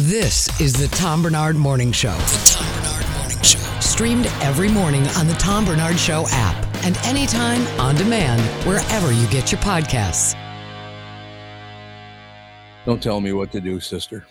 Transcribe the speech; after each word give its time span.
This 0.00 0.60
is 0.60 0.74
the 0.74 0.88
Tom 0.94 1.22
Barnard 1.22 1.56
Morning 1.56 1.90
Show. 1.90 2.12
The 2.12 2.52
Tom 2.58 2.82
Barnard 2.82 3.16
Morning 3.16 3.42
Show. 3.42 3.58
Streamed 3.80 4.26
every 4.42 4.68
morning 4.68 5.06
on 5.16 5.26
the 5.26 5.32
Tom 5.34 5.64
Barnard 5.64 5.98
Show 5.98 6.26
app 6.28 6.66
and 6.84 6.96
anytime 6.98 7.66
on 7.80 7.94
demand 7.96 8.42
wherever 8.66 9.10
you 9.12 9.26
get 9.28 9.50
your 9.50 9.60
podcasts. 9.62 10.34
Don't 12.84 13.02
tell 13.02 13.20
me 13.20 13.32
what 13.32 13.50
to 13.52 13.60
do, 13.60 13.80
sister. 13.80 14.26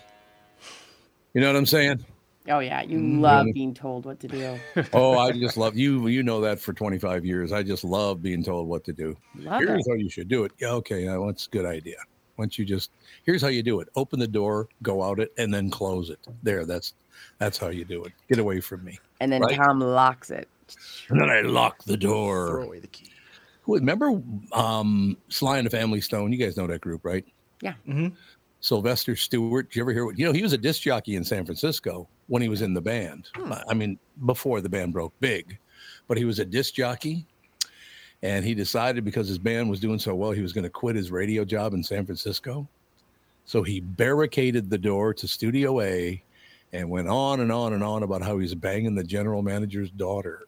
You 1.34 1.40
know 1.40 1.48
what 1.48 1.56
I'm 1.56 1.66
saying? 1.66 2.04
Oh 2.48 2.60
yeah, 2.60 2.82
you 2.82 2.98
Mm, 2.98 3.20
love 3.20 3.46
being 3.52 3.74
told 3.74 4.04
what 4.04 4.20
to 4.20 4.28
do. 4.28 4.58
Oh, 4.92 5.18
I 5.18 5.32
just 5.32 5.56
love 5.56 5.76
you. 5.76 6.06
You 6.06 6.22
know 6.22 6.40
that 6.42 6.60
for 6.60 6.72
25 6.74 7.24
years. 7.24 7.50
I 7.52 7.64
just 7.64 7.82
love 7.82 8.22
being 8.22 8.44
told 8.44 8.68
what 8.68 8.84
to 8.84 8.92
do. 8.92 9.16
Love 9.40 9.60
here's 9.62 9.84
it. 9.84 9.90
how 9.90 9.96
you 9.96 10.08
should 10.08 10.28
do 10.28 10.44
it. 10.44 10.52
Yeah, 10.60 10.70
okay, 10.74 11.06
now 11.06 11.26
that's 11.26 11.46
a 11.48 11.50
good 11.50 11.66
idea. 11.66 11.96
Once 12.36 12.56
you 12.56 12.64
just 12.64 12.90
here's 13.26 13.42
how 13.42 13.48
you 13.48 13.62
do 13.62 13.80
it. 13.80 13.88
Open 13.96 14.18
the 14.18 14.28
door, 14.28 14.68
go 14.82 15.02
out 15.02 15.20
it, 15.20 15.32
and 15.36 15.52
then 15.52 15.70
close 15.70 16.08
it. 16.10 16.18
There, 16.42 16.64
that's 16.64 16.94
that's 17.38 17.58
how 17.58 17.68
you 17.68 17.84
do 17.84 18.04
it. 18.04 18.12
Get 18.28 18.38
away 18.38 18.60
from 18.60 18.84
me. 18.84 18.98
And 19.20 19.30
then 19.30 19.42
Right? 19.42 19.56
Tom 19.56 19.80
locks 19.80 20.30
it. 20.30 20.48
And 21.08 21.20
then 21.20 21.28
I 21.28 21.42
lock 21.42 21.84
the 21.84 21.96
door. 21.96 22.48
Throw 22.48 22.62
away 22.62 22.80
the 22.80 22.86
key. 22.86 23.10
Remember 23.66 24.20
um 24.52 25.16
Sly 25.28 25.58
and 25.58 25.66
the 25.66 25.70
Family 25.70 26.00
Stone? 26.00 26.32
You 26.32 26.38
guys 26.38 26.56
know 26.56 26.66
that 26.66 26.80
group, 26.80 27.04
right? 27.04 27.24
Yeah. 27.60 27.74
Mm-hmm. 27.86 28.14
Sylvester 28.60 29.16
Stewart. 29.16 29.68
Did 29.68 29.76
you 29.76 29.82
ever 29.82 29.92
hear 29.92 30.06
what 30.06 30.18
you 30.18 30.24
know? 30.24 30.32
He 30.32 30.42
was 30.42 30.52
a 30.52 30.58
disc 30.58 30.82
jockey 30.82 31.16
in 31.16 31.24
San 31.24 31.44
Francisco 31.44 32.08
when 32.28 32.42
he 32.42 32.48
was 32.48 32.62
in 32.62 32.74
the 32.74 32.80
band. 32.80 33.28
Hmm. 33.36 33.52
I 33.68 33.74
mean, 33.74 33.98
before 34.24 34.60
the 34.60 34.68
band 34.68 34.92
broke 34.92 35.12
big, 35.20 35.58
but 36.08 36.16
he 36.16 36.24
was 36.24 36.38
a 36.38 36.44
disc 36.44 36.74
jockey. 36.74 37.26
And 38.22 38.44
he 38.44 38.54
decided 38.54 39.04
because 39.04 39.28
his 39.28 39.38
band 39.38 39.68
was 39.68 39.78
doing 39.78 39.98
so 39.98 40.14
well, 40.14 40.32
he 40.32 40.40
was 40.40 40.52
going 40.52 40.64
to 40.64 40.70
quit 40.70 40.96
his 40.96 41.10
radio 41.10 41.44
job 41.44 41.74
in 41.74 41.82
San 41.82 42.06
Francisco. 42.06 42.66
So 43.46 43.62
he 43.62 43.80
barricaded 43.80 44.68
the 44.70 44.76
door 44.78 45.14
to 45.14 45.26
Studio 45.28 45.80
A 45.80 46.22
and 46.72 46.90
went 46.90 47.08
on 47.08 47.40
and 47.40 47.50
on 47.50 47.72
and 47.72 47.82
on 47.82 48.02
about 48.02 48.20
how 48.22 48.38
he's 48.38 48.54
banging 48.54 48.94
the 48.94 49.04
general 49.04 49.40
manager's 49.42 49.90
daughter. 49.90 50.46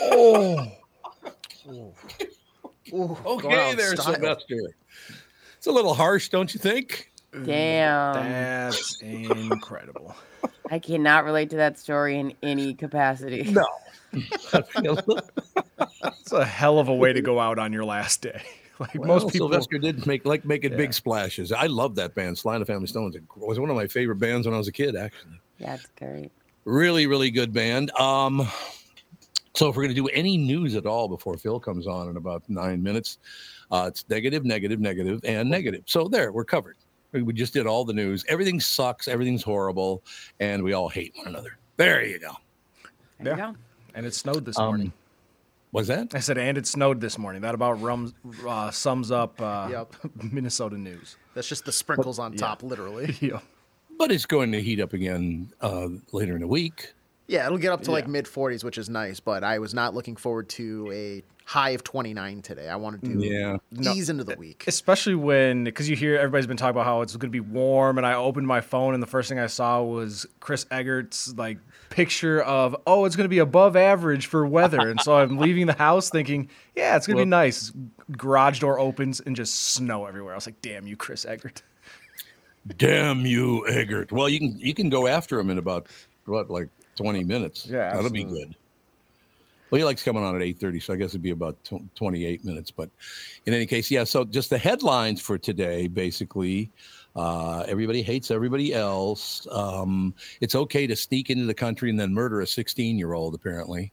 Oh. 0.00 0.66
Ooh. 1.68 1.92
Ooh, 2.94 3.18
Okay, 3.26 3.70
out 3.70 3.76
there, 3.76 3.94
style. 3.94 4.14
Sylvester. 4.14 4.56
It's 5.58 5.66
a 5.66 5.70
little 5.70 5.92
harsh, 5.92 6.30
don't 6.30 6.52
you 6.54 6.58
think? 6.58 7.12
Damn. 7.44 8.14
That's 8.14 9.02
incredible. 9.02 10.16
I 10.70 10.78
cannot 10.78 11.24
relate 11.24 11.50
to 11.50 11.56
that 11.56 11.78
story 11.78 12.18
in 12.18 12.32
any 12.42 12.74
capacity. 12.74 13.52
No. 13.52 13.66
It's 16.20 16.32
a 16.32 16.44
hell 16.44 16.78
of 16.78 16.88
a 16.88 16.94
way 16.94 17.12
to 17.12 17.20
go 17.20 17.38
out 17.40 17.58
on 17.58 17.72
your 17.72 17.84
last 17.84 18.22
day. 18.22 18.42
Like 18.80 18.94
Well, 18.94 19.08
most 19.08 19.32
people. 19.32 19.48
Sylvester 19.48 19.78
did 19.78 20.06
make 20.06 20.24
like 20.24 20.44
making 20.44 20.72
Yeah. 20.72 20.76
big 20.78 20.92
splashes. 20.94 21.50
I 21.52 21.66
love 21.66 21.94
that 21.96 22.14
band. 22.14 22.38
Sly 22.38 22.54
and 22.54 22.62
the 22.62 22.66
Family 22.66 22.86
Stones 22.86 23.16
It 23.16 23.22
was 23.36 23.58
one 23.58 23.70
of 23.70 23.76
my 23.76 23.86
favorite 23.86 24.16
bands 24.16 24.46
when 24.46 24.54
I 24.54 24.58
was 24.58 24.68
a 24.68 24.72
kid. 24.72 24.94
Actually, 24.96 25.40
Yeah, 25.58 25.76
That's 25.76 25.86
great. 25.98 26.30
really, 26.64 27.06
really 27.06 27.30
good 27.30 27.52
band. 27.52 27.90
Um, 27.92 28.46
so 29.54 29.68
if 29.68 29.76
we're 29.76 29.82
going 29.82 29.94
to 29.94 30.00
do 30.00 30.06
any 30.08 30.36
news 30.36 30.76
at 30.76 30.86
all 30.86 31.08
before 31.08 31.36
Phil 31.36 31.58
comes 31.58 31.86
on 31.88 32.08
in 32.08 32.16
about 32.16 32.42
nine 32.48 32.80
minutes, 32.82 33.18
uh, 33.72 33.86
it's 33.88 34.04
negative, 34.08 34.44
negative, 34.44 34.78
negative, 34.78 35.20
and 35.24 35.50
negative. 35.50 35.82
So 35.86 36.06
there, 36.06 36.30
we're 36.32 36.44
covered. 36.44 36.76
We 37.12 37.22
we 37.22 37.32
just 37.32 37.54
did 37.54 37.66
all 37.66 37.84
the 37.84 37.94
news. 37.94 38.24
Everything 38.28 38.60
sucks. 38.60 39.08
Everything's 39.08 39.42
horrible, 39.42 40.02
and 40.40 40.62
we 40.62 40.74
all 40.74 40.88
hate 40.90 41.14
one 41.16 41.26
another. 41.26 41.56
There 41.78 42.04
you 42.04 42.18
go. 42.20 42.32
There 43.20 43.36
Yeah. 43.36 43.48
you 43.48 43.52
go. 43.54 43.58
And 43.94 44.06
it 44.06 44.14
snowed 44.14 44.44
this 44.44 44.58
Um, 44.58 44.66
morning. 44.66 44.92
Was 45.78 45.86
that? 45.86 46.12
I 46.12 46.18
said, 46.18 46.38
and 46.38 46.58
it 46.58 46.66
snowed 46.66 47.00
this 47.00 47.18
morning. 47.18 47.42
That 47.42 47.54
about 47.54 47.80
rums, 47.80 48.12
uh, 48.44 48.72
sums 48.72 49.12
up 49.12 49.40
uh, 49.40 49.68
Yep. 49.70 49.94
Minnesota 50.32 50.76
news. 50.76 51.16
That's 51.34 51.48
just 51.48 51.66
the 51.66 51.70
sprinkles 51.70 52.18
on 52.18 52.32
yeah. 52.32 52.38
top, 52.40 52.64
literally. 52.64 53.14
Yeah. 53.20 53.38
But 53.96 54.10
it's 54.10 54.26
going 54.26 54.50
to 54.52 54.60
heat 54.60 54.80
up 54.80 54.92
again 54.92 55.52
uh, 55.60 55.86
later 56.10 56.34
in 56.34 56.40
the 56.40 56.48
week. 56.48 56.94
Yeah, 57.28 57.46
it'll 57.46 57.58
get 57.58 57.72
up 57.72 57.82
to 57.82 57.92
like 57.92 58.08
mid 58.08 58.24
40s, 58.24 58.64
which 58.64 58.76
is 58.76 58.88
nice. 58.88 59.20
But 59.20 59.44
I 59.44 59.60
was 59.60 59.72
not 59.72 59.94
looking 59.94 60.16
forward 60.16 60.48
to 60.50 60.90
a 60.92 61.22
high 61.44 61.70
of 61.70 61.84
29 61.84 62.42
today. 62.42 62.68
I 62.68 62.74
wanted 62.76 63.02
to 63.04 63.24
Yeah. 63.24 63.92
ease 63.94 64.10
into 64.10 64.24
the 64.24 64.34
week. 64.34 64.64
Especially 64.66 65.14
when, 65.14 65.62
because 65.62 65.88
you 65.88 65.94
hear 65.94 66.16
everybody's 66.16 66.48
been 66.48 66.56
talking 66.56 66.70
about 66.72 66.86
how 66.86 67.02
it's 67.02 67.14
going 67.14 67.30
to 67.30 67.32
be 67.32 67.40
warm, 67.40 67.98
and 67.98 68.06
I 68.06 68.14
opened 68.14 68.48
my 68.48 68.60
phone, 68.60 68.94
and 68.94 69.02
the 69.02 69.06
first 69.06 69.28
thing 69.28 69.38
I 69.38 69.46
saw 69.46 69.82
was 69.82 70.26
Chris 70.40 70.66
Egert's 70.72 71.34
like 71.36 71.58
picture 71.90 72.42
of, 72.42 72.76
oh, 72.86 73.04
it's 73.04 73.16
going 73.16 73.24
to 73.24 73.28
be 73.28 73.38
above 73.38 73.76
average 73.76 74.26
for 74.26 74.46
weather, 74.46 74.88
and 74.88 75.00
so 75.00 75.14
I'm 75.14 75.38
leaving 75.38 75.66
the 75.66 75.72
house 75.72 76.10
thinking, 76.10 76.48
yeah, 76.76 76.96
it's 76.96 77.06
going 77.06 77.16
to 77.16 77.22
be 77.22 77.28
nice. 77.28 77.72
Garage 78.12 78.60
door 78.60 78.78
opens 78.78 79.20
and 79.20 79.34
just 79.34 79.54
snow 79.74 80.06
everywhere. 80.06 80.32
I 80.32 80.36
was 80.36 80.46
like, 80.46 80.60
damn 80.62 80.86
you, 80.86 80.96
Chris 80.96 81.24
Egert. 81.24 81.62
Damn 82.76 83.24
you, 83.24 83.66
Egert. 83.68 84.12
Well, 84.12 84.28
you 84.28 84.38
can 84.38 84.58
you 84.58 84.74
can 84.74 84.90
go 84.90 85.06
after 85.06 85.38
him 85.38 85.48
in 85.48 85.58
about 85.58 85.86
what, 86.26 86.50
like 86.50 86.68
twenty 86.96 87.24
minutes. 87.24 87.66
Yeah, 87.66 87.94
that'll 87.94 88.10
be 88.10 88.24
good. 88.24 88.54
Well, 89.70 89.78
he 89.78 89.84
likes 89.84 90.02
coming 90.02 90.22
on 90.22 90.34
at 90.36 90.42
eight 90.42 90.58
thirty, 90.58 90.80
so 90.80 90.92
I 90.92 90.96
guess 90.96 91.10
it'd 91.10 91.22
be 91.22 91.30
about 91.30 91.56
tw- 91.64 91.94
twenty-eight 91.94 92.44
minutes. 92.44 92.70
But 92.70 92.90
in 93.46 93.54
any 93.54 93.64
case, 93.64 93.90
yeah. 93.90 94.04
So 94.04 94.24
just 94.24 94.50
the 94.50 94.58
headlines 94.58 95.20
for 95.20 95.38
today, 95.38 95.86
basically. 95.86 96.70
Uh, 97.16 97.64
everybody 97.66 98.02
hates 98.02 98.30
everybody 98.30 98.74
else. 98.74 99.46
Um, 99.50 100.14
it's 100.40 100.54
okay 100.54 100.86
to 100.86 100.94
sneak 100.94 101.30
into 101.30 101.46
the 101.46 101.54
country 101.54 101.90
and 101.90 101.98
then 101.98 102.12
murder 102.12 102.40
a 102.40 102.46
sixteen-year-old. 102.46 103.34
Apparently. 103.34 103.92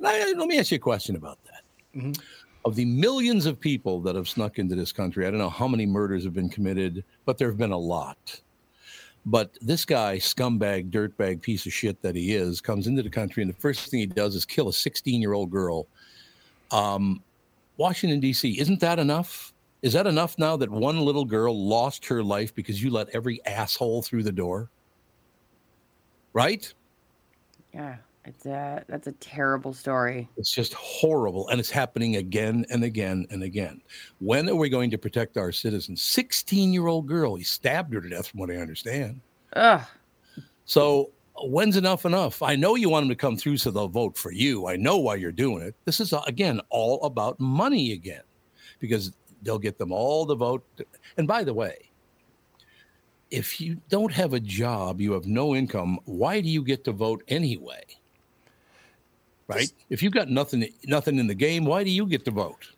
Now, 0.00 0.10
let 0.10 0.48
me 0.48 0.58
ask 0.58 0.70
you 0.70 0.76
a 0.76 0.80
question 0.80 1.16
about 1.16 1.38
that. 1.44 2.18
Of 2.64 2.76
the 2.76 2.84
millions 2.84 3.46
of 3.46 3.58
people 3.58 4.00
that 4.02 4.14
have 4.14 4.28
snuck 4.28 4.58
into 4.58 4.74
this 4.76 4.92
country, 4.92 5.26
I 5.26 5.30
don't 5.30 5.38
know 5.38 5.50
how 5.50 5.66
many 5.66 5.86
murders 5.86 6.22
have 6.24 6.34
been 6.34 6.48
committed, 6.48 7.04
but 7.24 7.38
there 7.38 7.48
have 7.48 7.58
been 7.58 7.72
a 7.72 7.78
lot. 7.78 8.40
But 9.26 9.58
this 9.60 9.84
guy, 9.84 10.16
scumbag, 10.18 10.90
dirtbag, 10.90 11.42
piece 11.42 11.66
of 11.66 11.72
shit 11.72 12.00
that 12.02 12.14
he 12.14 12.34
is, 12.34 12.60
comes 12.60 12.86
into 12.86 13.02
the 13.02 13.10
country 13.10 13.42
and 13.42 13.52
the 13.52 13.60
first 13.60 13.90
thing 13.90 14.00
he 14.00 14.06
does 14.06 14.34
is 14.34 14.44
kill 14.44 14.68
a 14.68 14.72
16 14.72 15.20
year 15.20 15.32
old 15.32 15.50
girl. 15.50 15.86
Um, 16.70 17.22
Washington, 17.76 18.20
D.C., 18.20 18.58
isn't 18.58 18.80
that 18.80 18.98
enough? 18.98 19.52
Is 19.82 19.92
that 19.92 20.06
enough 20.06 20.38
now 20.38 20.56
that 20.56 20.70
one 20.70 21.00
little 21.00 21.24
girl 21.24 21.68
lost 21.68 22.04
her 22.06 22.22
life 22.22 22.54
because 22.54 22.82
you 22.82 22.90
let 22.90 23.08
every 23.10 23.44
asshole 23.46 24.02
through 24.02 24.24
the 24.24 24.32
door? 24.32 24.70
Right? 26.32 26.72
Yeah, 27.72 27.96
it's 28.24 28.44
a 28.46 28.84
that's 28.88 29.06
a 29.06 29.12
terrible 29.12 29.72
story. 29.72 30.28
It's 30.36 30.50
just 30.50 30.74
horrible. 30.74 31.48
And 31.48 31.60
it's 31.60 31.70
happening 31.70 32.16
again 32.16 32.66
and 32.70 32.82
again 32.82 33.26
and 33.30 33.42
again. 33.42 33.80
When 34.18 34.48
are 34.48 34.56
we 34.56 34.68
going 34.68 34.90
to 34.90 34.98
protect 34.98 35.36
our 35.36 35.52
citizens? 35.52 36.02
16 36.02 36.72
year 36.72 36.88
old 36.88 37.06
girl, 37.06 37.36
he 37.36 37.44
stabbed 37.44 37.94
her 37.94 38.00
to 38.00 38.08
death, 38.08 38.28
from 38.28 38.40
what 38.40 38.50
I 38.50 38.56
understand. 38.56 39.20
Ugh. 39.54 39.86
So 40.64 41.12
when's 41.44 41.76
enough 41.76 42.04
enough? 42.04 42.42
I 42.42 42.56
know 42.56 42.74
you 42.74 42.90
want 42.90 43.04
them 43.04 43.10
to 43.10 43.16
come 43.16 43.36
through 43.36 43.58
so 43.58 43.70
they'll 43.70 43.88
vote 43.88 44.16
for 44.16 44.32
you. 44.32 44.66
I 44.66 44.76
know 44.76 44.98
why 44.98 45.14
you're 45.14 45.32
doing 45.32 45.62
it. 45.62 45.74
This 45.84 46.00
is, 46.00 46.12
uh, 46.12 46.22
again, 46.26 46.60
all 46.68 47.02
about 47.04 47.38
money 47.38 47.92
again, 47.92 48.22
because 48.80 49.12
they'll 49.42 49.58
get 49.58 49.78
them 49.78 49.92
all 49.92 50.24
the 50.24 50.34
vote. 50.34 50.64
And 51.16 51.26
by 51.26 51.44
the 51.44 51.54
way, 51.54 51.90
if 53.30 53.60
you 53.60 53.80
don't 53.88 54.12
have 54.12 54.32
a 54.32 54.40
job, 54.40 55.00
you 55.00 55.12
have 55.12 55.26
no 55.26 55.54
income, 55.54 55.98
why 56.04 56.40
do 56.40 56.48
you 56.48 56.62
get 56.62 56.84
to 56.84 56.92
vote 56.92 57.22
anyway? 57.28 57.82
Right? 59.46 59.72
If 59.88 60.02
you've 60.02 60.12
got 60.12 60.28
nothing 60.28 60.68
nothing 60.84 61.18
in 61.18 61.26
the 61.26 61.34
game, 61.34 61.64
why 61.64 61.82
do 61.82 61.90
you 61.90 62.06
get 62.06 62.24
to 62.26 62.30
vote? 62.30 62.72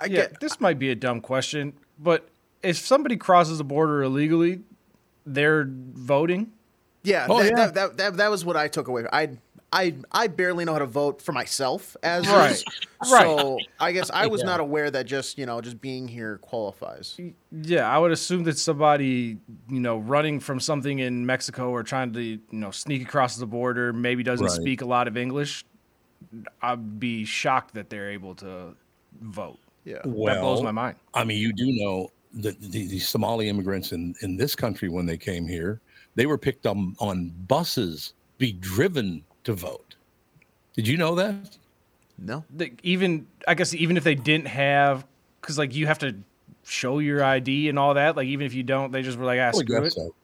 I 0.00 0.06
yeah, 0.06 0.16
get, 0.22 0.40
this 0.40 0.60
might 0.60 0.78
be 0.78 0.90
a 0.90 0.96
dumb 0.96 1.20
question, 1.20 1.74
but 1.98 2.28
if 2.62 2.76
somebody 2.76 3.16
crosses 3.16 3.58
the 3.58 3.64
border 3.64 4.02
illegally, 4.02 4.62
they're 5.24 5.68
voting. 5.68 6.52
Yeah, 7.04 7.26
oh, 7.28 7.38
that, 7.38 7.50
yeah. 7.50 7.56
That, 7.56 7.74
that, 7.74 7.96
that, 7.96 8.16
that 8.16 8.30
was 8.30 8.44
what 8.44 8.56
I 8.56 8.66
took 8.66 8.88
away. 8.88 9.04
I 9.12 9.30
I 9.72 9.94
I 10.12 10.26
barely 10.26 10.64
know 10.64 10.74
how 10.74 10.80
to 10.80 10.86
vote 10.86 11.22
for 11.22 11.32
myself 11.32 11.96
as 12.02 12.28
right. 12.28 12.52
Is. 12.52 12.64
So 13.04 13.54
right. 13.54 13.66
I 13.80 13.92
guess 13.92 14.10
I 14.10 14.26
was 14.26 14.42
yeah. 14.42 14.46
not 14.46 14.60
aware 14.60 14.90
that 14.90 15.06
just 15.06 15.38
you 15.38 15.46
know 15.46 15.60
just 15.60 15.80
being 15.80 16.06
here 16.06 16.38
qualifies. 16.38 17.18
Yeah, 17.50 17.90
I 17.90 17.98
would 17.98 18.12
assume 18.12 18.44
that 18.44 18.58
somebody 18.58 19.38
you 19.68 19.80
know 19.80 19.98
running 19.98 20.40
from 20.40 20.60
something 20.60 20.98
in 20.98 21.24
Mexico 21.24 21.70
or 21.70 21.82
trying 21.82 22.12
to 22.12 22.22
you 22.22 22.40
know 22.52 22.70
sneak 22.70 23.02
across 23.02 23.36
the 23.36 23.46
border 23.46 23.92
maybe 23.92 24.22
doesn't 24.22 24.46
right. 24.46 24.54
speak 24.54 24.82
a 24.82 24.86
lot 24.86 25.08
of 25.08 25.16
English. 25.16 25.64
I'd 26.60 27.00
be 27.00 27.24
shocked 27.24 27.74
that 27.74 27.90
they're 27.90 28.10
able 28.10 28.34
to 28.36 28.74
vote. 29.20 29.58
Yeah, 29.84 29.98
well, 30.04 30.32
that 30.32 30.40
blows 30.42 30.62
my 30.62 30.70
mind. 30.70 30.96
I 31.14 31.24
mean, 31.24 31.38
you 31.38 31.52
do 31.52 31.66
know 31.72 32.10
that 32.34 32.60
the, 32.60 32.86
the 32.86 32.98
Somali 32.98 33.48
immigrants 33.48 33.92
in 33.92 34.14
in 34.20 34.36
this 34.36 34.54
country 34.54 34.90
when 34.90 35.06
they 35.06 35.16
came 35.16 35.46
here, 35.48 35.80
they 36.14 36.26
were 36.26 36.38
picked 36.38 36.66
on 36.66 36.94
on 37.00 37.30
buses, 37.48 38.12
be 38.38 38.52
driven 38.52 39.24
to 39.44 39.52
vote. 39.52 39.96
Did 40.74 40.88
you 40.88 40.96
know 40.96 41.14
that? 41.16 41.56
No. 42.18 42.44
The, 42.54 42.72
even 42.82 43.26
I 43.46 43.54
guess 43.54 43.74
even 43.74 43.96
if 43.96 44.04
they 44.04 44.14
didn't 44.14 44.46
have, 44.46 45.04
because 45.40 45.58
like 45.58 45.74
you 45.74 45.86
have 45.86 45.98
to 46.00 46.14
show 46.64 46.98
your 46.98 47.22
ID 47.24 47.68
and 47.68 47.78
all 47.78 47.94
that. 47.94 48.16
Like 48.16 48.28
even 48.28 48.46
if 48.46 48.54
you 48.54 48.62
don't, 48.62 48.92
they 48.92 49.02
just 49.02 49.18
were 49.18 49.24
like, 49.24 49.40
"Ah, 49.40 49.50
screw 49.50 49.84
it." 49.84 49.92
So. 49.92 50.14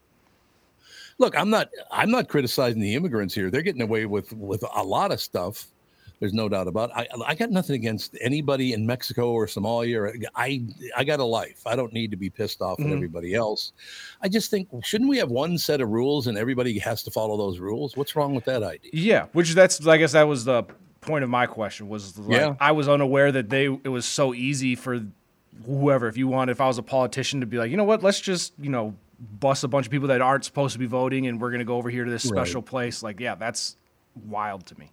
Look, 1.18 1.36
I'm 1.36 1.50
not 1.50 1.68
I'm 1.90 2.10
not 2.10 2.28
criticizing 2.28 2.80
the 2.80 2.94
immigrants 2.94 3.34
here. 3.34 3.50
They're 3.50 3.62
getting 3.62 3.82
away 3.82 4.06
with 4.06 4.32
with 4.32 4.64
a 4.74 4.82
lot 4.82 5.12
of 5.12 5.20
stuff 5.20 5.66
there's 6.20 6.32
no 6.32 6.48
doubt 6.48 6.66
about 6.66 6.90
it. 6.90 6.96
I, 6.96 7.30
I 7.30 7.34
got 7.34 7.50
nothing 7.50 7.76
against 7.76 8.16
anybody 8.20 8.72
in 8.72 8.86
Mexico 8.86 9.30
or 9.30 9.46
Somalia. 9.46 9.98
Or, 9.98 10.14
I 10.34 10.62
I 10.96 11.04
got 11.04 11.20
a 11.20 11.24
life. 11.24 11.66
I 11.66 11.76
don't 11.76 11.92
need 11.92 12.10
to 12.10 12.16
be 12.16 12.30
pissed 12.30 12.60
off 12.60 12.78
mm-hmm. 12.78 12.90
at 12.90 12.94
everybody 12.94 13.34
else. 13.34 13.72
I 14.20 14.28
just 14.28 14.50
think 14.50 14.68
shouldn't 14.82 15.08
we 15.08 15.18
have 15.18 15.30
one 15.30 15.58
set 15.58 15.80
of 15.80 15.90
rules 15.90 16.26
and 16.26 16.36
everybody 16.36 16.78
has 16.80 17.02
to 17.04 17.10
follow 17.10 17.36
those 17.36 17.58
rules? 17.58 17.96
What's 17.96 18.16
wrong 18.16 18.34
with 18.34 18.44
that 18.46 18.62
idea? 18.62 18.90
Yeah, 18.92 19.26
which 19.32 19.54
that's 19.54 19.86
I 19.86 19.96
guess 19.96 20.12
that 20.12 20.24
was 20.24 20.44
the 20.44 20.64
point 21.00 21.24
of 21.24 21.30
my 21.30 21.46
question 21.46 21.88
was 21.88 22.18
like, 22.18 22.40
yeah. 22.40 22.54
I 22.60 22.72
was 22.72 22.88
unaware 22.88 23.30
that 23.32 23.48
they 23.48 23.66
it 23.66 23.88
was 23.88 24.04
so 24.04 24.34
easy 24.34 24.74
for 24.74 25.00
whoever 25.66 26.08
if 26.08 26.16
you 26.16 26.28
want 26.28 26.50
if 26.50 26.60
I 26.60 26.66
was 26.66 26.78
a 26.78 26.82
politician 26.82 27.40
to 27.40 27.46
be 27.46 27.58
like 27.58 27.70
you 27.70 27.76
know 27.76 27.84
what 27.84 28.02
let's 28.02 28.20
just 28.20 28.52
you 28.58 28.70
know 28.70 28.94
bust 29.40 29.64
a 29.64 29.68
bunch 29.68 29.86
of 29.86 29.92
people 29.92 30.08
that 30.08 30.20
aren't 30.20 30.44
supposed 30.44 30.72
to 30.74 30.78
be 30.78 30.86
voting 30.86 31.26
and 31.26 31.40
we're 31.40 31.50
going 31.50 31.60
to 31.60 31.64
go 31.64 31.76
over 31.76 31.90
here 31.90 32.04
to 32.04 32.10
this 32.10 32.22
special 32.22 32.60
right. 32.60 32.68
place 32.68 33.02
like 33.02 33.18
yeah 33.18 33.34
that's 33.34 33.76
wild 34.26 34.66
to 34.66 34.78
me 34.78 34.92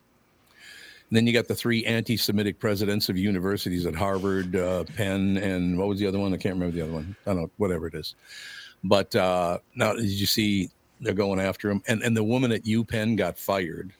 then 1.15 1.27
you 1.27 1.33
got 1.33 1.47
the 1.47 1.55
three 1.55 1.85
anti-Semitic 1.85 2.59
presidents 2.59 3.09
of 3.09 3.17
universities 3.17 3.85
at 3.85 3.95
Harvard, 3.95 4.55
uh, 4.55 4.83
Penn, 4.95 5.37
and 5.37 5.77
what 5.77 5.87
was 5.87 5.99
the 5.99 6.07
other 6.07 6.19
one? 6.19 6.33
I 6.33 6.37
can't 6.37 6.55
remember 6.55 6.75
the 6.75 6.81
other 6.83 6.93
one. 6.93 7.15
I 7.25 7.33
don't 7.33 7.43
know, 7.43 7.51
whatever 7.57 7.87
it 7.87 7.95
is. 7.95 8.15
But 8.83 9.15
uh, 9.15 9.59
now, 9.75 9.93
did 9.93 10.05
you 10.05 10.25
see 10.25 10.69
they're 11.01 11.13
going 11.13 11.39
after 11.39 11.69
him? 11.69 11.81
And 11.87 12.01
and 12.03 12.15
the 12.15 12.23
woman 12.23 12.51
at 12.51 12.63
UPenn 12.63 13.17
got 13.17 13.37
fired, 13.37 13.93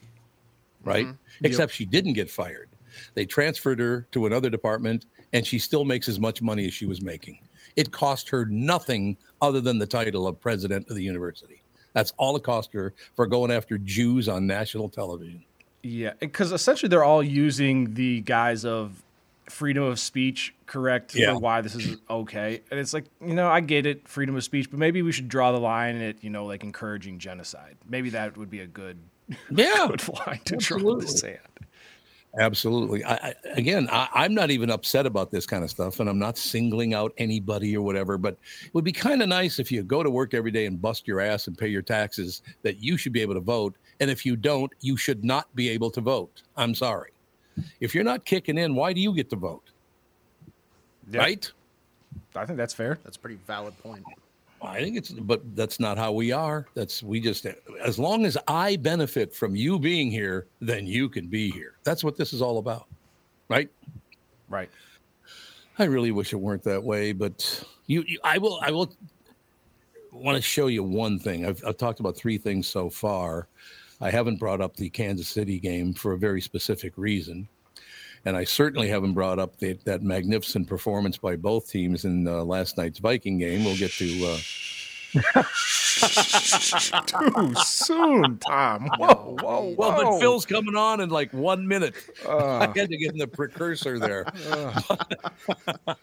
right? 0.84 1.06
Mm-hmm. 1.06 1.46
Except 1.46 1.72
yep. 1.72 1.76
she 1.76 1.86
didn't 1.86 2.14
get 2.14 2.30
fired. 2.30 2.70
They 3.14 3.26
transferred 3.26 3.80
her 3.80 4.08
to 4.12 4.26
another 4.26 4.50
department, 4.50 5.06
and 5.34 5.46
she 5.46 5.60
still 5.60 5.86
makes 5.86 6.08
as 6.08 6.20
much 6.20 6.42
money 6.42 6.66
as 6.66 6.74
she 6.74 6.86
was 6.86 7.02
making. 7.02 7.40
It 7.76 7.92
cost 7.92 8.30
her 8.30 8.46
nothing 8.46 9.18
other 9.42 9.60
than 9.60 9.80
the 9.80 9.88
title 9.88 10.28
of 10.28 10.40
president 10.40 10.90
of 10.90 10.96
the 10.96 11.04
university. 11.04 11.62
That's 11.94 12.14
all 12.18 12.36
it 12.36 12.44
cost 12.44 12.74
her 12.74 12.94
for 13.16 13.26
going 13.26 13.52
after 13.52 13.78
Jews 13.78 14.30
on 14.30 14.48
national 14.48 14.90
television. 14.90 15.44
Yeah, 15.88 16.14
because 16.20 16.52
essentially 16.52 16.90
they're 16.90 17.04
all 17.04 17.22
using 17.22 17.94
the 17.94 18.22
guise 18.22 18.66
of 18.66 19.04
freedom 19.48 19.84
of 19.84 20.00
speech, 20.00 20.56
correct? 20.66 21.14
Yeah. 21.14 21.34
For 21.34 21.40
why 21.40 21.62
this 21.62 21.76
is 21.76 21.98
okay, 22.10 22.62
and 22.72 22.80
it's 22.80 22.92
like 22.92 23.06
you 23.22 23.36
know 23.36 23.48
I 23.48 23.60
get 23.60 23.86
it, 23.86 24.08
freedom 24.08 24.36
of 24.36 24.44
speech, 24.44 24.72
but 24.72 24.80
maybe 24.80 25.04
we 25.04 25.12
should 25.12 25.30
draw 25.30 25.52
the 25.52 25.60
line 25.60 26.02
at 26.02 26.24
you 26.24 26.32
know 26.32 26.46
like 26.48 26.64
encouraging 26.64 27.20
genocide. 27.20 27.76
Maybe 27.88 28.10
that 28.10 28.36
would 28.36 28.50
be 28.50 28.62
a 28.62 28.68
good 28.68 28.98
yeah 29.52 29.86
good 29.88 30.08
line 30.26 30.40
to 30.46 30.56
Absolutely. 30.56 30.84
draw 30.84 30.94
in 30.94 31.00
the 31.00 31.08
sand. 31.08 31.40
Absolutely. 32.38 33.04
I, 33.04 33.14
I, 33.14 33.36
again, 33.54 33.88
I, 33.92 34.26
am 34.26 34.34
not 34.34 34.52
even 34.52 34.70
upset 34.70 35.06
about 35.06 35.32
this 35.32 35.46
kind 35.46 35.64
of 35.64 35.70
stuff, 35.70 36.00
and 36.00 36.10
I'm 36.10 36.20
not 36.20 36.38
singling 36.38 36.94
out 36.94 37.14
anybody 37.18 37.76
or 37.78 37.82
whatever. 37.82 38.18
But 38.18 38.38
it 38.66 38.74
would 38.74 38.84
be 38.84 38.92
kind 38.92 39.22
of 39.22 39.30
nice 39.30 39.58
if 39.58 39.72
you 39.72 39.84
go 39.84 40.04
to 40.04 40.10
work 40.10 40.34
every 40.34 40.52
day 40.52 40.66
and 40.66 40.82
bust 40.82 41.08
your 41.08 41.22
ass 41.22 41.48
and 41.48 41.58
pay 41.58 41.70
your 41.70 41.82
taxes 41.82 42.42
that 42.64 42.78
you 42.80 42.98
should 42.98 43.14
be 43.14 43.22
able 43.22 43.36
to 43.36 43.40
vote, 43.40 43.76
and 44.00 44.10
if 44.12 44.26
you 44.26 44.36
don't, 44.36 44.72
you 44.82 44.98
should 44.98 45.24
not 45.24 45.54
be 45.56 45.70
able 45.70 45.90
to 45.92 46.02
vote. 46.02 46.42
I'm 46.58 46.76
sorry. 46.76 47.12
If 47.80 47.96
you're 47.96 48.04
not 48.04 48.26
kicking 48.26 48.58
in, 48.58 48.76
why 48.76 48.92
do 48.92 49.00
you 49.00 49.14
get 49.14 49.30
to 49.30 49.38
vote? 49.38 49.72
Right? 51.12 51.50
I 52.36 52.46
think 52.46 52.58
that's 52.58 52.74
fair. 52.74 53.00
That's 53.04 53.16
a 53.16 53.20
pretty 53.20 53.40
valid 53.48 53.78
point. 53.82 54.04
I 54.62 54.80
think 54.82 54.98
it's, 54.98 55.12
but 55.12 55.56
that's 55.56 55.80
not 55.80 55.98
how 55.98 56.12
we 56.12 56.32
are. 56.32 56.66
That's 56.74 57.04
we 57.04 57.20
just, 57.20 57.46
as 57.84 58.00
long 58.00 58.26
as 58.26 58.38
I 58.48 58.78
benefit 58.78 59.34
from 59.34 59.56
you 59.56 59.78
being 59.78 60.10
here, 60.10 60.48
then 60.60 60.88
you 60.88 61.08
can 61.10 61.28
be 61.28 61.52
here. 61.52 61.76
That's 61.84 62.04
what 62.04 62.16
this 62.18 62.34
is 62.34 62.42
all 62.42 62.58
about, 62.58 62.88
right? 63.48 63.70
Right. 64.50 64.70
I 65.78 65.84
really 65.84 66.12
wish 66.12 66.34
it 66.34 66.38
weren't 66.38 66.64
that 66.64 66.82
way, 66.84 67.12
but 67.12 67.64
you, 67.88 68.04
you 68.08 68.18
I 68.24 68.38
will, 68.38 68.60
I 68.62 68.72
will 68.72 68.92
want 70.12 70.38
to 70.38 70.42
show 70.42 70.68
you 70.68 70.84
one 70.84 71.20
thing. 71.20 71.46
I've, 71.46 71.62
I've 71.68 71.78
talked 71.78 72.00
about 72.00 72.16
three 72.16 72.38
things 72.38 72.68
so 72.68 72.90
far. 72.90 73.48
I 74.02 74.10
haven't 74.10 74.38
brought 74.38 74.62
up 74.62 74.76
the 74.76 74.90
Kansas 74.90 75.28
City 75.28 75.60
game 75.60 75.94
for 75.94 76.14
a 76.14 76.18
very 76.18 76.42
specific 76.42 76.94
reason. 76.96 77.48
And 78.26 78.36
I 78.36 78.44
certainly 78.44 78.88
haven't 78.90 79.14
brought 79.14 79.38
up 79.38 79.58
the, 79.60 79.74
that 79.86 80.02
magnificent 80.02 80.68
performance 80.68 81.18
by 81.18 81.36
both 81.36 81.70
teams 81.70 82.06
in 82.06 82.28
uh, 82.28 82.44
last 82.44 82.78
night's 82.78 83.00
Viking 83.00 83.38
game. 83.38 83.64
We'll 83.64 83.78
get 83.78 83.92
to. 83.92 84.26
Uh... 84.26 85.44
Too 85.96 87.54
soon, 87.64 88.38
Tom. 88.40 88.90
Whoa, 88.98 89.08
whoa, 89.16 89.36
whoa. 89.42 89.76
Well, 89.78 89.92
but 90.04 90.20
Phil's 90.20 90.46
coming 90.46 90.76
on 90.76 91.00
in 91.00 91.10
like 91.10 91.32
one 91.32 91.66
minute. 91.68 91.96
Uh, 92.28 92.58
I 92.58 92.66
had 92.68 92.90
to 92.90 92.98
get 92.98 93.14
in 93.14 93.18
the 93.18 93.28
precursor 93.28 93.98
there. 93.98 94.26
Uh. 94.50 94.82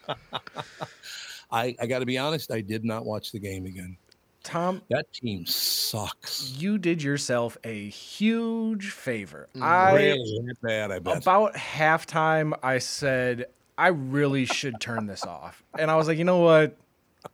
I, 1.51 1.75
I 1.79 1.85
got 1.85 1.99
to 1.99 2.05
be 2.05 2.17
honest, 2.17 2.51
I 2.51 2.61
did 2.61 2.83
not 2.83 3.05
watch 3.05 3.31
the 3.31 3.39
game 3.39 3.67
again. 3.67 3.95
Tom, 4.43 4.81
that 4.89 5.11
team 5.13 5.45
sucks. 5.45 6.53
You 6.57 6.77
did 6.77 7.01
yourself 7.01 7.57
a 7.63 7.89
huge 7.89 8.91
favor. 8.91 9.47
Mm. 9.55 9.61
I 9.61 9.95
really 9.95 10.53
bad, 10.61 10.91
I 10.91 10.99
bet. 10.99 11.17
About 11.17 11.53
halftime, 11.55 12.53
I 12.61 12.79
said 12.79 13.45
I 13.77 13.87
really 13.87 14.45
should 14.45 14.79
turn 14.79 15.07
this 15.07 15.23
off, 15.23 15.63
and 15.77 15.89
I 15.89 15.95
was 15.95 16.07
like, 16.07 16.17
you 16.17 16.25
know 16.25 16.39
what, 16.39 16.77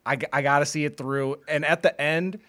I 0.05 0.19
I 0.31 0.41
got 0.41 0.59
to 0.59 0.65
see 0.65 0.85
it 0.85 0.97
through. 0.97 1.39
And 1.47 1.65
at 1.65 1.81
the 1.81 1.99
end, 1.99 2.39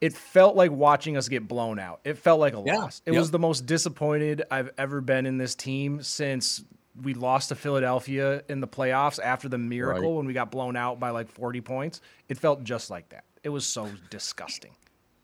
it 0.00 0.12
felt 0.12 0.54
like 0.54 0.70
watching 0.70 1.16
us 1.16 1.28
get 1.28 1.48
blown 1.48 1.78
out. 1.78 2.00
It 2.04 2.18
felt 2.18 2.38
like 2.38 2.54
a 2.54 2.62
yeah. 2.64 2.76
loss. 2.76 3.00
It 3.06 3.12
yep. 3.12 3.20
was 3.20 3.30
the 3.30 3.38
most 3.38 3.64
disappointed 3.64 4.42
I've 4.50 4.70
ever 4.76 5.00
been 5.00 5.24
in 5.24 5.38
this 5.38 5.54
team 5.54 6.02
since 6.02 6.62
we 7.02 7.14
lost 7.14 7.48
to 7.48 7.54
Philadelphia 7.54 8.42
in 8.48 8.60
the 8.60 8.68
playoffs 8.68 9.18
after 9.18 9.48
the 9.48 9.58
miracle 9.58 10.10
right. 10.10 10.16
when 10.16 10.26
we 10.26 10.32
got 10.32 10.50
blown 10.50 10.76
out 10.76 11.00
by 11.00 11.10
like 11.10 11.30
40 11.30 11.60
points. 11.62 12.00
It 12.28 12.38
felt 12.38 12.62
just 12.64 12.90
like 12.90 13.08
that. 13.08 13.24
It 13.44 13.50
was 13.50 13.64
so 13.64 13.88
disgusting. 14.10 14.72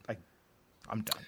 I, 0.09 0.17
I'm 0.89 1.01
done. 1.01 1.23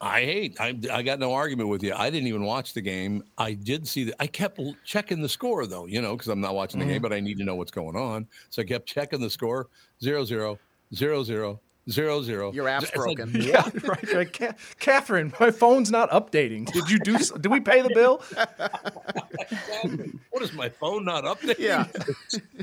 I 0.00 0.22
hate. 0.22 0.60
I, 0.60 0.76
I 0.92 1.02
got 1.02 1.20
no 1.20 1.32
argument 1.32 1.68
with 1.68 1.84
you. 1.84 1.94
I 1.94 2.10
didn't 2.10 2.26
even 2.26 2.42
watch 2.42 2.74
the 2.74 2.80
game. 2.80 3.22
I 3.38 3.52
did 3.52 3.86
see 3.86 4.02
that. 4.04 4.16
I 4.18 4.26
kept 4.26 4.60
checking 4.84 5.22
the 5.22 5.28
score 5.28 5.64
though, 5.68 5.86
you 5.86 6.02
know, 6.02 6.16
because 6.16 6.26
I'm 6.26 6.40
not 6.40 6.56
watching 6.56 6.80
the 6.80 6.84
mm-hmm. 6.84 6.94
game, 6.94 7.02
but 7.02 7.12
I 7.12 7.20
need 7.20 7.38
to 7.38 7.44
know 7.44 7.54
what's 7.54 7.70
going 7.70 7.94
on. 7.94 8.26
So 8.50 8.62
I 8.62 8.64
kept 8.64 8.86
checking 8.86 9.20
the 9.20 9.30
score: 9.30 9.68
zero 10.02 10.24
zero, 10.24 10.58
zero 10.92 11.22
zero, 11.22 11.60
zero 11.90 12.22
zero. 12.22 12.52
Your 12.52 12.68
app's 12.68 12.88
It's 12.88 12.96
like, 12.96 13.16
broken. 13.16 13.32
Yeah, 13.42 13.68
right. 13.84 14.02
You're 14.04 14.16
Like, 14.18 14.38
"Ca- 14.38 14.54
Catherine, 14.78 15.32
my 15.40 15.50
phone's 15.50 15.90
not 15.90 16.10
updating. 16.10 16.70
Did 16.72 16.90
you 16.90 16.98
do? 16.98 17.14
s- 17.16 17.30
Did 17.30 17.46
we 17.50 17.60
pay 17.60 17.82
the 17.82 17.90
bill? 17.90 18.22
what 20.30 20.42
is 20.42 20.52
my 20.52 20.68
phone 20.68 21.04
not 21.04 21.24
updating? 21.24 21.58
Yeah. 21.58 21.86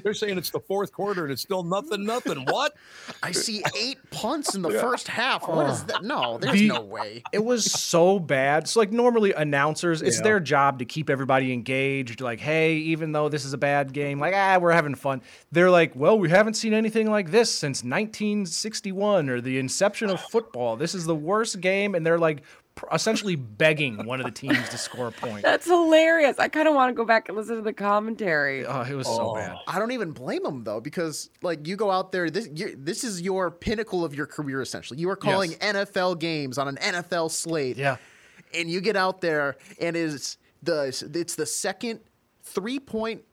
They're 0.04 0.14
saying 0.14 0.38
it's 0.38 0.50
the 0.50 0.60
fourth 0.60 0.92
quarter 0.92 1.24
and 1.24 1.32
it's 1.32 1.42
still 1.42 1.64
nothing, 1.64 2.06
nothing. 2.06 2.46
What? 2.46 2.76
I 3.24 3.32
see 3.32 3.64
eight 3.78 3.98
punts 4.12 4.56
in 4.56 4.62
the 4.62 4.72
first 4.72 5.08
half. 5.08 5.48
What 5.48 5.70
is 5.70 5.84
that? 5.86 6.04
No, 6.04 6.38
there's 6.38 6.60
The- 6.60 6.68
no 6.70 6.82
way. 6.82 7.24
It 7.34 7.44
was 7.44 7.66
so 7.72 8.20
bad. 8.20 8.68
So 8.68 8.80
like 8.80 8.92
normally 8.92 9.34
announcers, 9.34 10.02
it's 10.02 10.18
Yeah. 10.18 10.24
their 10.24 10.40
job 10.40 10.80
to 10.80 10.86
keep 10.86 11.10
everybody 11.10 11.52
engaged. 11.54 12.22
Like, 12.22 12.40
hey, 12.40 12.76
even 12.76 13.12
though 13.12 13.30
this 13.30 13.46
is 13.46 13.54
a 13.54 13.58
bad 13.58 13.94
game, 13.94 14.20
like 14.20 14.34
ah, 14.36 14.58
we're 14.60 14.72
having 14.72 14.96
fun. 14.96 15.22
They're 15.52 15.72
like, 15.72 15.96
well, 15.96 16.18
we 16.18 16.30
haven't 16.30 16.54
seen 16.56 16.74
anything 16.74 17.10
like 17.10 17.32
this 17.32 17.54
since 17.54 17.84
1961 17.84 19.09
or 19.18 19.42
the 19.42 19.58
inception 19.58 20.10
of 20.10 20.20
football. 20.22 20.76
This 20.76 20.94
is 20.94 21.06
the 21.06 21.16
worst 21.16 21.60
game, 21.62 21.96
and 21.96 22.06
they're 22.06 22.20
like 22.20 22.44
essentially 22.94 23.36
begging 23.36 24.06
one 24.06 24.20
of 24.20 24.26
the 24.26 24.32
teams 24.32 24.70
to 24.70 24.78
score 24.78 25.08
a 25.08 25.12
point. 25.12 25.42
That's 25.42 25.66
hilarious. 25.66 26.40
I 26.40 26.48
kind 26.48 26.68
of 26.68 26.76
want 26.76 26.90
to 26.90 26.94
go 26.94 27.06
back 27.06 27.28
and 27.28 27.38
listen 27.38 27.58
to 27.58 27.62
the 27.62 27.74
commentary. 27.74 28.66
Oh, 28.66 28.82
it 28.82 28.94
was 28.94 29.08
so 29.08 29.32
oh. 29.32 29.36
bad. 29.36 29.56
I 29.68 29.80
don't 29.80 29.92
even 29.92 30.12
blame 30.12 30.44
them 30.44 30.64
though, 30.64 30.80
because 30.80 31.30
like 31.42 31.68
you 31.68 31.76
go 31.76 31.92
out 31.92 32.12
there, 32.12 32.30
this 32.30 32.50
you 32.54 32.76
this 32.78 33.04
is 33.04 33.22
your 33.22 33.52
pinnacle 33.52 34.06
of 34.06 34.14
your 34.16 34.26
career 34.26 34.62
essentially. 34.62 35.00
You 35.00 35.10
are 35.10 35.16
calling 35.16 35.52
Yes. 35.52 35.90
NFL 35.90 36.20
games 36.20 36.58
on 36.58 36.68
an 36.68 36.78
NFL 36.78 37.32
slate. 37.32 37.78
Yeah. 37.78 37.98
and 38.54 38.70
you 38.70 38.82
get 38.82 38.96
out 38.96 39.22
there 39.22 39.58
and 39.80 39.96
it's 39.96 40.38
the 40.64 40.88
it's 41.14 41.36
the 41.36 41.46
second 41.46 42.00
three 42.44 42.80
point 42.80 43.24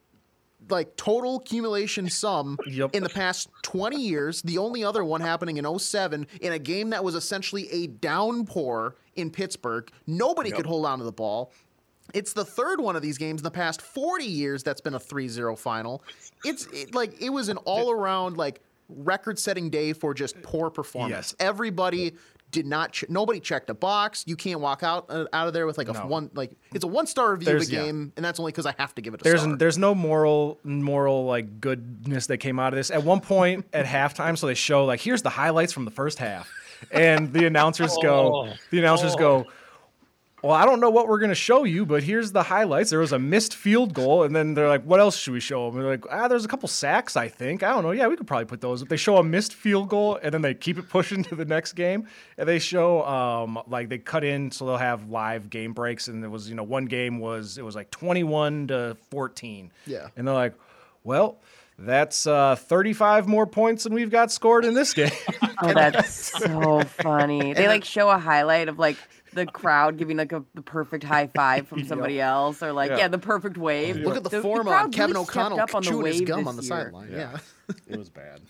like 0.69 0.95
total 0.97 1.37
accumulation 1.37 2.09
sum 2.09 2.57
Yep. 2.65 2.95
in 2.95 3.03
the 3.03 3.09
past 3.09 3.49
20 3.63 3.95
years 4.01 4.41
the 4.41 4.57
only 4.57 4.83
other 4.83 5.03
one 5.03 5.21
happening 5.21 5.57
in 5.57 5.79
07 5.79 6.27
in 6.41 6.53
a 6.53 6.59
game 6.59 6.89
that 6.89 7.03
was 7.03 7.15
essentially 7.15 7.69
a 7.71 7.87
downpour 7.87 8.95
in 9.15 9.29
pittsburgh. 9.31 9.89
Nobody 10.07 10.51
could 10.51 10.65
hold 10.65 10.85
on 10.85 10.99
to 10.99 11.05
the 11.05 11.11
ball. 11.11 11.51
It's 12.13 12.33
the 12.33 12.45
third 12.45 12.79
one 12.79 12.95
of 12.95 13.01
these 13.01 13.17
games 13.17 13.41
in 13.41 13.43
the 13.43 13.51
past 13.51 13.81
40 13.81 14.25
years 14.25 14.63
that's 14.63 14.81
been 14.81 14.93
a 14.93 14.99
3-0 14.99 15.57
final. 15.57 16.03
It's 16.45 16.65
it, 16.67 16.95
like 16.95 17.21
it 17.21 17.29
was 17.29 17.49
an 17.49 17.57
all-around 17.57 18.37
like 18.37 18.61
record-setting 18.89 19.69
day 19.69 19.93
for 19.93 20.13
just 20.13 20.41
poor 20.41 20.69
performance. 20.69 21.35
Yes. 21.39 21.47
everybody 21.47 22.13
did 22.51 22.65
not 22.65 22.93
ch- 22.93 23.05
nobody 23.09 23.39
checked 23.39 23.69
a 23.69 23.73
box 23.73 24.23
you 24.25 24.35
can't 24.35 24.61
walk 24.61 24.81
out 24.81 25.05
uh, 25.09 25.25
out 25.33 25.47
of 25.47 25.53
there 25.53 25.65
with 25.67 25.77
like 25.77 25.89
a 25.89 25.93
No. 25.93 26.05
one 26.07 26.31
like 26.33 26.51
it's 26.73 26.83
a 26.83 26.87
one 26.87 27.05
star 27.05 27.31
review 27.33 27.47
of 27.47 27.51
There's- 27.53 27.67
the 27.67 27.73
yeah. 27.75 27.83
game 27.85 28.13
and 28.15 28.23
that's 28.23 28.39
only 28.39 28.51
because 28.53 28.65
i 28.65 28.73
have 28.77 28.95
to 28.95 29.01
give 29.01 29.13
it 29.13 29.19
a 29.21 29.23
There's 29.23 29.41
star 29.41 29.55
there's 29.57 29.77
no 29.77 29.93
moral 29.93 30.59
moral 30.63 31.25
like 31.25 31.59
goodness 31.59 32.27
that 32.27 32.37
came 32.37 32.57
out 32.59 32.71
of 32.73 32.77
this. 32.77 32.89
At 32.91 33.03
one 33.03 33.19
point 33.19 33.65
at 33.73 33.85
halftime, 33.97 34.37
so 34.37 34.47
they 34.47 34.53
show 34.53 34.85
like 34.85 35.01
here's 35.01 35.21
the 35.21 35.29
highlights 35.29 35.73
from 35.73 35.85
the 35.85 35.91
first 35.91 36.19
half, 36.19 36.49
and 36.91 37.33
the 37.33 37.45
announcers 37.45 37.95
go 38.01 38.53
the 38.71 38.79
announcers 38.79 39.15
go. 39.15 39.45
Well, 40.43 40.51
I 40.53 40.65
don't 40.65 40.79
know 40.79 40.91
what 40.91 41.07
we're 41.07 41.17
going 41.17 41.29
to 41.29 41.35
show 41.35 41.63
you, 41.63 41.83
but 41.83 42.03
here's 42.03 42.31
the 42.31 42.43
highlights. 42.43 42.91
There 42.91 42.99
was 42.99 43.11
a 43.11 43.17
missed 43.17 43.55
field 43.55 43.95
goal, 43.95 44.21
and 44.21 44.35
then 44.35 44.53
they're 44.53 44.67
like, 44.67 44.83
"What 44.83 44.99
else 44.99 45.17
should 45.17 45.33
we 45.33 45.39
show 45.39 45.71
them?" 45.71 45.81
they're 45.81 45.89
like, 45.89 46.05
"Ah, 46.11 46.27
there's 46.27 46.45
a 46.45 46.47
couple 46.47 46.69
sacks, 46.69 47.17
I 47.17 47.27
think. 47.27 47.63
I 47.63 47.69
don't 47.71 47.81
know. 47.83 47.89
Yeah, 47.89 48.07
we 48.07 48.15
could 48.15 48.27
probably 48.27 48.45
put 48.45 48.61
those." 48.61 48.83
They 48.83 48.97
show 48.97 49.17
a 49.17 49.23
missed 49.23 49.55
field 49.55 49.89
goal, 49.89 50.19
and 50.21 50.31
then 50.31 50.43
they 50.43 50.53
keep 50.53 50.77
it 50.77 50.89
pushing 50.89 51.23
to 51.29 51.35
the 51.35 51.45
next 51.45 51.73
game, 51.73 52.07
and 52.37 52.47
they 52.47 52.59
show 52.59 53.03
um 53.05 53.59
like 53.67 53.89
they 53.89 53.97
cut 53.97 54.23
in, 54.23 54.51
so 54.51 54.67
they'll 54.67 54.77
have 54.77 55.09
live 55.09 55.49
game 55.49 55.73
breaks, 55.73 56.07
and 56.07 56.23
it 56.23 56.27
was 56.27 56.47
you 56.49 56.55
know 56.55 56.63
one 56.63 56.85
game 56.85 57.17
was 57.19 57.57
it 57.57 57.65
was 57.65 57.75
like 57.75 57.89
21 57.89 58.67
to 58.67 58.95
14. 59.09 59.71
Yeah. 59.87 60.09
and 60.15 60.27
they're 60.27 60.35
like, 60.35 60.53
"Well." 61.03 61.39
That's 61.79 62.25
uh, 62.25 62.55
35 62.55 63.27
more 63.27 63.45
points 63.45 63.83
than 63.83 63.93
we've 63.93 64.09
got 64.09 64.31
scored 64.31 64.65
in 64.65 64.73
this 64.73 64.93
game. 64.95 65.11
Oh, 65.61 65.73
that's 65.75 66.31
so 66.31 66.79
funny. 67.03 67.53
They 67.53 67.67
like 67.67 67.85
show 67.85 68.09
a 68.09 68.17
highlight 68.17 68.67
of 68.67 68.79
like 68.79 68.97
the 69.37 69.51
crowd 69.51 69.97
giving 69.97 70.17
like 70.17 70.31
a 70.31 70.43
the 70.55 70.61
perfect 70.61 71.03
high 71.03 71.27
five 71.27 71.67
from 71.67 71.83
somebody 71.87 72.19
else, 72.19 72.61
or 72.61 72.73
like 72.73 72.91
Yeah. 72.91 72.97
yeah, 72.97 73.07
the 73.07 73.17
perfect 73.17 73.57
wave. 73.57 73.97
look 73.97 74.17
at 74.17 74.23
the, 74.23 74.29
the 74.29 74.41
form 74.41 74.67
crowd 74.67 74.85
on 74.85 74.91
kevin 74.91 75.13
really 75.15 75.23
o'connell 75.23 75.59
up 75.59 75.73
on 75.73 75.83
the 75.83 75.89
chewing 75.89 76.05
his 76.05 76.21
gum 76.21 76.47
on 76.47 76.55
the 76.55 76.63
sideline 76.63 77.11
yeah, 77.11 77.37
it 77.87 77.97
was 77.97 78.09
bad. 78.09 78.41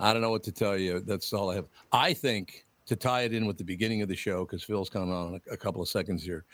I 0.00 0.12
don't 0.12 0.22
know 0.22 0.30
what 0.30 0.44
to 0.44 0.52
tell 0.52 0.76
you. 0.76 1.00
That's 1.00 1.32
all 1.32 1.50
I 1.50 1.56
have. 1.56 1.66
I 1.90 2.12
think 2.12 2.64
to 2.86 2.94
tie 2.94 3.22
it 3.22 3.34
in 3.34 3.46
with 3.46 3.58
the 3.58 3.64
beginning 3.64 4.00
of 4.00 4.08
the 4.08 4.14
show, 4.16 4.44
because 4.44 4.62
Phil's 4.62 4.88
coming 4.88 5.12
on 5.12 5.40
a, 5.48 5.52
a 5.54 5.56
couple 5.56 5.82
of 5.82 5.88
seconds 5.88 6.22
here. 6.22 6.44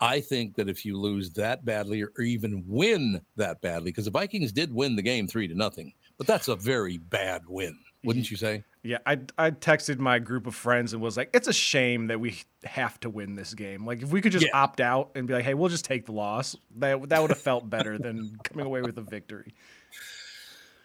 I 0.00 0.20
think 0.20 0.54
that 0.56 0.68
if 0.68 0.84
you 0.84 0.96
lose 0.98 1.30
that 1.32 1.64
badly 1.64 2.02
or, 2.02 2.12
or 2.18 2.22
even 2.22 2.62
win 2.66 3.20
that 3.36 3.60
badly, 3.60 3.90
because 3.90 4.04
the 4.04 4.10
Vikings 4.10 4.52
did 4.52 4.72
win 4.72 4.94
the 4.94 5.02
game 5.02 5.26
three 5.26 5.48
to 5.48 5.54
nothing, 5.54 5.92
but 6.18 6.26
that's 6.26 6.48
a 6.48 6.56
very 6.56 6.98
bad 6.98 7.42
win, 7.48 7.76
wouldn't 8.04 8.30
you 8.30 8.36
say? 8.36 8.64
Yeah, 8.82 8.98
I 9.04 9.18
I 9.36 9.50
texted 9.50 9.98
my 9.98 10.18
group 10.20 10.46
of 10.46 10.54
friends 10.54 10.92
and 10.92 11.02
was 11.02 11.16
like, 11.16 11.30
"It's 11.34 11.48
a 11.48 11.52
shame 11.52 12.06
that 12.06 12.20
we 12.20 12.40
have 12.64 13.00
to 13.00 13.10
win 13.10 13.34
this 13.34 13.52
game. 13.54 13.84
Like, 13.84 14.02
if 14.02 14.10
we 14.10 14.20
could 14.20 14.30
just 14.32 14.44
Yeah. 14.44 14.50
opt 14.54 14.80
out 14.80 15.10
and 15.16 15.26
be 15.26 15.34
like, 15.34 15.44
hey, 15.44 15.54
we'll 15.54 15.68
just 15.70 15.84
take 15.84 16.06
the 16.06 16.12
loss. 16.12 16.54
That 16.76 17.08
that 17.08 17.20
would 17.20 17.30
have 17.30 17.38
felt 17.40 17.68
better 17.68 17.98
than 17.98 18.38
coming 18.44 18.64
away 18.66 18.82
with 18.82 18.96
a 18.98 19.02
victory." 19.02 19.54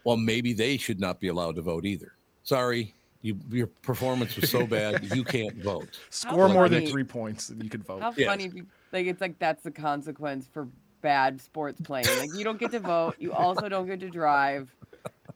Well, 0.04 0.18
maybe 0.18 0.54
they 0.54 0.78
should 0.78 1.00
not 1.00 1.20
be 1.20 1.28
allowed 1.28 1.56
to 1.58 1.62
vote 1.62 1.86
either. 1.86 2.14
Sorry, 2.44 2.96
you, 3.22 3.38
your 3.52 3.68
performance 3.68 4.36
was 4.36 4.50
so 4.50 4.66
bad 4.66 5.04
you 5.14 5.24
can't 5.24 5.56
vote. 5.58 6.00
Score 6.10 6.50
more 6.50 6.68
than 6.70 6.88
three 6.88 7.04
points, 7.04 7.50
and 7.50 7.62
you 7.64 7.70
can 7.70 7.84
vote. 7.84 8.02
How 8.02 8.14
Yes. 8.18 8.28
funny! 8.28 8.52
Like 8.92 9.06
it's 9.06 9.22
like 9.22 9.38
that's 9.38 9.62
the 9.62 9.70
consequence 9.72 10.50
for 10.52 10.68
bad 11.02 11.40
sports 11.40 11.80
playing. 11.82 12.08
Like 12.18 12.32
you 12.34 12.44
don't 12.44 12.60
get 12.60 12.72
to 12.72 12.80
vote. 12.80 13.16
You 13.20 13.32
also 13.34 13.70
don't 13.70 13.86
get 13.86 14.00
to 14.00 14.10
drive. 14.10 14.76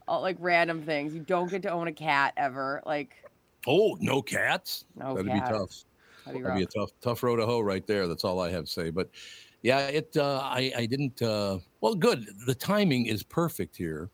All, 0.08 0.22
like 0.22 0.38
random 0.40 0.84
things. 0.84 1.14
You 1.14 1.22
don't 1.22 1.50
get 1.50 1.62
to 1.64 1.70
own 1.70 1.88
a 1.88 1.94
cat 1.94 2.34
ever. 2.38 2.82
Like 2.86 3.24
Oh, 3.68 3.98
no 4.00 4.22
cats? 4.22 4.86
No 4.96 5.16
That'd 5.16 5.32
cats. 5.32 5.50
be 5.50 5.58
tough. 5.58 5.84
That'd 6.26 6.42
be 6.42 6.44
That'd 6.44 6.58
be 6.58 6.64
a 6.64 6.80
tough, 6.80 6.92
tough 7.02 7.24
road 7.24 7.38
to 7.38 7.46
hoe 7.46 7.62
right 7.62 7.86
there. 7.86 8.08
That's 8.08 8.24
all 8.24 8.40
I 8.40 8.52
have 8.52 8.66
to 8.66 8.72
say. 8.72 8.90
But 8.90 9.10
yeah, 9.62 9.88
it. 9.88 10.16
Uh, 10.16 10.40
I 10.44 10.72
I 10.76 10.86
didn't. 10.86 11.22
Uh, 11.22 11.60
well, 11.82 11.96
good. 11.96 12.28
The 12.46 12.54
timing 12.56 13.08
is 13.08 13.24
perfect 13.24 13.76
here 13.76 14.10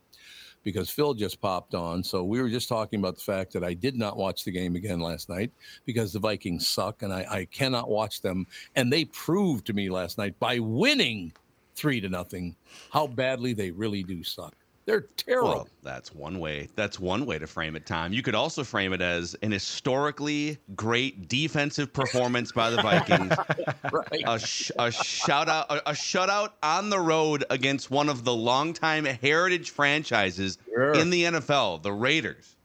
because 0.63 0.89
Phil 0.89 1.13
just 1.13 1.41
popped 1.41 1.73
on. 1.73 2.03
So 2.03 2.23
we 2.23 2.41
were 2.41 2.49
just 2.49 2.69
talking 2.69 2.99
about 2.99 3.15
the 3.15 3.21
fact 3.21 3.51
that 3.53 3.63
I 3.63 3.73
did 3.73 3.95
not 3.97 4.15
watch 4.15 4.43
the 4.43 4.51
game 4.51 4.75
again 4.75 4.99
last 4.99 5.27
night 5.27 5.51
because 5.85 6.13
the 6.13 6.19
Vikings 6.19 6.67
suck 6.67 7.01
and 7.01 7.11
I, 7.11 7.25
I 7.29 7.45
cannot 7.45 7.89
watch 7.89 8.21
them. 8.21 8.45
And 8.75 8.93
they 8.93 9.05
proved 9.05 9.65
to 9.67 9.73
me 9.73 9.89
last 9.89 10.17
night 10.17 10.37
by 10.39 10.59
winning 10.59 11.33
three 11.75 11.99
to 11.99 12.09
nothing 12.09 12.55
how 12.91 13.07
badly 13.07 13.53
they 13.53 13.71
really 13.71 14.03
do 14.03 14.23
suck. 14.23 14.55
They're 14.85 15.01
terrible. 15.15 15.49
Well, 15.49 15.67
that's 15.83 16.13
one 16.13 16.39
way. 16.39 16.67
That's 16.75 16.99
one 16.99 17.25
way 17.27 17.37
to 17.37 17.45
frame 17.45 17.75
it, 17.75 17.85
Tom. 17.85 18.13
You 18.13 18.23
could 18.23 18.33
also 18.35 18.63
frame 18.63 18.93
it 18.93 19.01
as 19.01 19.35
an 19.43 19.51
historically 19.51 20.57
great 20.75 21.27
defensive 21.27 21.93
performance 21.93 22.51
by 22.51 22.71
the 22.71 22.77
Vikings. 22.81 23.31
right. 23.91 24.23
a, 24.25 24.39
sh- 24.39 24.71
a 24.79 24.91
shout 24.91 25.47
out, 25.49 25.67
a, 25.69 25.91
a 25.91 25.93
shutout 25.93 26.53
on 26.63 26.89
the 26.89 26.99
road 26.99 27.45
against 27.51 27.91
one 27.91 28.09
of 28.09 28.23
the 28.23 28.33
longtime 28.33 29.05
heritage 29.05 29.69
franchises 29.69 30.57
Sure. 30.67 30.93
in 30.93 31.09
the 31.11 31.23
NFL, 31.25 31.83
the 31.83 31.93
Raiders. 31.93 32.55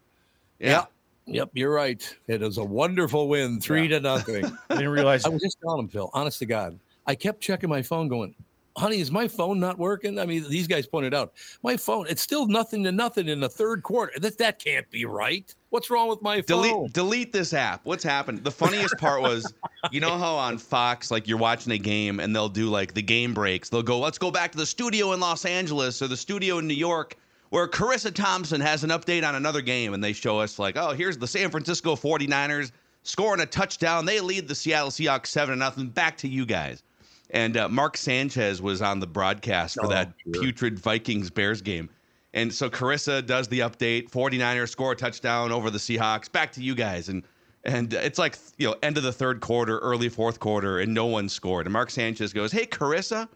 Yeah. 0.59 0.69
Yep. 0.71 0.91
Yep, 1.29 1.51
you're 1.55 1.73
right. 1.75 2.17
It 2.29 2.41
was 2.41 2.57
a 2.57 2.65
wonderful 2.65 3.29
win, 3.29 3.61
three 3.61 3.89
to 3.89 3.99
nothing. 4.01 4.45
I 4.71 4.75
didn't 4.77 4.91
realize 4.91 5.25
I 5.27 5.29
was 5.29 5.43
just 5.43 5.59
telling 5.61 5.81
him, 5.81 5.89
Phil, 5.89 6.09
honest 6.15 6.39
to 6.39 6.47
God. 6.47 6.79
I 7.05 7.15
kept 7.17 7.41
checking 7.41 7.69
my 7.69 7.83
phone 7.83 8.07
going, 8.09 8.35
honey, 8.77 9.01
is 9.01 9.11
my 9.11 9.27
phone 9.27 9.59
not 9.59 9.79
working? 9.79 10.19
I 10.19 10.27
mean, 10.27 10.49
these 10.49 10.67
guys 10.67 10.87
pointed 10.87 11.15
out 11.15 11.33
my 11.63 11.77
phone, 11.77 12.07
it's 12.09 12.23
still 12.23 12.47
nothing 12.47 12.85
to 12.85 12.93
nothing 12.93 13.29
in 13.29 13.41
the 13.41 13.49
third 13.49 13.83
quarter. 13.83 14.13
That, 14.19 14.39
that 14.39 14.59
can't 14.59 14.89
be 14.91 15.05
right. 15.05 15.53
What's 15.71 15.91
wrong 15.91 16.09
with 16.09 16.23
my 16.23 16.43
phone? 16.43 16.63
Delete 16.63 16.93
delete 16.93 17.33
this 17.33 17.53
app. 17.53 17.81
What's 17.85 18.05
happened? 18.05 18.45
The 18.45 18.51
funniest 18.51 18.97
part 18.99 19.23
was, 19.23 19.53
you 19.91 20.01
know 20.01 20.17
how 20.17 20.35
on 20.37 20.59
Fox, 20.59 21.11
like 21.11 21.27
you're 21.27 21.39
watching 21.39 21.73
a 21.73 21.79
game 21.79 22.21
and 22.21 22.35
they'll 22.35 22.49
do 22.49 22.69
like 22.69 22.95
the 22.95 23.03
game 23.03 23.35
breaks. 23.35 23.69
They'll 23.69 23.83
go, 23.83 23.99
let's 23.99 24.19
go 24.19 24.31
back 24.31 24.53
to 24.53 24.59
the 24.59 24.67
studio 24.67 25.13
in 25.13 25.21
Los 25.21 25.45
Angeles 25.45 26.01
or 26.03 26.09
the 26.09 26.17
studio 26.17 26.59
in 26.59 26.67
New 26.67 26.75
York 26.75 27.17
where 27.51 27.69
Charissa 27.69 28.13
Thompson 28.13 28.61
has 28.61 28.85
an 28.85 28.91
update 28.91 29.27
on 29.27 29.35
another 29.37 29.61
game 29.61 29.95
and 29.95 30.03
they 30.03 30.13
show 30.13 30.39
us 30.39 30.59
like, 30.59 30.77
oh, 30.77 30.91
here's 30.93 31.17
the 31.17 31.27
San 31.27 31.51
Francisco 31.51 31.95
49ers 31.95 32.73
scoring 33.03 33.41
a 33.41 33.47
touchdown. 33.47 34.05
They 34.05 34.21
lead 34.21 34.49
the 34.49 34.55
Seattle 34.55 34.91
Seahawks 34.91 35.27
7 35.27 35.53
to 35.53 35.57
nothing. 35.57 35.89
Back 35.89 36.17
to 36.19 36.29
you 36.29 36.45
guys. 36.45 36.83
And 37.31 37.57
uh, 37.57 37.69
Mark 37.69 37.97
Sanchez 37.97 38.63
was 38.63 38.83
on 38.83 39.01
the 39.01 39.07
broadcast 39.07 39.75
for 39.77 39.87
Oh, 39.87 39.89
that 39.89 40.13
sure. 40.33 40.43
putrid 40.43 40.79
Vikings 40.79 41.29
Bears 41.31 41.61
game. 41.61 41.91
And 42.35 42.53
so 42.53 42.69
Charissa 42.71 43.25
does 43.25 43.49
the 43.49 43.61
update. 43.61 44.11
49ers 44.11 44.69
score 44.69 44.93
a 44.93 44.97
touchdown 44.97 45.51
over 45.53 45.71
the 45.71 45.79
Seahawks. 45.79 46.31
Back 46.31 46.53
to 46.53 46.63
you 46.63 46.75
guys. 46.75 47.09
And 47.09 47.23
and 47.65 47.93
it's 47.95 48.19
like, 48.19 48.39
you 48.59 48.69
know, 48.69 48.77
end 48.85 48.97
of 48.97 49.03
the 49.03 49.13
third 49.13 49.41
quarter, 49.41 49.79
early 49.81 50.09
fourth 50.09 50.39
quarter, 50.39 50.79
and 50.79 50.95
no 50.95 51.07
one 51.07 51.29
scored. 51.29 51.67
And 51.67 51.73
Mark 51.73 51.91
Sanchez 51.91 52.33
goes, 52.33 52.53
Hey, 52.53 52.65
Charissa, 52.67 53.29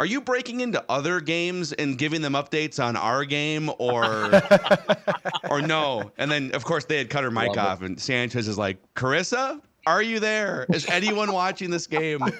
are 0.00 0.06
you 0.06 0.20
breaking 0.20 0.60
into 0.60 0.84
other 0.88 1.20
games 1.20 1.72
and 1.74 1.96
giving 1.96 2.20
them 2.20 2.32
updates 2.32 2.82
on 2.82 2.96
our 2.96 3.24
game 3.24 3.70
or 3.78 4.04
or 5.50 5.62
no? 5.62 6.10
And 6.18 6.30
then 6.30 6.50
of 6.52 6.64
course 6.64 6.84
they 6.86 6.98
had 6.98 7.10
cut 7.10 7.22
her 7.22 7.30
mic 7.30 7.48
Love 7.48 7.56
it. 7.56 7.60
off, 7.60 7.82
and 7.82 8.00
Sanchez 8.00 8.48
is 8.48 8.58
like, 8.58 8.78
Charissa, 8.94 9.60
are 9.86 10.02
you 10.02 10.20
there? 10.20 10.66
Is 10.72 10.86
anyone 10.88 11.32
watching 11.32 11.70
this 11.70 11.86
game? 11.86 12.20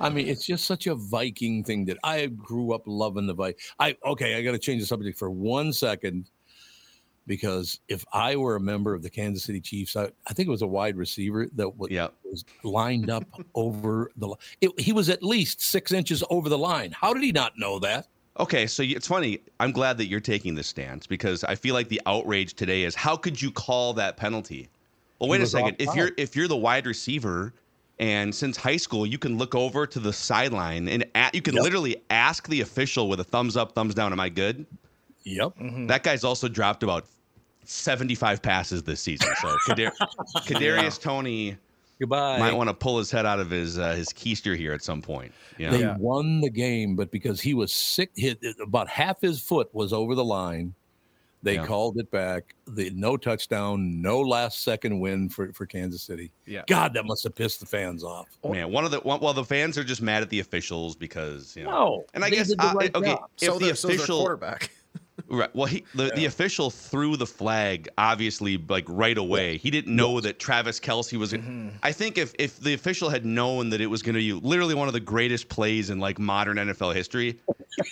I 0.00 0.08
mean, 0.08 0.28
it's 0.28 0.46
just 0.46 0.64
such 0.64 0.86
a 0.86 0.94
Viking 0.94 1.62
thing 1.62 1.84
that 1.86 1.98
I 2.02 2.26
grew 2.26 2.72
up 2.72 2.82
loving 2.86 3.26
the 3.26 3.34
Viking. 3.34 3.60
I 3.78 3.96
okay, 4.04 4.36
I 4.36 4.42
got 4.42 4.52
to 4.52 4.58
change 4.58 4.80
the 4.82 4.86
subject 4.86 5.18
for 5.18 5.30
one 5.30 5.72
second. 5.72 6.30
because 7.26 7.78
if 7.88 8.04
I 8.12 8.34
were 8.36 8.56
a 8.56 8.60
member 8.60 8.94
of 8.94 9.02
the 9.02 9.10
Kansas 9.10 9.44
City 9.44 9.60
Chiefs, 9.60 9.94
I, 9.94 10.10
I 10.26 10.32
think 10.32 10.48
it 10.48 10.50
was 10.50 10.62
a 10.62 10.66
wide 10.66 10.96
receiver 10.96 11.48
that 11.54 11.76
was, 11.76 11.90
Yep. 11.90 12.14
was 12.24 12.44
lined 12.64 13.10
up 13.10 13.24
over 13.54 14.10
the. 14.16 14.34
It, 14.60 14.78
he 14.80 14.92
was 14.92 15.08
at 15.10 15.22
least 15.22 15.60
six 15.60 15.92
inches 15.92 16.24
over 16.30 16.48
the 16.48 16.58
line. 16.58 16.92
How 16.98 17.12
did 17.12 17.22
he 17.22 17.32
not 17.32 17.52
know 17.58 17.78
that? 17.80 18.08
Okay, 18.40 18.66
so 18.66 18.82
it's 18.82 19.06
funny. 19.06 19.40
I'm 19.60 19.72
glad 19.72 19.98
that 19.98 20.06
you're 20.06 20.20
taking 20.20 20.54
this 20.54 20.66
stance 20.66 21.06
because 21.06 21.44
I 21.44 21.54
feel 21.54 21.74
like 21.74 21.88
the 21.88 22.00
outrage 22.06 22.54
today 22.54 22.84
is 22.84 22.94
how 22.94 23.16
could 23.16 23.40
you 23.40 23.50
call 23.50 23.92
that 23.94 24.16
penalty? 24.16 24.68
Well, 25.18 25.28
wait 25.28 25.40
a 25.42 25.46
second. 25.46 25.76
If 25.78 25.94
you're 25.94 26.10
if 26.16 26.34
you're 26.34 26.48
the 26.48 26.56
wide 26.56 26.86
receiver 26.86 27.52
and 27.98 28.34
since 28.34 28.56
high 28.56 28.78
school 28.78 29.06
you 29.06 29.18
can 29.18 29.36
look 29.36 29.54
over 29.54 29.86
to 29.86 30.00
the 30.00 30.12
sideline 30.12 30.88
and 30.88 31.04
a 31.14 31.30
you 31.34 31.42
can 31.42 31.54
Yep. 31.54 31.62
literally 31.62 31.96
ask 32.10 32.48
the 32.48 32.62
official 32.62 33.08
with 33.08 33.20
a 33.20 33.24
thumbs 33.24 33.56
up, 33.56 33.72
thumbs 33.74 33.94
down, 33.94 34.12
am 34.12 34.18
I 34.20 34.30
good? 34.30 34.64
Yep. 35.24 35.58
Mm-hmm. 35.60 35.86
That 35.86 36.02
guy's 36.02 36.24
also 36.24 36.48
dropped 36.48 36.82
about 36.82 37.04
75 37.64 38.42
passes 38.42 38.82
this 38.82 39.00
season. 39.00 39.28
So 39.40 39.48
Kadar- 39.66 39.92
Kadarius 40.38 41.00
Toney 41.00 41.56
Goodbye. 42.02 42.40
might 42.40 42.54
want 42.54 42.68
to 42.68 42.74
pull 42.74 42.98
his 42.98 43.12
head 43.12 43.26
out 43.26 43.38
of 43.38 43.48
his 43.48 43.78
uh, 43.78 43.92
his 43.94 44.08
keister 44.08 44.56
here 44.56 44.72
at 44.72 44.82
some 44.82 45.00
point. 45.00 45.32
You 45.56 45.66
know? 45.66 45.72
They 45.76 45.80
Yeah. 45.82 45.96
won 45.98 46.40
the 46.40 46.50
game, 46.50 46.96
but 46.96 47.12
because 47.12 47.40
he 47.40 47.54
was 47.54 47.72
sick, 47.72 48.10
hit 48.16 48.40
about 48.60 48.88
half 48.88 49.20
his 49.20 49.40
foot 49.40 49.72
was 49.72 49.92
over 49.92 50.16
the 50.16 50.24
line. 50.24 50.74
They 51.44 51.54
Yeah. 51.54 51.66
called 51.66 51.98
it 51.98 52.10
back. 52.10 52.56
The 52.66 52.90
no 52.90 53.16
touchdown, 53.16 54.02
no 54.02 54.20
last 54.20 54.62
second 54.62 54.98
win 54.98 55.28
for, 55.28 55.52
for 55.52 55.64
Kansas 55.64 56.02
City. 56.02 56.32
Yeah. 56.44 56.62
God, 56.66 56.92
that 56.94 57.04
must 57.04 57.22
have 57.22 57.36
pissed 57.36 57.60
the 57.60 57.66
fans 57.66 58.02
off. 58.02 58.26
Man, 58.48 58.72
one 58.72 58.84
of 58.84 58.90
the 58.90 58.98
one, 58.98 59.20
well, 59.20 59.32
the 59.32 59.44
fans 59.44 59.78
are 59.78 59.84
just 59.84 60.02
mad 60.02 60.22
at 60.22 60.28
the 60.30 60.40
officials 60.40 60.96
because 60.96 61.54
you 61.56 61.62
know. 61.62 61.70
No, 61.70 62.04
and 62.14 62.24
I 62.24 62.30
guess 62.30 62.48
did 62.48 62.58
the 62.58 62.66
uh, 62.66 62.74
right 62.74 62.94
okay, 62.96 63.10
job. 63.12 63.30
if 63.40 63.46
so 63.48 63.58
the 63.60 63.66
the, 63.70 63.76
so 63.76 63.88
official 63.88 64.18
quarterback. 64.18 64.72
Right, 65.28 65.54
well, 65.54 65.66
he 65.66 65.84
the, 65.94 66.12
the 66.14 66.26
official 66.26 66.70
threw 66.70 67.16
the 67.16 67.26
flag 67.26 67.88
obviously 67.98 68.56
like 68.68 68.84
right 68.88 69.16
away. 69.16 69.58
He 69.58 69.70
didn't 69.70 69.94
know 69.94 70.20
that 70.20 70.38
Travis 70.38 70.80
Kelce 70.80 71.16
was. 71.18 71.32
Mm-hmm. 71.32 71.70
I 71.82 71.92
think 71.92 72.18
if 72.18 72.34
if 72.38 72.58
the 72.60 72.74
official 72.74 73.08
had 73.08 73.24
known 73.24 73.70
that 73.70 73.80
it 73.80 73.86
was 73.86 74.02
going 74.02 74.14
to 74.14 74.20
be 74.20 74.32
literally 74.32 74.74
one 74.74 74.88
of 74.88 74.94
the 74.94 75.00
greatest 75.00 75.48
plays 75.48 75.90
in 75.90 75.98
like 75.98 76.18
modern 76.18 76.56
NFL 76.56 76.94
history, 76.94 77.40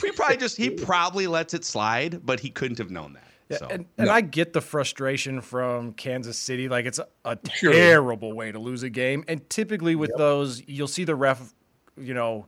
he 0.00 0.12
probably 0.12 0.37
just 0.37 0.56
he 0.56 0.70
probably 0.70 1.26
lets 1.26 1.54
it 1.54 1.64
slide, 1.64 2.25
but 2.25 2.40
he 2.40 2.50
couldn't 2.50 2.78
have 2.78 2.90
known 2.90 3.14
that. 3.14 3.25
Yeah, 3.50 3.56
so. 3.56 3.66
and, 3.68 3.87
and 3.99 4.08
I 4.08 4.20
get 4.20 4.52
the 4.52 4.60
frustration 4.60 5.40
from 5.40 5.92
Kansas 5.94 6.38
City. 6.38 6.68
Like 6.68 6.87
it's 6.87 7.00
a, 7.00 7.08
a 7.25 7.37
Sure. 7.52 7.72
terrible 7.72 8.32
way 8.32 8.52
to 8.52 8.60
lose 8.60 8.84
a 8.84 8.90
game. 8.90 9.25
And 9.26 9.49
typically 9.50 9.96
with 9.96 10.12
those, 10.16 10.62
you'll 10.68 10.87
see 10.87 11.02
the 11.02 11.16
ref, 11.16 11.52
you 11.96 12.14
know, 12.14 12.46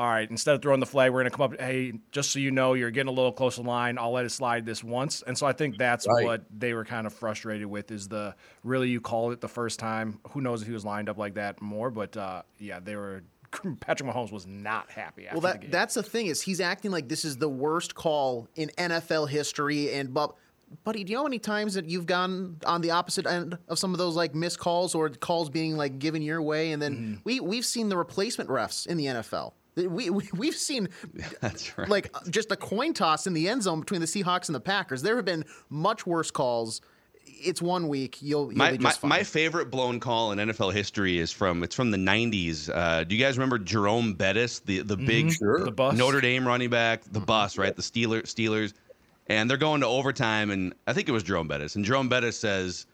all 0.00 0.06
right, 0.08 0.30
instead 0.30 0.54
of 0.54 0.62
throwing 0.62 0.80
the 0.80 0.86
flag, 0.86 1.12
we're 1.12 1.20
going 1.20 1.30
to 1.30 1.36
come 1.36 1.52
up. 1.52 1.60
Hey, 1.60 1.92
just 2.10 2.30
so 2.30 2.38
you 2.38 2.50
know, 2.50 2.72
you're 2.72 2.90
getting 2.90 3.10
a 3.10 3.12
little 3.12 3.32
close 3.32 3.56
to 3.56 3.62
the 3.62 3.68
line. 3.68 3.98
I'll 3.98 4.12
let 4.12 4.24
it 4.24 4.30
slide 4.30 4.64
this 4.64 4.82
once. 4.82 5.20
And 5.26 5.36
so 5.36 5.46
I 5.46 5.52
think 5.52 5.76
that's 5.76 6.06
Right. 6.08 6.24
what 6.24 6.44
they 6.58 6.72
were 6.72 6.86
kind 6.86 7.06
of 7.06 7.12
frustrated 7.12 7.66
with 7.66 7.90
is 7.90 8.08
the 8.08 8.34
really 8.64 8.88
you 8.88 9.02
called 9.02 9.34
it 9.34 9.42
the 9.42 9.48
first 9.48 9.78
time. 9.78 10.18
Who 10.30 10.40
knows 10.40 10.62
if 10.62 10.68
he 10.68 10.72
was 10.72 10.86
lined 10.86 11.10
up 11.10 11.18
like 11.18 11.34
that 11.34 11.60
more? 11.60 11.90
But 11.90 12.16
uh, 12.16 12.42
yeah, 12.58 12.80
they 12.80 12.96
were. 12.96 13.22
Patrick 13.80 14.08
Mahomes 14.08 14.32
was 14.32 14.46
not 14.46 14.88
happy 14.90 15.26
after 15.26 15.34
Well, 15.36 15.40
the 15.42 15.48
that 15.48 15.60
game. 15.60 15.70
that's 15.70 15.94
the 15.94 16.02
thing 16.02 16.28
is 16.28 16.40
he's 16.40 16.60
acting 16.60 16.92
like 16.92 17.08
this 17.08 17.24
is 17.26 17.36
the 17.36 17.48
worst 17.50 17.94
call 17.94 18.48
in 18.56 18.70
NFL 18.78 19.28
history. 19.28 19.92
And 19.92 20.14
but, 20.14 20.34
buddy, 20.84 21.02
do 21.04 21.10
you 21.10 21.16
know 21.16 21.22
how 21.22 21.26
many 21.28 21.40
times 21.40 21.74
that 21.74 21.84
you've 21.90 22.06
gone 22.06 22.56
on 22.64 22.80
the 22.80 22.92
opposite 22.92 23.26
end 23.26 23.58
of 23.68 23.78
some 23.78 23.92
of 23.92 23.98
those 23.98 24.16
like 24.16 24.34
missed 24.34 24.60
calls 24.60 24.94
or 24.94 25.10
calls 25.10 25.50
being 25.50 25.76
like 25.76 25.98
given 25.98 26.22
your 26.22 26.40
way? 26.40 26.72
And 26.72 26.80
then 26.80 26.94
Mm-hmm. 26.94 27.14
we 27.24 27.40
we've 27.40 27.66
seen 27.66 27.88
the 27.90 27.96
replacement 27.96 28.48
refs 28.48 28.86
in 28.86 28.96
the 28.96 29.06
NFL. 29.06 29.52
We, 29.76 30.10
we 30.10 30.28
we've 30.34 30.54
seen 30.54 30.88
That's 31.40 31.76
right. 31.78 31.88
like 31.88 32.10
uh, 32.14 32.20
just 32.30 32.50
a 32.52 32.56
coin 32.56 32.92
toss 32.92 33.26
in 33.26 33.32
the 33.32 33.48
end 33.48 33.62
zone 33.62 33.80
between 33.80 34.00
the 34.00 34.06
Seahawks 34.06 34.48
and 34.48 34.54
the 34.54 34.60
Packers. 34.60 35.02
There 35.02 35.16
have 35.16 35.24
been 35.24 35.44
much 35.68 36.06
worse 36.06 36.30
calls. 36.30 36.80
It's 37.42 37.62
one 37.62 37.88
week. 37.88 38.18
You'll, 38.20 38.50
you'll 38.50 38.58
my, 38.58 38.72
be 38.72 38.78
my, 38.78 38.90
fine. 38.90 39.08
my 39.08 39.22
favorite 39.22 39.70
blown 39.70 39.98
call 40.00 40.32
in 40.32 40.38
NFL 40.38 40.74
history 40.74 41.18
is 41.18 41.30
from 41.32 41.62
it's 41.62 41.74
from 41.74 41.90
the 41.90 41.96
90s. 41.96 42.68
Uh, 42.72 43.04
do 43.04 43.14
you 43.14 43.22
guys 43.22 43.38
remember 43.38 43.58
Jerome 43.58 44.14
Bettis, 44.14 44.60
the 44.60 44.80
the 44.80 44.96
mm-hmm. 44.96 45.06
big 45.06 45.32
Sure. 45.32 45.64
the 45.64 45.70
bus. 45.70 45.96
Notre 45.96 46.20
Dame 46.20 46.46
running 46.46 46.70
back, 46.70 47.04
the 47.04 47.18
mm-hmm. 47.18 47.24
bus, 47.24 47.56
right? 47.56 47.74
The 47.74 47.82
Steelers, 47.82 48.24
Steelers, 48.24 48.74
and 49.28 49.48
they're 49.48 49.56
going 49.56 49.80
to 49.80 49.86
overtime, 49.86 50.50
and 50.50 50.74
I 50.86 50.92
think 50.92 51.08
it 51.08 51.12
was 51.12 51.22
Jerome 51.22 51.48
Bettis, 51.48 51.76
and 51.76 51.84
Jerome 51.84 52.08
Bettis 52.08 52.38
says, 52.38 52.86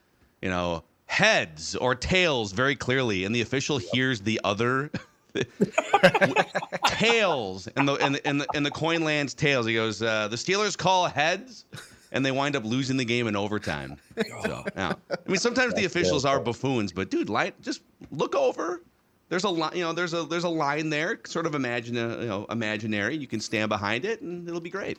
you 0.42 0.50
know, 0.50 0.84
heads 1.06 1.74
or 1.76 1.94
tails 1.94 2.52
very 2.52 2.76
clearly, 2.76 3.24
and 3.24 3.34
the 3.34 3.40
official 3.40 3.78
hears 3.78 4.20
the 4.20 4.40
other. 4.44 4.90
tails 6.86 7.66
and 7.76 7.88
the 7.88 7.94
and 7.94 8.14
the, 8.14 8.26
and 8.26 8.40
the 8.40 8.46
and 8.54 8.64
the 8.64 8.70
coin 8.70 9.02
lands 9.02 9.34
tails. 9.34 9.66
He 9.66 9.74
goes, 9.74 10.02
uh, 10.02 10.28
the 10.28 10.36
Steelers 10.36 10.76
call 10.76 11.06
heads, 11.06 11.64
and 12.12 12.24
they 12.24 12.30
wind 12.32 12.56
up 12.56 12.64
losing 12.64 12.96
the 12.96 13.04
game 13.04 13.26
in 13.26 13.36
overtime. 13.36 13.96
So, 14.42 14.64
yeah. 14.76 14.94
I 15.10 15.28
mean, 15.30 15.38
sometimes 15.38 15.74
the 15.74 15.84
officials 15.84 16.24
are 16.24 16.40
buffoons, 16.40 16.92
but 16.92 17.10
dude, 17.10 17.28
light, 17.28 17.60
just 17.62 17.82
look 18.10 18.34
over. 18.34 18.82
There's 19.28 19.44
a 19.44 19.48
line, 19.48 19.76
you 19.76 19.82
know. 19.82 19.92
There's 19.92 20.14
a 20.14 20.22
there's 20.24 20.44
a 20.44 20.48
line 20.48 20.88
there, 20.88 21.18
sort 21.26 21.46
of 21.46 21.54
imagine, 21.54 21.96
you 21.96 22.26
know, 22.26 22.46
imaginary. 22.50 23.16
You 23.16 23.26
can 23.26 23.40
stand 23.40 23.68
behind 23.68 24.04
it, 24.04 24.20
and 24.22 24.46
it'll 24.48 24.60
be 24.60 24.70
great. 24.70 24.98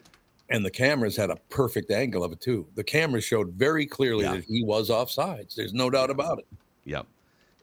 And 0.50 0.66
the 0.66 0.72
cameras 0.72 1.16
had 1.18 1.30
a 1.30 1.36
perfect 1.50 1.92
angle 1.92 2.24
of 2.24 2.32
it 2.32 2.40
too. 2.42 2.66
The 2.76 2.84
cameras 2.84 3.24
showed 3.26 3.50
very 3.54 3.86
clearly 3.86 4.24
Yeah. 4.24 4.36
that 4.36 4.46
he 4.46 4.64
was 4.64 4.90
offsides. 4.90 5.56
There's 5.56 5.74
no 5.74 5.90
doubt 5.90 6.10
about 6.10 6.40
it. 6.40 6.46
Yep, 6.86 7.06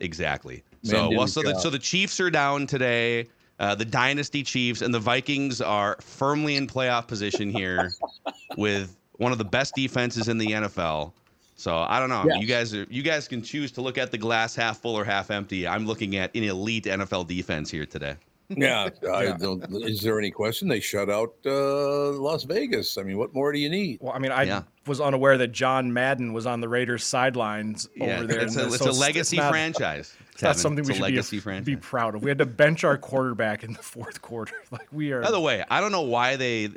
exactly. 0.00 0.62
Man 0.84 0.94
so 0.94 1.10
well, 1.10 1.26
so 1.26 1.42
the 1.42 1.58
so 1.58 1.70
the 1.70 1.78
Chiefs 1.78 2.20
are 2.20 2.30
down 2.30 2.66
today. 2.66 3.26
Uh, 3.60 3.74
the 3.74 3.84
dynasty 3.84 4.42
Chiefs 4.42 4.82
and 4.82 4.92
the 4.92 4.98
Vikings 4.98 5.60
are 5.60 5.96
firmly 6.00 6.56
in 6.56 6.66
playoff 6.66 7.06
position 7.06 7.50
here, 7.50 7.92
with 8.56 8.96
one 9.16 9.32
of 9.32 9.38
the 9.38 9.44
best 9.44 9.74
defenses 9.74 10.28
in 10.28 10.38
the 10.38 10.46
NFL. 10.46 11.12
So 11.56 11.78
I 11.78 12.00
don't 12.00 12.08
know. 12.08 12.24
Yes. 12.26 12.40
You 12.40 12.46
guys 12.46 12.74
are 12.74 12.86
you 12.90 13.02
guys 13.02 13.28
can 13.28 13.42
choose 13.42 13.70
to 13.72 13.80
look 13.80 13.96
at 13.96 14.10
the 14.10 14.18
glass 14.18 14.54
half 14.54 14.78
full 14.78 14.96
or 14.96 15.04
half 15.04 15.30
empty. 15.30 15.66
I'm 15.66 15.86
looking 15.86 16.16
at 16.16 16.34
an 16.34 16.42
elite 16.44 16.84
NFL 16.84 17.28
defense 17.28 17.70
here 17.70 17.86
today. 17.86 18.16
Yeah, 18.50 18.90
I 19.10 19.32
don't, 19.32 19.64
is 19.84 20.02
there 20.02 20.18
any 20.18 20.30
question? 20.30 20.68
They 20.68 20.80
shut 20.80 21.08
out 21.08 21.34
uh, 21.46 22.10
Las 22.12 22.44
Vegas. 22.44 22.98
I 22.98 23.02
mean, 23.02 23.16
what 23.16 23.32
more 23.32 23.52
do 23.52 23.58
you 23.58 23.70
need? 23.70 23.98
Well, 24.02 24.12
I 24.12 24.18
mean, 24.18 24.32
I 24.32 24.42
Yeah. 24.42 24.62
Was 24.86 25.00
unaware 25.00 25.38
that 25.38 25.52
John 25.52 25.92
Madden 25.92 26.32
was 26.32 26.46
on 26.46 26.60
the 26.60 26.68
Raiders 26.68 27.04
sidelines 27.04 27.88
Yeah, 27.94 28.18
over 28.18 28.26
there. 28.26 28.40
it's 28.40 28.56
a, 28.56 28.66
it's 28.66 28.78
so 28.78 28.90
a 28.90 28.92
legacy 28.92 29.36
not- 29.38 29.50
franchise. 29.50 30.14
It's 30.32 30.42
not 30.42 30.56
something 30.56 30.84
we 30.84 30.94
should 30.94 31.44
be, 31.44 31.60
be 31.60 31.76
proud 31.76 32.16
of. 32.16 32.24
We 32.24 32.28
had 32.28 32.38
to 32.38 32.44
bench 32.46 32.82
our 32.82 32.98
quarterback 32.98 33.62
in 33.62 33.72
the 33.72 33.78
fourth 33.82 34.20
quarter. 34.20 34.54
Like 34.72 34.88
we 34.92 35.12
are. 35.12 35.22
By 35.22 35.30
the 35.30 35.38
way, 35.40 35.62
I 35.70 35.80
don't 35.80 35.92
know 35.92 36.00
why 36.02 36.34
they. 36.34 36.70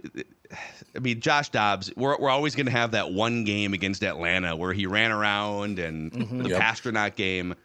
I 0.96 1.00
mean, 1.00 1.20
Josh 1.20 1.50
Dobbs. 1.50 1.92
We're, 1.96 2.16
we're 2.20 2.30
always 2.30 2.54
going 2.56 2.68
to 2.68 2.72
have 2.72 2.92
that 2.92 3.12
one 3.12 3.44
game 3.46 3.74
against 3.74 4.04
Atlanta 4.04 4.56
where 4.56 4.74
he 4.74 4.86
ran 4.86 5.12
around 5.12 5.80
and 5.80 6.12
mm-hmm. 6.12 6.44
the 6.44 6.50
Yep. 6.50 6.62
Pasternak 6.62 7.16
game. 7.16 7.56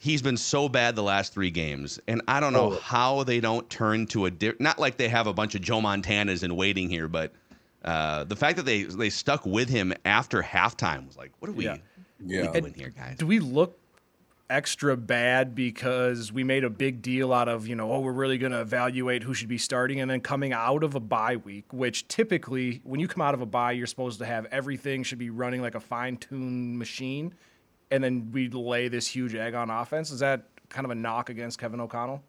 He's 0.00 0.20
been 0.20 0.36
so 0.36 0.68
bad 0.68 0.96
the 0.96 1.02
last 1.04 1.32
three 1.32 1.50
games, 1.52 2.00
and 2.08 2.22
I 2.26 2.40
don't 2.40 2.52
know 2.52 2.72
Oh. 2.72 2.80
how 2.82 3.22
they 3.22 3.38
don't 3.38 3.68
turn 3.70 4.06
to 4.08 4.24
a 4.26 4.30
di- 4.32 4.54
not 4.58 4.78
like 4.80 4.96
they 4.96 5.08
have 5.08 5.26
a 5.28 5.32
bunch 5.32 5.54
of 5.54 5.60
Joe 5.60 5.80
Montanas 5.80 6.42
in 6.42 6.56
waiting 6.56 6.88
here, 6.88 7.06
but 7.06 7.32
uh, 7.84 8.24
the 8.24 8.36
fact 8.36 8.56
that 8.56 8.66
they 8.66 8.82
they 8.84 9.10
stuck 9.10 9.46
with 9.46 9.68
him 9.68 9.92
after 10.04 10.42
halftime 10.42 11.06
was 11.06 11.16
like, 11.16 11.32
what 11.38 11.48
are 11.48 11.52
we, 11.52 11.64
Yeah. 11.64 11.76
Yeah. 12.22 12.46
what 12.46 12.48
are 12.48 12.52
we 12.52 12.60
doing 12.60 12.74
here, 12.74 12.90
guys? 12.90 13.16
do 13.18 13.26
we 13.26 13.38
look 13.38 13.78
extra 14.50 14.96
bad 14.96 15.54
because 15.54 16.32
we 16.32 16.42
made 16.42 16.64
a 16.64 16.70
big 16.70 17.00
deal 17.02 17.32
out 17.32 17.48
of 17.48 17.68
you 17.68 17.76
know 17.76 17.92
oh 17.92 18.00
we're 18.00 18.10
really 18.10 18.36
going 18.36 18.50
to 18.50 18.60
evaluate 18.60 19.22
who 19.22 19.32
should 19.32 19.48
be 19.48 19.56
starting 19.56 20.00
and 20.00 20.10
then 20.10 20.20
coming 20.20 20.52
out 20.52 20.82
of 20.82 20.96
a 20.96 21.00
bye 21.00 21.36
week 21.36 21.72
which 21.72 22.08
typically 22.08 22.80
when 22.82 22.98
you 22.98 23.06
come 23.06 23.22
out 23.22 23.32
of 23.32 23.40
a 23.40 23.46
bye 23.46 23.70
you're 23.70 23.86
supposed 23.86 24.18
to 24.18 24.26
have 24.26 24.46
everything 24.46 25.04
should 25.04 25.20
be 25.20 25.30
running 25.30 25.62
like 25.62 25.76
a 25.76 25.80
fine-tuned 25.80 26.76
machine 26.76 27.32
and 27.92 28.02
then 28.02 28.28
we 28.32 28.48
lay 28.48 28.88
this 28.88 29.06
huge 29.06 29.36
egg 29.36 29.54
on 29.54 29.70
offense 29.70 30.10
is 30.10 30.18
that 30.18 30.42
kind 30.68 30.84
of 30.84 30.90
a 30.90 30.96
knock 30.96 31.30
against 31.30 31.56
kevin 31.56 31.80
o'connell 31.80 32.20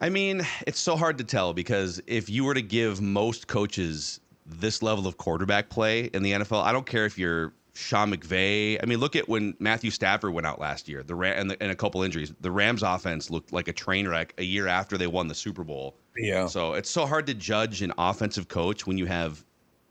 I 0.00 0.10
mean, 0.10 0.46
it's 0.64 0.78
so 0.78 0.96
hard 0.96 1.18
to 1.18 1.24
tell 1.24 1.52
because 1.52 2.00
if 2.06 2.30
you 2.30 2.44
were 2.44 2.54
to 2.54 2.62
give 2.62 3.00
most 3.00 3.48
coaches 3.48 4.20
this 4.48 4.82
level 4.82 5.06
of 5.06 5.16
quarterback 5.16 5.68
play 5.68 6.04
in 6.06 6.22
the 6.22 6.32
NFL, 6.32 6.62
I 6.62 6.72
don't 6.72 6.86
care 6.86 7.04
if 7.04 7.18
you're 7.18 7.52
Sean 7.74 8.12
McVay. 8.12 8.78
I 8.82 8.86
mean, 8.86 8.98
look 8.98 9.14
at 9.14 9.28
when 9.28 9.54
Matthew 9.60 9.90
Stafford 9.90 10.32
went 10.32 10.46
out 10.46 10.58
last 10.58 10.88
year, 10.88 11.02
the 11.02 11.14
Ram, 11.14 11.38
and, 11.38 11.50
the, 11.50 11.62
and 11.62 11.70
a 11.70 11.76
couple 11.76 12.02
injuries. 12.02 12.32
The 12.40 12.50
Rams' 12.50 12.82
offense 12.82 13.30
looked 13.30 13.52
like 13.52 13.68
a 13.68 13.72
train 13.72 14.08
wreck 14.08 14.34
a 14.38 14.42
year 14.42 14.66
after 14.66 14.98
they 14.98 15.06
won 15.06 15.28
the 15.28 15.34
Super 15.34 15.62
Bowl. 15.62 15.94
Yeah. 16.16 16.46
So 16.46 16.74
it's 16.74 16.90
so 16.90 17.06
hard 17.06 17.26
to 17.28 17.34
judge 17.34 17.82
an 17.82 17.92
offensive 17.96 18.48
coach 18.48 18.86
when 18.86 18.98
you 18.98 19.06
have 19.06 19.44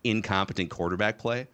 incompetent 0.03 0.69
quarterback 0.69 1.17
play. 1.17 1.47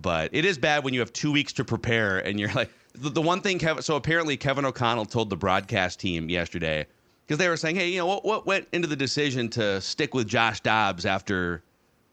But 0.00 0.30
it 0.32 0.44
is 0.44 0.58
bad 0.58 0.84
when 0.84 0.92
you 0.92 1.00
have 1.00 1.12
two 1.12 1.32
weeks 1.32 1.52
to 1.54 1.64
prepare 1.64 2.18
and 2.18 2.38
you're 2.38 2.52
like 2.52 2.70
the, 2.94 3.10
the 3.10 3.22
one 3.22 3.40
thing 3.40 3.58
Kevin. 3.58 3.82
So 3.82 3.96
apparently 3.96 4.36
Kevin 4.36 4.64
O'Connell 4.64 5.06
told 5.06 5.30
the 5.30 5.36
broadcast 5.36 6.00
team 6.00 6.28
yesterday 6.28 6.86
because 7.24 7.38
they 7.38 7.48
were 7.48 7.56
saying, 7.56 7.76
hey, 7.76 7.88
you 7.88 7.98
know 7.98 8.06
what 8.06 8.24
what 8.24 8.44
went 8.44 8.68
into 8.72 8.88
the 8.88 8.96
decision 8.96 9.48
to 9.50 9.80
stick 9.80 10.12
with 10.14 10.26
Josh 10.26 10.60
Dobbs 10.60 11.06
after 11.06 11.62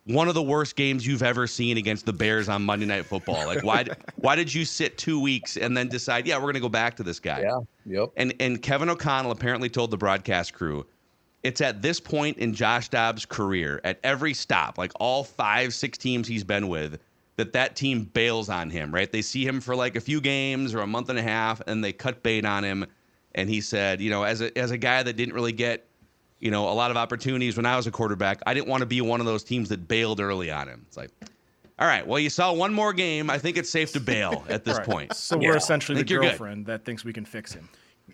one 0.05 0.27
of 0.27 0.33
the 0.33 0.41
worst 0.41 0.75
games 0.75 1.05
you've 1.05 1.23
ever 1.23 1.45
seen 1.45 1.77
against 1.77 2.05
the 2.05 2.13
Bears 2.13 2.49
on 2.49 2.63
Monday 2.63 2.85
Night 2.85 3.05
Football. 3.05 3.45
Like 3.45 3.63
why 3.63 3.85
why 4.15 4.35
did 4.35 4.53
you 4.53 4.65
sit 4.65 4.97
two 4.97 5.19
weeks 5.19 5.57
and 5.57 5.75
then 5.75 5.87
decide, 5.87 6.27
yeah, 6.27 6.37
we're 6.37 6.51
gonna 6.51 6.59
go 6.59 6.69
back 6.69 6.95
to 6.97 7.03
this 7.03 7.19
guy? 7.19 7.41
Yeah. 7.41 7.59
Yep. 7.85 8.09
And 8.17 8.33
and 8.39 8.61
Kevin 8.61 8.89
O'Connell 8.89 9.31
apparently 9.31 9.69
told 9.69 9.91
the 9.91 9.97
broadcast 9.97 10.53
crew, 10.53 10.85
it's 11.43 11.61
at 11.61 11.81
this 11.81 11.99
point 11.99 12.37
in 12.37 12.53
Josh 12.53 12.89
Dobbs' 12.89 13.25
career, 13.25 13.81
at 13.83 13.99
every 14.03 14.33
stop, 14.33 14.77
like 14.77 14.91
all 14.99 15.23
five, 15.23 15.73
six 15.73 15.97
teams 15.97 16.27
he's 16.27 16.43
been 16.43 16.67
with, 16.67 16.99
that 17.37 17.53
that 17.53 17.75
team 17.75 18.05
bails 18.05 18.49
on 18.49 18.69
him, 18.69 18.93
right? 18.93 19.11
They 19.11 19.21
see 19.21 19.45
him 19.45 19.61
for 19.61 19.75
like 19.75 19.95
a 19.95 20.01
few 20.01 20.21
games 20.21 20.73
or 20.75 20.81
a 20.81 20.87
month 20.87 21.09
and 21.09 21.17
a 21.17 21.23
half, 21.23 21.61
and 21.67 21.83
they 21.83 21.93
cut 21.93 22.23
bait 22.23 22.45
on 22.45 22.63
him. 22.63 22.85
And 23.33 23.49
he 23.49 23.61
said, 23.61 24.01
you 24.01 24.09
know, 24.09 24.23
as 24.23 24.41
a 24.41 24.55
as 24.57 24.71
a 24.71 24.77
guy 24.77 25.03
that 25.03 25.13
didn't 25.13 25.33
really 25.33 25.53
get, 25.53 25.87
you 26.41 26.51
know, 26.51 26.67
a 26.69 26.73
lot 26.73 26.91
of 26.91 26.97
opportunities 26.97 27.55
when 27.55 27.65
I 27.65 27.77
was 27.77 27.87
a 27.87 27.91
quarterback, 27.91 28.41
I 28.45 28.53
didn't 28.53 28.67
want 28.67 28.81
to 28.81 28.85
be 28.87 28.99
one 28.99 29.19
of 29.21 29.25
those 29.25 29.43
teams 29.43 29.69
that 29.69 29.87
bailed 29.87 30.19
early 30.19 30.51
on 30.51 30.67
him. 30.67 30.83
It's 30.87 30.97
like, 30.97 31.11
all 31.79 31.87
right, 31.87 32.05
well, 32.05 32.19
you 32.19 32.29
saw 32.29 32.51
one 32.51 32.73
more 32.73 32.91
game. 32.93 33.29
I 33.29 33.37
think 33.37 33.57
it's 33.57 33.69
safe 33.69 33.93
to 33.93 33.99
bail 33.99 34.43
at 34.49 34.65
this 34.65 34.77
Right. 34.79 34.85
point. 34.87 35.15
So 35.15 35.39
Yeah. 35.39 35.49
we're 35.49 35.57
essentially 35.57 35.95
the 35.95 35.99
think 36.07 36.09
good. 36.21 36.29
girlfriend 36.29 36.65
that 36.65 36.83
thinks 36.83 37.05
we 37.05 37.13
can 37.13 37.25
fix 37.25 37.53
him. 37.53 37.69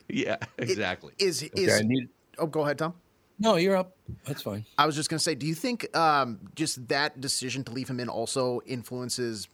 Yeah, 0.10 0.36
exactly. 0.58 1.14
Is 1.18 1.44
Okay, 1.44 1.64
is 1.64 1.82
need- 1.84 2.10
oh 2.38 2.46
go 2.46 2.62
ahead, 2.62 2.78
Tom. 2.78 2.94
no, 3.40 3.56
you're 3.56 3.76
up. 3.78 3.96
That's 4.26 4.42
fine. 4.42 4.66
I 4.78 4.86
was 4.86 4.96
just 4.96 5.10
gonna 5.10 5.20
say, 5.20 5.34
do 5.34 5.48
you 5.48 5.56
think 5.56 5.96
um, 5.98 6.40
just 6.56 6.88
that 6.90 7.20
decision 7.22 7.64
to 7.64 7.72
leave 7.72 7.90
him 7.90 8.00
in 8.00 8.10
also 8.10 8.62
influences 8.66 9.48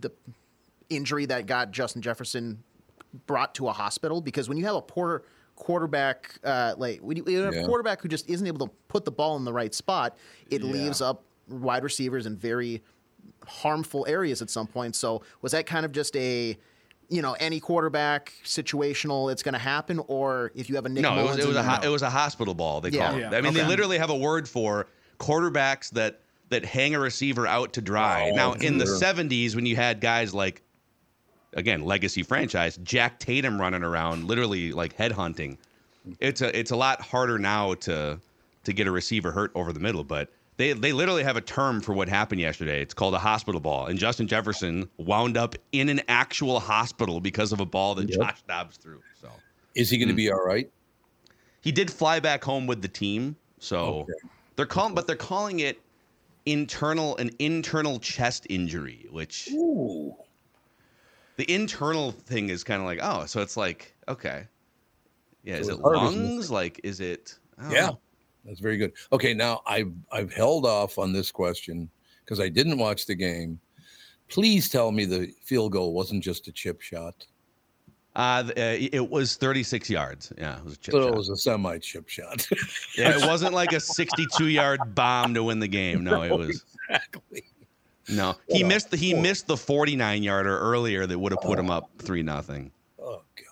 the 0.00 0.10
injury 0.88 1.26
that 1.26 1.46
got 1.46 1.70
Justin 1.72 2.00
Jefferson 2.02 2.62
brought 3.26 3.54
to 3.56 3.68
a 3.68 3.72
hospital? 3.72 4.20
Because 4.20 4.48
when 4.48 4.56
you 4.56 4.64
have 4.66 4.76
a 4.76 4.82
poor 4.82 5.22
quarterback, 5.60 6.38
uh, 6.42 6.74
like 6.76 6.98
when 7.00 7.16
you, 7.16 7.24
you 7.26 7.38
have 7.42 7.54
Yeah. 7.54 7.60
a 7.60 7.66
quarterback 7.66 8.00
who 8.00 8.08
just 8.08 8.28
isn't 8.28 8.46
able 8.46 8.66
to 8.66 8.72
put 8.88 9.04
the 9.04 9.10
ball 9.12 9.36
in 9.36 9.44
the 9.44 9.52
right 9.52 9.72
spot, 9.74 10.16
it 10.50 10.62
leaves 10.62 11.00
up 11.00 11.22
wide 11.48 11.84
receivers 11.84 12.26
in 12.26 12.36
very 12.36 12.82
harmful 13.46 14.06
areas 14.08 14.40
at 14.42 14.50
some 14.50 14.66
point. 14.66 14.96
So 14.96 15.22
was 15.42 15.52
that 15.52 15.66
kind 15.66 15.84
of 15.84 15.92
just 15.92 16.16
a 16.16 16.58
you 17.12 17.22
know, 17.22 17.32
any 17.40 17.58
quarterback 17.58 18.32
situational, 18.44 19.32
it's 19.32 19.42
going 19.42 19.52
to 19.54 19.58
happen, 19.58 19.98
or 20.06 20.52
if 20.54 20.68
you 20.68 20.76
have 20.76 20.86
a 20.86 20.88
Nick 20.88 21.02
no, 21.02 21.18
it 21.18 21.24
was, 21.24 21.38
it 21.38 21.44
was 21.46 21.56
a 21.56 21.62
ho- 21.64 21.80
it 21.82 21.88
was 21.88 22.02
a 22.02 22.10
hospital 22.10 22.54
ball. 22.54 22.80
They 22.80 22.90
Yeah. 22.90 23.08
call 23.10 23.18
it. 23.18 23.20
Yeah, 23.22 23.36
I 23.36 23.40
mean, 23.40 23.52
they 23.52 23.64
literally 23.66 23.98
have 23.98 24.10
a 24.10 24.14
word 24.16 24.48
for 24.48 24.86
quarterbacks 25.18 25.90
that 25.90 26.20
that 26.50 26.64
hang 26.64 26.94
a 26.94 27.00
receiver 27.00 27.48
out 27.48 27.72
to 27.72 27.80
dry. 27.80 28.30
Oh, 28.32 28.36
now, 28.36 28.52
in 28.52 28.78
the 28.78 28.84
'70s, 28.84 29.56
when 29.56 29.66
you 29.66 29.74
had 29.74 30.00
guys 30.00 30.32
like, 30.32 30.62
again, 31.54 31.82
legacy 31.82 32.22
franchise, 32.22 32.78
Jack 32.82 33.18
Tatum 33.18 33.60
running 33.60 33.82
around, 33.82 34.24
literally 34.24 34.72
like 34.72 34.96
headhunting, 34.96 35.58
it's 36.18 36.40
a 36.40 36.58
it's 36.58 36.70
a 36.70 36.76
lot 36.76 37.00
harder 37.00 37.38
now 37.38 37.74
to 37.74 38.20
to 38.64 38.72
get 38.72 38.86
a 38.86 38.90
receiver 38.90 39.30
hurt 39.32 39.52
over 39.54 39.72
the 39.72 39.80
middle, 39.80 40.04
but. 40.04 40.30
They, 40.56 40.74
they 40.74 40.92
literally 40.92 41.22
have 41.22 41.38
a 41.38 41.40
term 41.40 41.80
for 41.80 41.94
what 41.94 42.10
happened 42.10 42.38
yesterday. 42.42 42.82
It's 42.82 42.92
called 42.92 43.14
a 43.14 43.18
hospital 43.18 43.62
ball. 43.62 43.86
And 43.86 43.98
Justin 43.98 44.26
Jefferson 44.28 44.90
wound 44.98 45.38
up 45.38 45.54
in 45.72 45.88
an 45.88 46.02
actual 46.06 46.60
hospital 46.60 47.18
because 47.18 47.52
of 47.52 47.60
a 47.60 47.64
ball 47.64 47.94
that 47.94 48.10
Yep. 48.10 48.18
Josh 48.20 48.42
Dobbs 48.46 48.76
threw. 48.76 49.00
So 49.14 49.30
Is 49.74 49.88
he 49.88 49.96
going 49.96 50.10
to 50.10 50.14
be 50.14 50.26
mm. 50.26 50.34
all 50.34 50.44
right? 50.44 50.70
he 51.62 51.72
did 51.72 51.90
fly 51.90 52.20
back 52.20 52.44
home 52.44 52.66
with 52.66 52.82
the 52.82 52.88
team, 52.88 53.36
so 53.58 54.00
Okay. 54.00 54.12
they're 54.56 54.66
calling, 54.66 54.94
but 54.94 55.06
they're 55.06 55.16
calling 55.16 55.60
it 55.60 55.80
internal 56.44 57.16
an 57.16 57.30
internal 57.38 57.98
chest 57.98 58.46
injury, 58.50 59.06
which 59.10 59.48
Ooh. 59.52 60.14
The 61.40 61.50
internal 61.50 62.12
thing 62.12 62.50
is 62.50 62.62
kind 62.62 62.82
of 62.82 62.86
like 62.86 62.98
oh, 63.00 63.24
so 63.24 63.40
it's 63.40 63.56
like 63.56 63.96
okay, 64.08 64.46
yeah, 65.42 65.54
is 65.56 65.68
it 65.68 65.72
his 65.72 65.80
heart 65.80 65.96
is 65.96 66.02
lungs? 66.02 66.50
Like, 66.50 66.78
is 66.84 67.00
it? 67.00 67.38
Yeah, 67.70 67.86
know. 67.86 68.00
that's 68.44 68.60
very 68.60 68.76
good. 68.76 68.92
Okay, 69.10 69.32
now 69.32 69.62
I've 69.66 69.90
I've 70.12 70.30
held 70.34 70.66
off 70.66 70.98
on 70.98 71.14
this 71.14 71.32
question 71.32 71.88
because 72.22 72.40
I 72.40 72.50
didn't 72.50 72.76
watch 72.76 73.06
the 73.06 73.14
game. 73.14 73.58
Please 74.28 74.68
tell 74.68 74.92
me 74.92 75.06
the 75.06 75.32
field 75.42 75.72
goal 75.72 75.94
wasn't 75.94 76.22
just 76.22 76.46
a 76.46 76.52
chip 76.52 76.82
shot. 76.82 77.26
Uh, 78.14 78.44
uh, 78.48 78.52
it 78.56 79.08
was 79.08 79.36
36 79.36 79.88
yards. 79.88 80.32
Yeah, 80.36 80.58
it 80.58 80.64
was 80.64 80.74
a 80.74 80.76
chip 80.76 80.92
So 80.92 81.02
shot. 81.04 81.08
it 81.08 81.16
was 81.16 81.28
a 81.30 81.36
semi 81.36 81.78
chip 81.78 82.06
shot. 82.10 82.46
yeah, 82.98 83.16
it 83.18 83.26
wasn't 83.26 83.54
like 83.54 83.72
a 83.72 83.80
62 83.80 84.48
yard 84.48 84.94
bomb 84.94 85.32
to 85.32 85.42
win 85.42 85.58
the 85.58 85.68
game. 85.68 86.04
No, 86.04 86.20
it 86.22 86.36
was. 86.36 86.64
exactly. 86.90 87.44
No, 88.08 88.34
he 88.48 88.64
missed 88.64 88.90
the 88.90 88.96
he 88.96 89.14
missed 89.14 89.46
the 89.46 89.56
49 89.56 90.22
yarder 90.22 90.58
earlier 90.58 91.06
that 91.06 91.18
would 91.18 91.32
have 91.32 91.40
put 91.42 91.58
him 91.58 91.70
up 91.70 91.90
three 91.98 92.22
nothing. 92.22 92.72
Oh 92.98 93.22
God. 93.36 93.46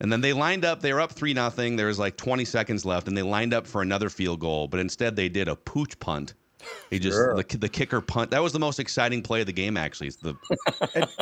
And 0.00 0.10
then 0.12 0.20
they 0.20 0.32
lined 0.32 0.64
up. 0.64 0.80
They 0.80 0.92
were 0.92 1.00
up 1.00 1.12
three 1.12 1.34
nothing. 1.34 1.76
There 1.76 1.86
was 1.86 1.98
like 1.98 2.16
20 2.16 2.44
seconds 2.44 2.84
left, 2.84 3.06
and 3.08 3.16
they 3.16 3.22
lined 3.22 3.52
up 3.54 3.66
for 3.66 3.82
another 3.82 4.08
field 4.08 4.40
goal. 4.40 4.66
But 4.68 4.80
instead, 4.80 5.14
they 5.16 5.28
did 5.28 5.46
a 5.48 5.54
pooch 5.56 5.98
punt. 6.00 6.34
He 6.90 6.98
just 6.98 7.16
Sure. 7.16 7.36
the, 7.36 7.56
the 7.58 7.68
kicker 7.68 8.00
punt. 8.00 8.30
That 8.30 8.42
was 8.42 8.52
the 8.52 8.58
most 8.58 8.80
exciting 8.80 9.22
play 9.22 9.40
of 9.40 9.46
the 9.46 9.52
game. 9.52 9.76
Actually, 9.76 10.08
it's 10.08 10.16
the 10.16 10.34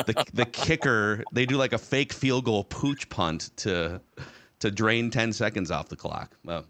the 0.06 0.24
the 0.32 0.46
kicker. 0.46 1.24
They 1.32 1.46
do 1.46 1.56
like 1.56 1.72
a 1.72 1.78
fake 1.78 2.12
field 2.12 2.44
goal 2.44 2.64
pooch 2.64 3.08
punt 3.08 3.50
to 3.58 4.00
to 4.60 4.70
drain 4.70 5.10
10 5.10 5.32
seconds 5.32 5.70
off 5.70 5.88
the 5.88 5.96
clock. 5.96 6.36
Well, 6.44 6.64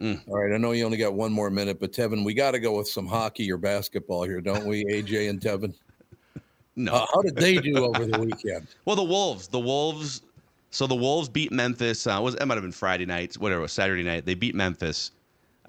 All 0.00 0.38
right, 0.38 0.54
I 0.54 0.56
know 0.56 0.72
you 0.72 0.84
only 0.84 0.96
got 0.96 1.12
one 1.12 1.30
more 1.30 1.50
minute, 1.50 1.78
but 1.78 1.92
Tevin, 1.92 2.24
we 2.24 2.32
got 2.32 2.52
to 2.52 2.58
go 2.58 2.78
with 2.78 2.88
some 2.88 3.06
hockey 3.06 3.50
or 3.52 3.58
basketball 3.58 4.22
here, 4.22 4.40
don't 4.40 4.64
we? 4.64 4.84
AJ 4.86 5.28
and 5.28 5.40
Tevin. 5.40 5.74
no. 6.76 6.94
Uh, 6.94 7.06
how 7.12 7.20
did 7.20 7.36
they 7.36 7.56
do 7.56 7.84
over 7.84 8.06
the 8.06 8.18
weekend? 8.18 8.66
Well, 8.86 8.96
the 8.96 9.04
Wolves, 9.04 9.48
the 9.48 9.60
Wolves. 9.60 10.22
So 10.70 10.86
the 10.86 10.94
Wolves 10.94 11.28
beat 11.28 11.52
Memphis. 11.52 12.06
Uh, 12.06 12.18
was 12.22 12.34
it 12.34 12.46
might 12.46 12.54
have 12.54 12.62
been 12.62 12.72
Friday 12.72 13.04
night, 13.04 13.34
whatever, 13.34 13.60
it 13.60 13.62
was 13.62 13.72
Saturday 13.72 14.02
night. 14.02 14.24
They 14.24 14.34
beat 14.34 14.54
Memphis. 14.54 15.10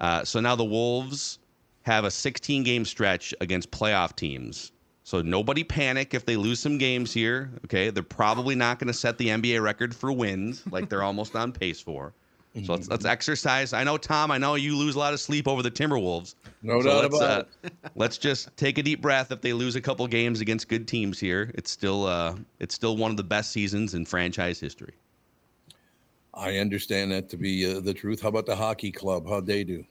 Uh, 0.00 0.24
so 0.24 0.40
now 0.40 0.56
the 0.56 0.64
Wolves 0.64 1.38
have 1.82 2.04
a 2.04 2.10
16 2.10 2.62
game 2.62 2.84
stretch 2.84 3.34
against 3.40 3.70
playoff 3.70 4.16
teams. 4.16 4.72
So 5.04 5.20
nobody 5.20 5.64
panic 5.64 6.14
if 6.14 6.24
they 6.24 6.36
lose 6.36 6.60
some 6.60 6.78
games 6.78 7.12
here. 7.12 7.50
Okay, 7.64 7.90
they're 7.90 8.02
probably 8.02 8.54
not 8.54 8.78
going 8.78 8.86
to 8.86 8.94
set 8.94 9.18
the 9.18 9.28
NBA 9.28 9.60
record 9.62 9.94
for 9.94 10.12
wins 10.12 10.62
like 10.70 10.88
they're 10.88 11.02
almost 11.02 11.36
on 11.36 11.52
pace 11.52 11.80
for. 11.80 12.14
So 12.54 12.74
let's 12.74 12.88
let's 12.88 13.04
exercise. 13.06 13.72
I 13.72 13.82
know 13.82 13.96
Tom. 13.96 14.30
I 14.30 14.36
know 14.36 14.56
you 14.56 14.76
lose 14.76 14.94
a 14.94 14.98
lot 14.98 15.14
of 15.14 15.20
sleep 15.20 15.48
over 15.48 15.62
the 15.62 15.70
Timberwolves. 15.70 16.34
No 16.62 16.82
So 16.82 16.88
doubt 16.88 17.02
let's, 17.02 17.16
about 17.16 17.48
uh, 17.64 17.88
let's 17.94 18.18
just 18.18 18.54
take 18.58 18.76
a 18.76 18.82
deep 18.82 19.00
breath. 19.00 19.32
If 19.32 19.40
they 19.40 19.54
lose 19.54 19.74
a 19.74 19.80
couple 19.80 20.06
games 20.06 20.42
against 20.42 20.68
good 20.68 20.86
teams 20.86 21.18
here, 21.18 21.50
it's 21.54 21.70
still 21.70 22.04
uh, 22.04 22.36
it's 22.60 22.74
still 22.74 22.98
one 22.98 23.10
of 23.10 23.16
the 23.16 23.24
best 23.24 23.52
seasons 23.52 23.94
in 23.94 24.04
franchise 24.04 24.60
history. 24.60 24.92
I 26.34 26.58
understand 26.58 27.10
that 27.12 27.30
to 27.30 27.38
be 27.38 27.74
uh, 27.74 27.80
the 27.80 27.94
truth. 27.94 28.20
How 28.20 28.28
about 28.28 28.46
the 28.46 28.56
hockey 28.56 28.92
club? 28.92 29.26
How'd 29.26 29.46
they 29.46 29.64
do? 29.64 29.84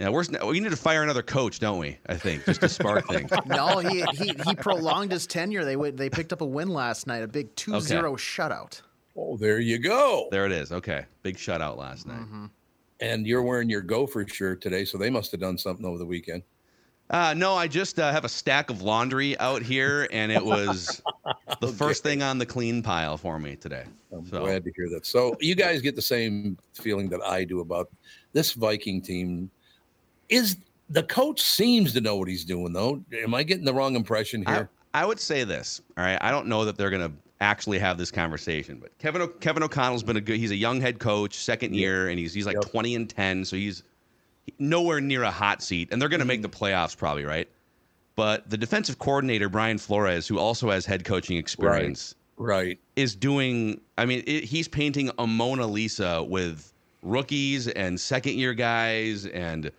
Yeah, 0.00 0.08
where's 0.10 0.28
we 0.28 0.60
need 0.60 0.70
to 0.70 0.76
fire 0.76 1.02
another 1.02 1.22
coach, 1.22 1.60
don't 1.60 1.78
we? 1.78 1.98
I 2.08 2.16
think 2.16 2.44
just 2.44 2.60
to 2.60 2.68
spark 2.68 3.06
things. 3.10 3.30
No, 3.46 3.78
he, 3.78 4.04
he 4.12 4.32
he 4.44 4.54
prolonged 4.56 5.12
his 5.12 5.26
tenure. 5.26 5.64
They 5.64 5.76
they 5.92 6.10
picked 6.10 6.32
up 6.32 6.40
a 6.40 6.46
win 6.46 6.68
last 6.68 7.06
night, 7.06 7.22
a 7.22 7.28
big 7.28 7.54
2-0 7.54 7.80
shutout. 8.18 8.82
Oh, 9.16 9.36
there 9.36 9.60
you 9.60 9.78
go. 9.78 10.28
There 10.30 10.46
it 10.46 10.52
is. 10.52 10.72
Okay, 10.72 11.04
big 11.22 11.36
shutout 11.36 11.76
last 11.76 12.06
night. 12.06 12.50
And 13.00 13.26
you're 13.26 13.42
wearing 13.42 13.68
your 13.68 13.82
Gopher 13.82 14.26
shirt 14.26 14.60
today, 14.60 14.84
so 14.84 14.98
they 14.98 15.10
must 15.10 15.30
have 15.30 15.40
done 15.40 15.58
something 15.58 15.84
over 15.84 15.98
the 15.98 16.06
weekend. 16.06 16.42
Uh, 17.08 17.34
no, 17.36 17.54
I 17.54 17.68
just 17.68 18.00
uh, 18.00 18.10
have 18.10 18.24
a 18.24 18.28
stack 18.28 18.68
of 18.68 18.82
laundry 18.82 19.38
out 19.38 19.62
here, 19.62 20.08
and 20.10 20.32
it 20.32 20.44
was 20.44 21.02
the 21.60 21.68
first 21.68 22.02
thing 22.02 22.22
on 22.22 22.38
the 22.38 22.46
clean 22.46 22.82
pile 22.82 23.16
for 23.16 23.38
me 23.38 23.54
today. 23.54 23.84
I'm 24.12 24.26
So 24.26 24.40
glad 24.40 24.64
to 24.64 24.72
hear 24.74 24.88
that. 24.90 25.06
So 25.06 25.36
you 25.40 25.54
guys 25.54 25.82
get 25.82 25.94
the 25.94 26.02
same 26.02 26.58
feeling 26.74 27.08
that 27.10 27.22
I 27.22 27.44
do 27.44 27.60
about 27.60 27.90
this 28.32 28.52
Viking 28.52 29.00
team. 29.00 29.50
Is 30.28 30.56
the 30.90 31.04
coach 31.04 31.40
seems 31.40 31.92
to 31.92 32.00
know 32.00 32.16
what 32.16 32.28
he's 32.28 32.44
doing 32.44 32.72
though? 32.72 33.02
Am 33.12 33.34
I 33.34 33.44
getting 33.44 33.64
the 33.64 33.74
wrong 33.74 33.94
impression 33.94 34.42
I, 34.46 34.54
here? 34.54 34.70
I 34.92 35.04
would 35.04 35.20
say 35.20 35.44
this. 35.44 35.82
All 35.96 36.04
right, 36.04 36.18
I 36.20 36.32
don't 36.32 36.48
know 36.48 36.64
that 36.64 36.76
they're 36.76 36.90
going 36.90 37.08
to 37.08 37.12
actually 37.40 37.78
have 37.78 37.98
this 37.98 38.10
conversation, 38.10 38.78
but 38.78 38.96
Kevin 38.98 39.22
o- 39.22 39.28
Kevin 39.28 39.62
O'Connell's 39.62 40.02
been 40.02 40.16
a 40.16 40.20
good. 40.20 40.38
He's 40.38 40.50
a 40.52 40.56
young 40.56 40.80
head 40.80 40.98
coach, 40.98 41.34
second 41.36 41.74
year, 41.74 42.08
and 42.08 42.18
he's 42.18 42.32
he's 42.32 42.46
like 42.46 42.56
Yep. 42.56 42.70
twenty 42.70 42.94
and 42.94 43.08
ten, 43.08 43.44
so 43.44 43.56
he's 43.56 43.82
nowhere 44.58 45.00
near 45.00 45.22
a 45.22 45.30
hot 45.30 45.62
seat, 45.62 45.88
and 45.92 46.00
they're 46.00 46.08
going 46.08 46.20
to 46.20 46.26
make 46.26 46.42
the 46.42 46.48
Mm-hmm. 46.48 46.64
playoffs 46.64 46.96
probably, 46.96 47.24
right? 47.24 47.48
But 48.14 48.48
the 48.48 48.56
defensive 48.56 48.98
coordinator 48.98 49.48
Brian 49.50 49.76
Flores, 49.78 50.26
who 50.26 50.38
also 50.38 50.70
has 50.70 50.86
head 50.86 51.04
coaching 51.04 51.36
experience, 51.36 52.14
right. 52.38 52.78
is 52.96 53.14
doing. 53.14 53.80
I 53.98 54.06
mean, 54.06 54.22
it, 54.26 54.44
he's 54.44 54.68
painting 54.68 55.10
a 55.18 55.26
Mona 55.26 55.66
Lisa 55.66 56.22
with 56.22 56.72
rookies 57.02 57.68
and 57.68 58.00
second 58.00 58.34
year 58.34 58.54
guys, 58.54 59.26
and 59.26 59.70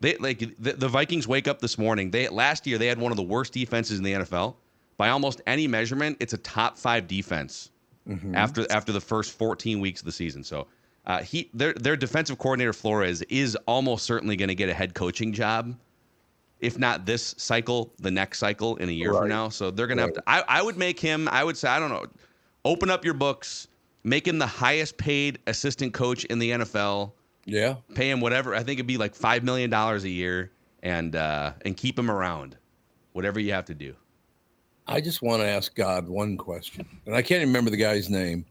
they 0.00 0.16
like 0.16 0.38
the, 0.58 0.72
the 0.72 0.88
Vikings 0.88 1.28
wake 1.28 1.46
up 1.46 1.60
this 1.60 1.76
morning. 1.76 2.10
They 2.10 2.28
last 2.28 2.66
year 2.66 2.78
they 2.78 2.86
had 2.86 2.98
one 2.98 3.12
of 3.12 3.16
the 3.16 3.22
worst 3.22 3.52
defenses 3.52 3.98
in 3.98 4.04
the 4.04 4.12
NFL 4.14 4.54
by 5.02 5.08
almost 5.08 5.40
any 5.48 5.66
measurement. 5.66 6.16
It's 6.20 6.32
a 6.32 6.38
top 6.38 6.78
five 6.78 7.08
defense 7.08 7.70
after 8.34 8.64
after 8.70 8.92
the 8.92 9.00
first 9.00 9.32
14 9.32 9.80
weeks 9.80 10.00
of 10.00 10.06
the 10.06 10.12
season. 10.12 10.44
So. 10.44 10.68
Uh, 11.04 11.20
he 11.20 11.50
their 11.52 11.72
their 11.72 11.96
defensive 11.96 12.38
coordinator 12.38 12.72
Flores 12.72 13.22
is 13.22 13.56
almost 13.66 14.06
certainly 14.06 14.36
going 14.36 14.50
to 14.50 14.54
get 14.54 14.68
a 14.68 14.72
head 14.72 14.94
coaching 14.94 15.32
job, 15.32 15.74
if 16.60 16.78
not 16.78 17.04
this 17.04 17.34
cycle, 17.36 17.92
the 17.98 18.12
next 18.12 18.38
cycle 18.38 18.76
in 18.76 18.88
a 18.88 18.92
year 18.92 19.12
from 19.12 19.28
now. 19.28 19.48
So 19.48 19.72
they're 19.72 19.88
going 19.88 19.96
to 19.96 20.04
have 20.04 20.12
to. 20.12 20.22
I, 20.28 20.44
I 20.46 20.62
would 20.62 20.76
make 20.76 21.00
him. 21.00 21.28
I 21.32 21.42
would 21.42 21.56
say 21.56 21.66
I 21.66 21.80
don't 21.80 21.90
know. 21.90 22.06
Open 22.64 22.88
up 22.88 23.04
your 23.04 23.14
books. 23.14 23.66
Make 24.04 24.28
him 24.28 24.38
the 24.38 24.46
highest 24.46 24.96
paid 24.96 25.40
assistant 25.48 25.92
coach 25.92 26.24
in 26.26 26.38
the 26.38 26.52
NFL. 26.52 27.10
Yeah. 27.46 27.74
Pay 27.96 28.08
him 28.08 28.20
whatever. 28.20 28.54
I 28.54 28.58
think 28.58 28.78
it'd 28.78 28.86
be 28.86 28.98
like 28.98 29.16
five 29.16 29.42
million 29.42 29.70
dollars 29.70 30.04
a 30.04 30.08
year, 30.08 30.52
and 30.84 31.16
uh, 31.16 31.54
and 31.64 31.76
keep 31.76 31.98
him 31.98 32.12
around. 32.12 32.56
Whatever 33.12 33.40
you 33.40 33.52
have 33.54 33.64
to 33.64 33.74
do. 33.74 33.96
I 34.86 35.00
just 35.00 35.22
want 35.22 35.42
to 35.42 35.46
ask 35.46 35.74
God 35.74 36.08
one 36.08 36.36
question, 36.36 36.86
and 37.06 37.14
I 37.14 37.22
can't 37.22 37.42
even 37.42 37.48
remember 37.48 37.70
the 37.70 37.76
guy's 37.76 38.10
name. 38.10 38.44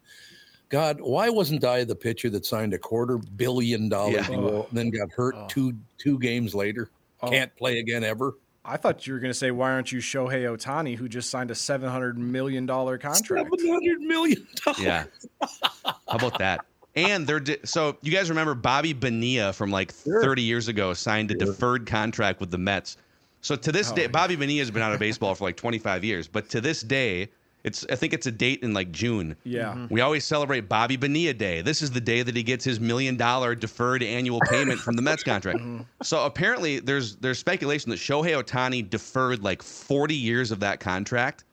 God, 0.70 1.02
why 1.02 1.30
wasn't 1.30 1.66
I 1.66 1.84
the 1.84 1.96
pitcher 1.96 2.30
that 2.30 2.46
signed 2.46 2.74
a 2.74 2.78
quarter 2.78 3.18
billion 3.18 3.90
dollar 3.90 4.14
Yeah. 4.14 4.28
deal, 4.28 4.68
then 4.72 4.90
got 4.90 5.12
hurt 5.12 5.36
oh. 5.38 5.46
two 5.50 5.74
two 5.98 6.18
games 6.18 6.56
later? 6.56 6.90
Oh. 7.22 7.30
Can't 7.30 7.56
play 7.58 7.80
again 7.80 8.04
ever. 8.04 8.36
I 8.64 8.78
thought 8.78 9.06
you 9.06 9.14
were 9.14 9.20
going 9.20 9.32
to 9.32 9.38
say, 9.38 9.52
why 9.52 9.72
aren't 9.72 9.92
you 9.92 10.00
Shohei 10.00 10.44
Ohtani, 10.44 10.96
who 10.96 11.10
just 11.10 11.30
signed 11.30 11.52
a 11.52 11.56
seven 11.56 11.90
hundred 11.90 12.18
million 12.18 12.66
dollar 12.66 12.98
contract? 12.98 13.50
Seven 13.52 13.68
hundred 13.68 14.00
million 14.00 14.48
dollars. 14.64 14.80
Yeah. 14.82 15.04
How 15.42 15.96
about 16.08 16.40
that? 16.40 16.66
And 16.96 17.26
they're 17.26 17.40
di- 17.40 17.58
so 17.64 17.98
you 18.02 18.12
guys 18.12 18.30
remember 18.30 18.54
Bobby 18.54 18.94
Bonilla 18.94 19.54
from 19.54 19.72
like 19.72 19.92
30 19.94 20.42
years 20.42 20.68
ago 20.68 20.94
signed 20.94 21.32
a 21.32 21.36
deferred 21.36 21.88
contract 21.88 22.40
with 22.40 22.52
the 22.52 22.58
Mets. 22.58 22.98
So 23.42 23.56
to 23.56 23.72
this 23.72 23.92
oh, 23.92 23.96
day, 23.96 24.08
Bobby 24.08 24.36
Bonilla 24.36 24.60
has 24.60 24.72
been 24.72 24.82
out 24.82 24.94
of 24.94 25.00
baseball 25.08 25.36
for 25.36 25.44
like 25.44 25.58
25 25.58 26.04
years, 26.04 26.28
but 26.28 26.50
to 26.50 26.62
this 26.62 26.82
day, 26.82 27.30
it's 27.64 27.86
I 27.92 27.96
think 27.96 28.14
it's 28.14 28.26
a 28.26 28.32
date 28.32 28.64
in 28.64 28.74
like 28.74 28.92
June. 28.92 29.36
Yeah. 29.44 29.74
Mm-hmm. 29.74 29.94
We 29.94 30.02
always 30.02 30.26
celebrate 30.26 30.62
Bobby 30.62 30.98
Bonilla 30.98 31.34
Day. 31.34 31.62
This 31.62 31.82
is 31.84 31.92
the 31.92 32.02
day 32.02 32.24
that 32.24 32.36
he 32.36 32.42
gets 32.42 32.66
his 32.66 32.80
million 32.80 33.18
dollar 33.18 33.54
deferred 33.54 34.02
annual 34.02 34.40
payment 34.50 34.80
from 34.80 34.96
the 34.96 35.02
Mets 35.02 35.24
contract. 35.24 35.60
Mm-hmm. 35.62 35.82
So 36.02 36.26
apparently 36.26 36.80
there's 36.80 37.18
there's 37.18 37.38
speculation 37.38 37.92
that 37.92 37.98
Shohei 37.98 38.42
Ohtani 38.42 38.90
deferred 38.90 39.44
like 39.44 39.62
40 39.62 40.16
years 40.16 40.50
of 40.50 40.60
that 40.62 40.80
contract. 40.80 41.44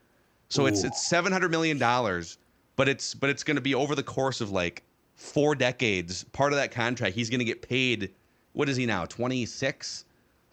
So 0.48 0.64
it's 0.64 0.82
it's 0.82 1.06
700 1.06 1.50
million 1.50 1.78
dollars, 1.78 2.38
but 2.76 2.88
it's 2.88 3.14
but 3.14 3.28
it's 3.28 3.44
going 3.44 3.56
to 3.56 3.60
be 3.60 3.74
over 3.74 3.94
the 3.94 4.02
course 4.02 4.40
of 4.40 4.50
like 4.50 4.82
4 5.16 5.56
decades. 5.56 6.24
Part 6.32 6.52
of 6.52 6.58
that 6.58 6.70
contract 6.70 7.14
he's 7.14 7.28
going 7.28 7.40
to 7.40 7.44
get 7.44 7.60
paid 7.60 8.10
what 8.58 8.68
is 8.68 8.76
he 8.76 8.86
now? 8.86 9.04
26. 9.04 10.04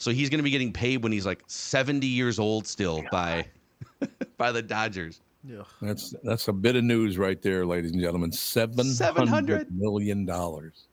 So 0.06 0.12
he's 0.12 0.30
going 0.30 0.38
to 0.38 0.44
be 0.44 0.52
getting 0.52 0.72
paid 0.72 1.02
when 1.02 1.12
he's 1.12 1.26
like 1.26 1.41
70 1.48 2.06
years 2.06 2.38
old 2.38 2.68
still 2.68 3.04
by 3.12 3.48
by 4.38 4.52
the 4.52 4.62
Dodgers. 4.62 5.20
Yeah. 5.44 5.63
That's 5.82 6.13
that's 6.24 6.48
a 6.48 6.54
bit 6.54 6.76
of 6.76 6.84
news 6.84 7.18
right 7.18 7.41
there, 7.41 7.65
ladies 7.65 7.91
and 7.91 8.00
gentlemen. 8.00 8.32
Seven 8.32 8.86
hundred 9.28 9.76
million 9.76 10.24
dollars. 10.24 10.84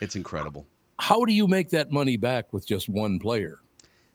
It's 0.00 0.16
incredible. 0.16 0.66
How 0.98 1.24
do 1.24 1.32
you 1.32 1.46
make 1.46 1.70
that 1.70 1.92
money 1.92 2.16
back 2.16 2.52
with 2.52 2.66
just 2.66 2.88
one 2.88 3.20
player? 3.20 3.60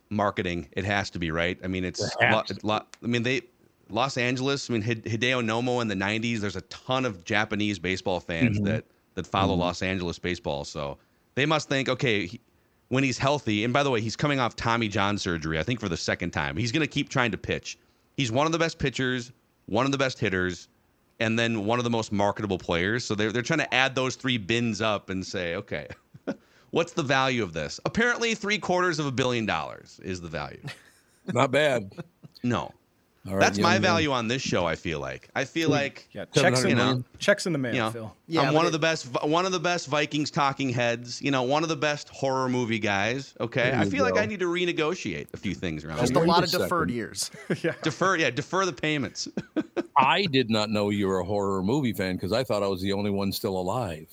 marketing. 0.09 0.67
It 0.73 0.83
has 0.83 1.09
to 1.11 1.19
be 1.19 1.31
right. 1.31 1.57
I 1.63 1.67
mean, 1.67 1.85
it's 1.85 2.01
It 2.03 2.11
has 2.19 2.33
lo- 2.63 2.75
lo- 2.75 2.85
I 3.01 3.07
mean, 3.07 3.23
they 3.23 3.43
Los 3.89 4.17
Angeles. 4.17 4.69
I 4.69 4.73
mean, 4.73 4.81
Hid- 4.81 5.05
Hideo 5.05 5.41
Nomo 5.41 5.81
in 5.81 5.87
the 5.87 5.95
'90s. 5.95 6.39
There's 6.41 6.57
a 6.57 6.61
ton 6.63 7.05
of 7.05 7.23
Japanese 7.23 7.79
baseball 7.79 8.19
fans 8.19 8.59
Mhm. 8.59 8.65
that 8.65 8.83
that 9.15 9.25
follow 9.27 9.55
Mhm. 9.55 9.59
Los 9.59 9.81
Angeles 9.81 10.19
baseball. 10.19 10.65
So 10.65 10.97
they 11.35 11.45
must 11.45 11.69
think, 11.69 11.87
okay, 11.87 12.27
he, 12.27 12.41
when 12.91 13.05
he's 13.05 13.17
healthy. 13.17 13.63
And 13.63 13.71
by 13.71 13.83
the 13.83 13.89
way, 13.89 14.01
he's 14.01 14.17
coming 14.17 14.41
off 14.41 14.53
Tommy 14.57 14.89
John 14.89 15.17
surgery. 15.17 15.57
I 15.57 15.63
think 15.63 15.79
for 15.79 15.87
the 15.87 15.95
second 15.95 16.31
time. 16.31 16.57
He's 16.57 16.73
going 16.73 16.81
to 16.81 16.87
keep 16.87 17.07
trying 17.07 17.31
to 17.31 17.37
pitch. 17.37 17.79
He's 18.17 18.33
one 18.33 18.45
of 18.45 18.51
the 18.51 18.59
best 18.59 18.79
pitchers, 18.79 19.31
one 19.67 19.85
of 19.85 19.93
the 19.93 19.97
best 19.97 20.19
hitters, 20.19 20.67
and 21.21 21.39
then 21.39 21.65
one 21.65 21.79
of 21.79 21.85
the 21.85 21.89
most 21.89 22.11
marketable 22.11 22.57
players. 22.57 23.05
So 23.05 23.15
they're 23.15 23.31
they're 23.31 23.43
trying 23.43 23.59
to 23.59 23.73
add 23.73 23.95
those 23.95 24.17
three 24.17 24.37
bins 24.37 24.81
up 24.81 25.09
and 25.09 25.25
say, 25.25 25.55
okay. 25.55 25.87
What's 26.71 26.91
the 26.91 27.03
value 27.03 27.43
of 27.43 27.53
this? 27.53 27.79
Apparently, 27.85 28.35
three 28.35 28.57
quarters 28.57 28.99
of 28.99 29.05
a 29.05 29.11
billion 29.11 29.45
dollars 29.45 29.99
is 30.03 30.19
the 30.19 30.29
value. 30.29 30.61
Not 31.33 31.51
bad. 31.51 31.93
No. 32.43 32.71
All 33.27 33.33
right, 33.35 33.39
That's 33.39 33.59
my 33.59 33.73
man. 33.73 33.81
value 33.83 34.11
on 34.11 34.27
this 34.27 34.41
show. 34.41 34.65
I 34.65 34.75
feel 34.75 34.99
like. 34.99 35.29
I 35.35 35.45
feel 35.45 35.69
like 35.69 36.07
Yeah, 36.11 36.25
checks 36.33 36.63
in, 36.63 36.69
you 36.69 36.75
know, 36.75 36.95
the, 36.95 37.17
checks 37.19 37.45
in 37.45 37.53
the 37.53 37.59
mail, 37.59 37.73
you 37.73 37.79
know, 37.79 37.91
Phil. 37.91 38.15
Yeah, 38.25 38.41
I'm 38.41 38.53
one 38.55 38.65
it- 38.65 38.69
of 38.69 38.71
the 38.73 38.79
best. 38.79 39.05
One 39.23 39.45
of 39.45 39.51
the 39.51 39.59
best 39.59 39.87
Vikings 39.87 40.31
talking 40.31 40.69
heads. 40.69 41.21
You 41.21 41.29
know, 41.29 41.43
one 41.43 41.61
of 41.61 41.69
the 41.69 41.75
best 41.75 42.09
horror 42.09 42.49
movie 42.49 42.79
guys. 42.79 43.35
Okay, 43.39 43.71
I 43.71 43.83
you 43.83 43.91
feel 43.91 44.03
like. 44.05 44.17
I 44.17 44.25
need 44.25 44.39
to 44.39 44.47
renegotiate 44.47 45.27
a 45.33 45.37
few 45.37 45.53
things 45.53 45.85
around. 45.85 45.99
Just 45.99 46.13
here. 46.13 46.17
a 46.17 46.21
Wait 46.21 46.27
lot 46.29 46.41
a 46.41 46.45
of 46.45 46.51
deferred 46.63 46.89
second. 46.89 46.95
years. 46.95 47.29
Defer, 47.83 48.15
yeah, 48.17 48.31
defer 48.31 48.65
the 48.65 48.73
payments. 48.73 49.27
I 49.97 50.23
did 50.25 50.49
not 50.49 50.71
know 50.71 50.89
you 50.89 51.07
were 51.07 51.19
a 51.19 51.25
horror 51.25 51.61
movie 51.61 51.93
fan 51.93 52.15
because 52.15 52.33
I 52.33 52.43
thought 52.43 52.63
I 52.63 52.67
was 52.67 52.81
the 52.81 52.91
only 52.93 53.11
one 53.11 53.31
still 53.31 53.55
alive. 53.55 54.07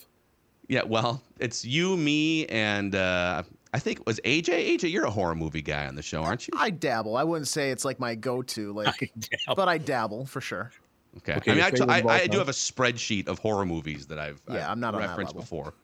yeah, 0.69 0.83
well, 0.85 1.23
it's 1.41 1.65
you, 1.65 1.97
me, 1.97 2.45
and 2.47 2.95
uh, 2.95 3.43
I 3.75 3.79
think 3.79 4.01
it 4.01 4.07
was 4.07 4.19
AJ. 4.25 4.77
AJ, 4.79 4.91
you're 4.91 5.05
a 5.05 5.11
horror 5.11 5.35
movie 5.35 5.63
guy 5.63 5.87
on 5.87 5.95
the 5.95 6.03
show, 6.03 6.23
aren't 6.23 6.49
you? 6.49 6.55
I 6.57 6.71
dabble. 6.71 7.17
I 7.17 7.25
wouldn't 7.25 7.49
say 7.49 7.71
it's 7.71 7.85
like 7.85 8.01
my 8.01 8.15
go-to, 8.15 8.73
like, 8.75 9.13
but 9.55 9.69
I 9.69 9.79
dabble 9.79 10.27
for 10.27 10.41
sure. 10.41 10.71
Okay. 11.19 11.35
Okay, 11.35 11.51
I 11.51 11.55
mean, 11.55 11.59
your 11.59 11.67
I, 11.67 11.71
t- 11.71 11.77
favorite 11.79 11.93
I, 11.95 11.99
of 11.99 12.05
all 12.07 12.11
I 12.13 12.27
do 12.27 12.39
have 12.39 12.49
a 12.49 12.53
spreadsheet 12.53 13.29
of 13.29 13.39
horror 13.39 13.67
movies 13.67 14.07
that 14.07 14.19
I've, 14.19 14.41
Yeah, 14.49 14.65
I've 14.67 14.71
I'm 14.73 14.81
not 14.81 14.95
referenced 14.95 15.35
level. 15.35 15.41
before. 15.43 15.75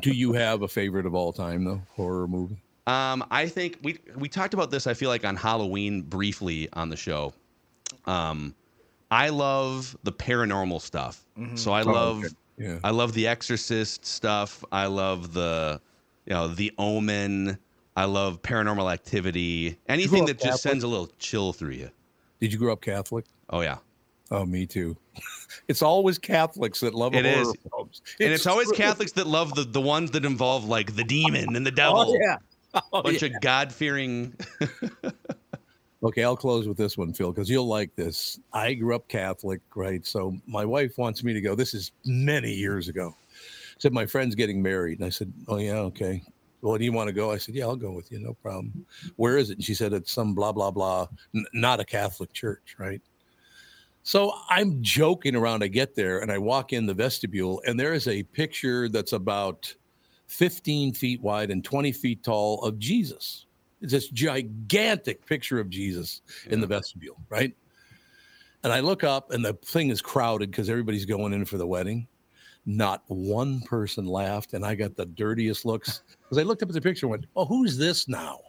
Do 0.00 0.10
you 0.12 0.32
have 0.34 0.62
a 0.62 0.68
favorite 0.68 1.06
of 1.06 1.14
all 1.14 1.32
time 1.32 1.64
though? 1.64 1.80
Horror 1.96 2.28
movie? 2.28 2.56
Um, 2.86 3.24
I 3.30 3.46
think 3.48 3.78
we 3.82 3.98
we 4.16 4.28
talked 4.28 4.54
about 4.54 4.70
this. 4.70 4.86
I 4.86 4.94
feel 4.94 5.08
like 5.10 5.24
on 5.24 5.36
Halloween 5.36 6.02
briefly 6.02 6.68
on 6.74 6.88
the 6.90 6.96
show. 6.96 7.32
Um, 8.06 8.54
I 9.10 9.30
love 9.30 9.96
the 10.04 10.12
paranormal 10.12 10.80
stuff. 10.82 11.24
So 11.54 11.72
I 11.72 11.82
Oh, 11.82 11.92
love 11.92 12.18
okay. 12.24 12.34
Yeah. 12.58 12.78
I 12.84 12.90
love 12.90 13.12
the 13.14 13.26
Exorcist 13.26 14.04
stuff. 14.04 14.62
I 14.72 14.86
love 14.86 15.32
the 15.32 15.80
you 16.28 16.34
know 16.34 16.46
the 16.48 16.72
Omen. 16.78 17.58
I 17.96 18.04
love 18.04 18.42
Paranormal 18.42 18.92
Activity. 18.92 19.76
Anything 19.88 20.26
that 20.26 20.34
just 20.34 20.44
Catholic? 20.44 20.60
sends 20.60 20.84
a 20.84 20.88
little 20.88 21.10
chill 21.18 21.52
through 21.52 21.72
you. 21.72 21.90
Did 22.40 22.52
you 22.52 22.58
grow 22.58 22.72
up 22.72 22.80
Catholic? 22.80 23.24
Oh 23.50 23.60
yeah. 23.62 23.78
Oh, 24.30 24.44
me 24.44 24.66
too. 24.66 24.96
It's 25.66 25.80
always 25.80 26.18
Catholics 26.18 26.80
that 26.80 26.94
love 26.94 27.14
It 27.14 27.24
horror 27.24 27.40
is. 27.40 27.54
films. 27.72 28.02
and 28.20 28.30
it's 28.30 28.46
always 28.46 28.68
true. 28.68 28.76
Catholics 28.76 29.12
that 29.12 29.26
love 29.26 29.54
the, 29.54 29.64
the 29.64 29.80
ones 29.80 30.10
that 30.10 30.26
involve 30.26 30.66
like 30.66 30.94
the 30.94 31.02
demon 31.04 31.56
and 31.56 31.66
the 31.66 31.70
oh, 31.72 31.74
devil. 31.74 32.00
Oh 32.00 32.18
yeah. 32.20 32.36
Oh, 32.92 33.02
bunch 33.02 33.22
yeah. 33.22 33.30
of 33.34 33.40
God 33.40 33.72
fearing. 33.72 34.34
Okay, 36.02 36.22
I'll 36.22 36.36
close 36.36 36.68
with 36.68 36.76
this 36.76 36.96
one, 36.98 37.12
Phil, 37.12 37.32
because 37.32 37.48
you'll 37.50 37.66
like 37.66 37.94
this. 37.96 38.38
I 38.52 38.74
grew 38.74 38.94
up 38.94 39.08
Catholic, 39.08 39.60
right? 39.74 40.04
So 40.06 40.36
my 40.46 40.64
wife 40.64 40.96
wants 40.98 41.24
me 41.24 41.32
to 41.32 41.40
go. 41.40 41.54
This 41.54 41.72
is 41.74 41.90
many 42.04 42.52
years 42.52 42.88
ago. 42.88 43.16
Said 43.78 43.92
my 43.92 44.06
friend's 44.06 44.34
getting 44.34 44.62
married, 44.62 44.98
and 44.98 45.06
I 45.06 45.10
said, 45.10 45.32
"Oh 45.46 45.58
yeah, 45.58 45.78
okay. 45.78 46.22
Well, 46.60 46.76
do 46.76 46.84
you 46.84 46.92
want 46.92 47.08
to 47.08 47.12
go?" 47.12 47.30
I 47.30 47.38
said, 47.38 47.54
"Yeah, 47.54 47.64
I'll 47.64 47.76
go 47.76 47.92
with 47.92 48.10
you, 48.10 48.18
no 48.18 48.34
problem." 48.34 48.84
Where 49.16 49.38
is 49.38 49.50
it? 49.50 49.58
And 49.58 49.64
she 49.64 49.74
said, 49.74 49.92
"It's 49.92 50.12
some 50.12 50.34
blah 50.34 50.52
blah 50.52 50.70
blah, 50.70 51.06
n- 51.34 51.46
not 51.52 51.80
a 51.80 51.84
Catholic 51.84 52.32
church, 52.32 52.76
right?" 52.78 53.00
So 54.02 54.32
I'm 54.48 54.82
joking 54.82 55.36
around. 55.36 55.62
I 55.62 55.68
get 55.68 55.94
there 55.94 56.20
and 56.20 56.32
I 56.32 56.38
walk 56.38 56.72
in 56.72 56.86
the 56.86 56.94
vestibule, 56.94 57.62
and 57.66 57.78
there 57.78 57.92
is 57.92 58.08
a 58.08 58.22
picture 58.22 58.88
that's 58.88 59.12
about 59.12 59.72
15 60.28 60.94
feet 60.94 61.20
wide 61.20 61.50
and 61.50 61.64
20 61.64 61.92
feet 61.92 62.22
tall 62.22 62.62
of 62.62 62.78
Jesus. 62.78 63.46
It's 63.80 63.92
this 63.92 64.08
gigantic 64.08 65.24
picture 65.26 65.60
of 65.60 65.70
Jesus 65.70 66.22
in 66.50 66.60
the 66.60 66.66
vestibule, 66.66 67.16
right? 67.28 67.54
And 68.64 68.72
I 68.72 68.80
look 68.80 69.04
up, 69.04 69.30
and 69.30 69.44
the 69.44 69.54
thing 69.54 69.90
is 69.90 70.02
crowded 70.02 70.50
because 70.50 70.68
everybody's 70.68 71.04
going 71.04 71.32
in 71.32 71.44
for 71.44 71.58
the 71.58 71.66
wedding. 71.66 72.08
Not 72.70 73.02
one 73.06 73.62
person 73.62 74.04
laughed, 74.04 74.52
and 74.52 74.62
I 74.64 74.74
got 74.74 74.94
the 74.94 75.06
dirtiest 75.06 75.64
looks 75.64 76.02
because 76.22 76.36
I 76.36 76.42
looked 76.42 76.62
up 76.62 76.68
at 76.68 76.74
the 76.74 76.82
picture 76.82 77.06
and 77.06 77.12
went, 77.12 77.24
"Oh, 77.34 77.46
who's 77.46 77.78
this 77.78 78.08
now?" 78.08 78.40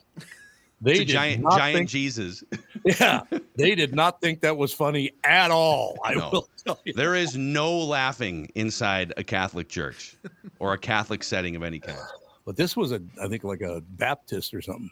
They 0.82 0.92
It's 0.94 1.00
a 1.02 1.06
giant 1.06 1.46
giant 1.52 1.78
think- 1.78 1.90
Jesus. 1.90 2.44
yeah, 2.86 3.22
they 3.56 3.76
did 3.76 3.96
not 3.96 4.20
think 4.20 4.42
that 4.42 4.56
was 4.58 4.74
funny 4.74 5.12
at 5.24 5.52
all. 5.52 5.98
I 6.04 6.16
No. 6.16 6.30
will 6.32 6.50
tell 6.66 6.80
you. 6.84 6.92
There 6.94 7.16
is 7.16 7.38
no 7.38 7.78
laughing 7.78 8.50
inside 8.56 9.14
a 9.16 9.24
Catholic 9.24 9.70
church 9.70 10.18
or 10.60 10.74
a 10.74 10.78
Catholic 10.78 11.24
setting 11.24 11.56
of 11.56 11.64
any 11.64 11.80
kind. 11.80 11.98
But 12.46 12.58
this 12.58 12.76
was 12.76 12.92
a, 12.92 13.02
I 13.22 13.28
think, 13.30 13.44
like 13.46 13.62
a 13.62 13.82
Baptist 13.92 14.54
or 14.54 14.62
something. 14.62 14.90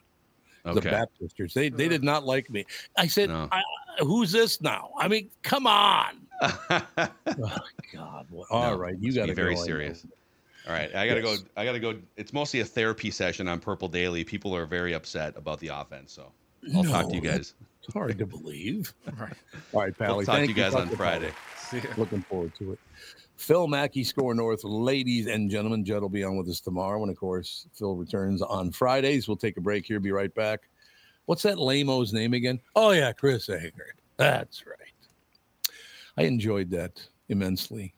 It 0.66 0.70
was 0.70 0.78
Okay. 0.78 0.90
a 0.90 0.92
Baptist 0.92 1.36
church. 1.36 1.54
They 1.54 1.68
they 1.70 1.90
did 1.90 2.04
not 2.04 2.26
like 2.26 2.50
me. 2.50 2.66
I 2.98 3.08
said, 3.08 3.28
No. 3.30 3.50
I, 3.52 3.62
"Who's 4.00 4.32
this 4.32 4.62
now?" 4.62 4.92
I 4.98 5.08
mean, 5.10 5.30
come 5.44 5.68
on. 5.68 6.27
Oh, 6.42 7.18
God. 7.94 8.28
What, 8.30 8.48
all 8.52 8.72
No, 8.72 8.78
right, 8.78 8.96
you 9.00 9.06
let's 9.12 9.18
got 9.18 9.28
be 9.28 9.34
very 9.34 9.56
go. 9.56 9.64
Serious. 9.64 10.06
All 10.68 10.74
right, 10.74 10.94
I 10.96 11.08
gotta 11.08 11.22
Yes. 11.22 11.40
go. 11.40 11.48
I 11.56 11.66
gotta 11.66 11.80
go. 11.80 11.96
It's 12.18 12.34
mostly 12.34 12.60
a 12.60 12.66
therapy 12.66 13.10
session 13.10 13.48
on 13.48 13.60
Purple 13.60 13.88
Daily. 13.88 14.24
People 14.24 14.56
are 14.56 14.66
very 14.66 14.94
upset 14.94 15.34
about 15.38 15.60
the 15.60 15.70
offense, 15.70 16.12
so 16.12 16.32
I'll 16.76 16.84
talk 16.84 17.10
to 17.10 17.16
you 17.16 17.22
guys. 17.22 17.54
It's 17.84 17.94
hard 17.94 18.18
to 18.18 18.26
believe. 18.26 18.94
Right. 19.18 19.34
All 19.74 19.82
right, 19.82 19.98
Pally. 19.98 20.18
We'll 20.18 20.26
talk 20.26 20.36
to 20.36 20.40
thank 20.40 20.50
you 20.50 20.54
guys 20.56 20.74
on 20.76 20.82
Talk 20.84 20.92
to 20.92 20.98
Friday. 20.98 21.32
Looking 21.96 22.22
forward 22.24 22.54
to 22.60 22.74
it. 22.74 22.80
Phil 23.38 23.68
Mackey, 23.68 24.04
SKOR 24.04 24.34
North, 24.36 24.64
ladies 24.64 25.28
and 25.28 25.50
gentlemen. 25.50 25.86
Judd 25.86 26.02
will 26.02 26.10
be 26.10 26.24
on 26.24 26.38
with 26.38 26.48
us 26.50 26.60
tomorrow, 26.60 27.02
and 27.02 27.10
of 27.12 27.18
course, 27.18 27.68
Phil 27.74 27.96
returns 27.96 28.42
on 28.42 28.72
Fridays. 28.72 29.28
We'll 29.28 29.38
take 29.38 29.58
a 29.58 29.62
break 29.62 29.86
here. 29.86 30.00
Be 30.00 30.12
right 30.12 30.34
back. 30.36 30.62
What's 31.26 31.44
that 31.44 31.58
lamo's 31.58 32.12
name 32.14 32.34
again? 32.34 32.60
Oh 32.76 32.92
yeah, 32.92 33.12
Chris 33.14 33.48
Egert. 33.50 33.96
That's 34.18 34.66
right. 34.66 34.87
I 36.18 36.24
enjoyed 36.24 36.72
that 36.72 37.02
immensely. 37.30 37.94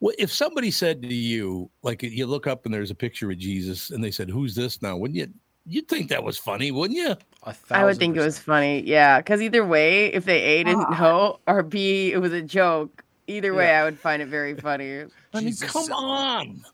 Well, 0.00 0.14
if 0.18 0.32
somebody 0.32 0.70
said 0.70 1.02
to 1.02 1.14
you, 1.14 1.70
like 1.82 2.02
you 2.02 2.26
look 2.26 2.46
up 2.46 2.64
and 2.64 2.74
there's 2.74 2.90
a 2.90 2.94
picture 2.94 3.30
of 3.30 3.38
Jesus, 3.38 3.90
and 3.90 4.02
they 4.02 4.10
said, 4.10 4.28
"Who's 4.28 4.54
this 4.54 4.82
now?" 4.82 4.96
Wouldn't 4.96 5.16
you? 5.16 5.28
You'd 5.66 5.88
think 5.88 6.10
that 6.10 6.22
was 6.22 6.36
funny, 6.36 6.70
wouldn't 6.72 6.98
you? 6.98 7.16
I 7.42 7.48
would 7.48 7.56
thousand 7.56 7.98
think 7.98 8.16
it 8.16 8.20
was 8.20 8.38
funny. 8.38 8.82
Yeah, 8.82 9.18
because 9.20 9.40
either 9.40 9.64
way, 9.64 10.06
if 10.12 10.26
they 10.26 10.42
A 10.42 10.64
didn't 10.64 10.86
Ah. 10.90 10.98
know 11.00 11.40
or 11.46 11.62
B 11.62 12.12
it 12.12 12.18
was 12.18 12.32
a 12.32 12.42
joke, 12.42 13.02
either 13.26 13.54
way, 13.54 13.74
I 13.74 13.84
would 13.84 13.98
find 13.98 14.20
it 14.20 14.26
very 14.26 14.54
funny. 14.54 15.04
I 15.32 15.40
mean, 15.40 15.48
Jesus. 15.48 15.70
come 15.70 15.90
on. 15.92 16.64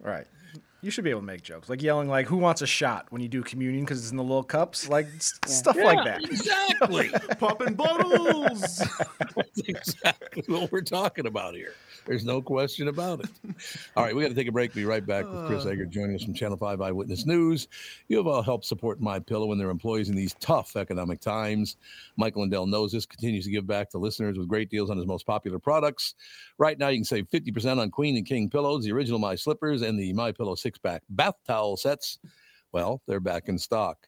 Right. 0.00 0.26
You 0.80 0.92
should 0.92 1.02
be 1.02 1.10
able 1.10 1.20
to 1.22 1.26
make 1.26 1.42
jokes, 1.42 1.68
like 1.68 1.82
yelling, 1.82 2.08
like 2.08 2.26
"Who 2.28 2.36
wants 2.36 2.62
a 2.62 2.66
shot?" 2.66 3.06
when 3.10 3.20
you 3.20 3.28
do 3.28 3.42
communion 3.42 3.84
because 3.84 3.98
it's 4.00 4.10
in 4.12 4.16
the 4.16 4.22
little 4.22 4.44
cups, 4.44 4.88
like 4.88 5.06
s- 5.16 5.34
stuff 5.46 5.76
like 5.76 6.04
that. 6.04 6.22
Exactly. 6.22 7.10
Popping 7.40 7.74
bottles. 7.74 8.78
That's 9.36 9.60
exactly 9.66 10.44
what 10.46 10.70
we're 10.70 10.82
talking 10.82 11.26
about 11.26 11.54
here. 11.54 11.72
There's 12.08 12.24
no 12.24 12.40
question 12.40 12.88
about 12.88 13.20
it. 13.20 13.30
All 13.96 14.02
right, 14.02 14.16
we 14.16 14.22
got 14.22 14.30
to 14.30 14.34
take 14.34 14.48
a 14.48 14.52
break. 14.52 14.72
Be 14.72 14.86
right 14.86 15.04
back 15.04 15.26
with 15.30 15.46
Chris 15.46 15.66
uh. 15.66 15.68
Egert 15.68 15.90
joining 15.90 16.16
us 16.16 16.24
from 16.24 16.32
Channel 16.32 16.56
5 16.56 16.80
Eyewitness 16.80 17.26
News. 17.26 17.68
You 18.08 18.16
have 18.16 18.26
all 18.26 18.40
helped 18.40 18.64
support 18.64 18.98
My 18.98 19.18
Pillow 19.18 19.52
and 19.52 19.60
their 19.60 19.68
employees 19.68 20.08
in 20.08 20.16
these 20.16 20.34
tough 20.40 20.74
economic 20.74 21.20
times. 21.20 21.76
Michael 22.16 22.40
Lindell 22.40 22.66
knows 22.66 22.92
this, 22.92 23.04
continues 23.04 23.44
to 23.44 23.50
give 23.50 23.66
back 23.66 23.90
to 23.90 23.98
listeners 23.98 24.38
with 24.38 24.48
great 24.48 24.70
deals 24.70 24.88
on 24.88 24.96
his 24.96 25.06
most 25.06 25.26
popular 25.26 25.58
products. 25.58 26.14
Right 26.56 26.78
now, 26.78 26.88
you 26.88 26.96
can 26.96 27.04
save 27.04 27.28
50% 27.28 27.78
on 27.78 27.90
Queen 27.90 28.16
and 28.16 28.24
King 28.24 28.48
pillows, 28.48 28.84
the 28.84 28.92
original 28.92 29.18
My 29.18 29.34
Slippers, 29.34 29.82
and 29.82 30.00
the 30.00 30.14
My 30.14 30.32
Pillow 30.32 30.54
six-pack 30.54 31.02
bath 31.10 31.34
towel 31.46 31.76
sets. 31.76 32.18
Well, 32.72 33.02
they're 33.06 33.20
back 33.20 33.50
in 33.50 33.58
stock. 33.58 34.07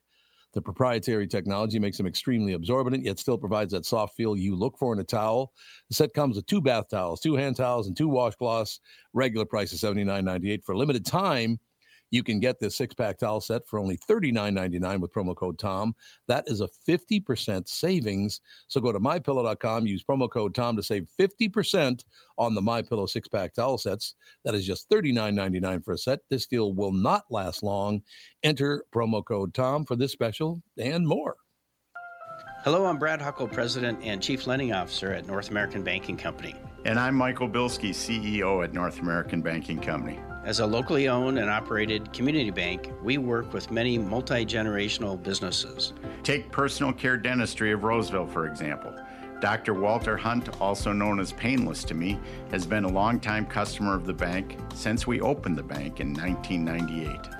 The 0.52 0.62
proprietary 0.62 1.28
technology 1.28 1.78
makes 1.78 1.96
them 1.96 2.06
extremely 2.06 2.54
absorbent, 2.54 3.04
yet 3.04 3.18
still 3.18 3.38
provides 3.38 3.72
that 3.72 3.86
soft 3.86 4.16
feel 4.16 4.36
you 4.36 4.56
look 4.56 4.76
for 4.78 4.92
in 4.92 4.98
a 4.98 5.04
towel. 5.04 5.52
The 5.88 5.94
set 5.94 6.12
comes 6.12 6.36
with 6.36 6.46
two 6.46 6.60
bath 6.60 6.86
towels, 6.90 7.20
two 7.20 7.36
hand 7.36 7.56
towels, 7.56 7.86
and 7.86 7.96
two 7.96 8.08
washcloths. 8.08 8.80
Regular 9.12 9.46
price 9.46 9.72
is 9.72 9.80
$79.98. 9.80 10.64
For 10.64 10.72
a 10.72 10.78
limited 10.78 11.06
time, 11.06 11.60
you 12.10 12.22
can 12.22 12.40
get 12.40 12.60
this 12.60 12.76
six 12.76 12.94
pack 12.94 13.18
towel 13.18 13.40
set 13.40 13.66
for 13.66 13.78
only 13.78 13.96
$39.99 13.96 15.00
with 15.00 15.12
promo 15.12 15.34
code 15.34 15.58
TOM. 15.58 15.94
That 16.28 16.44
is 16.48 16.60
a 16.60 16.68
50% 16.88 17.68
savings. 17.68 18.40
So 18.68 18.80
go 18.80 18.92
to 18.92 19.00
mypillow.com, 19.00 19.86
use 19.86 20.04
promo 20.04 20.30
code 20.30 20.54
TOM 20.54 20.76
to 20.76 20.82
save 20.82 21.08
50% 21.18 22.04
on 22.38 22.54
the 22.54 22.60
MyPillow 22.60 23.08
six 23.08 23.28
pack 23.28 23.54
towel 23.54 23.78
sets. 23.78 24.14
That 24.44 24.54
is 24.54 24.66
just 24.66 24.88
$39.99 24.90 25.84
for 25.84 25.92
a 25.92 25.98
set. 25.98 26.20
This 26.28 26.46
deal 26.46 26.72
will 26.72 26.92
not 26.92 27.24
last 27.30 27.62
long. 27.62 28.02
Enter 28.42 28.84
promo 28.94 29.24
code 29.24 29.54
TOM 29.54 29.84
for 29.84 29.96
this 29.96 30.12
special 30.12 30.62
and 30.78 31.06
more. 31.06 31.36
Hello, 32.62 32.84
I'm 32.84 32.98
Brad 32.98 33.22
Huckle, 33.22 33.48
President 33.48 33.98
and 34.02 34.22
Chief 34.22 34.46
Lending 34.46 34.74
Officer 34.74 35.12
at 35.12 35.26
North 35.26 35.50
American 35.50 35.82
Banking 35.82 36.18
Company. 36.18 36.54
And 36.86 36.98
I'm 36.98 37.14
Michael 37.14 37.48
Bilski, 37.48 37.90
CEO 37.90 38.64
at 38.64 38.72
North 38.72 39.00
American 39.00 39.42
Banking 39.42 39.78
Company. 39.78 40.18
As 40.46 40.60
a 40.60 40.66
locally 40.66 41.08
owned 41.08 41.38
and 41.38 41.50
operated 41.50 42.10
community 42.14 42.48
bank, 42.50 42.90
we 43.02 43.18
work 43.18 43.52
with 43.52 43.70
many 43.70 43.98
multi 43.98 44.46
generational 44.46 45.22
businesses. 45.22 45.92
Take 46.22 46.50
personal 46.50 46.94
care 46.94 47.18
dentistry 47.18 47.72
of 47.72 47.84
Roseville, 47.84 48.26
for 48.26 48.46
example. 48.46 48.94
Dr. 49.40 49.74
Walter 49.74 50.16
Hunt, 50.16 50.58
also 50.58 50.92
known 50.92 51.20
as 51.20 51.32
Painless 51.32 51.84
to 51.84 51.94
me, 51.94 52.18
has 52.50 52.66
been 52.66 52.84
a 52.84 52.88
longtime 52.88 53.44
customer 53.44 53.94
of 53.94 54.06
the 54.06 54.14
bank 54.14 54.56
since 54.74 55.06
we 55.06 55.20
opened 55.20 55.58
the 55.58 55.62
bank 55.62 56.00
in 56.00 56.14
1998. 56.14 57.39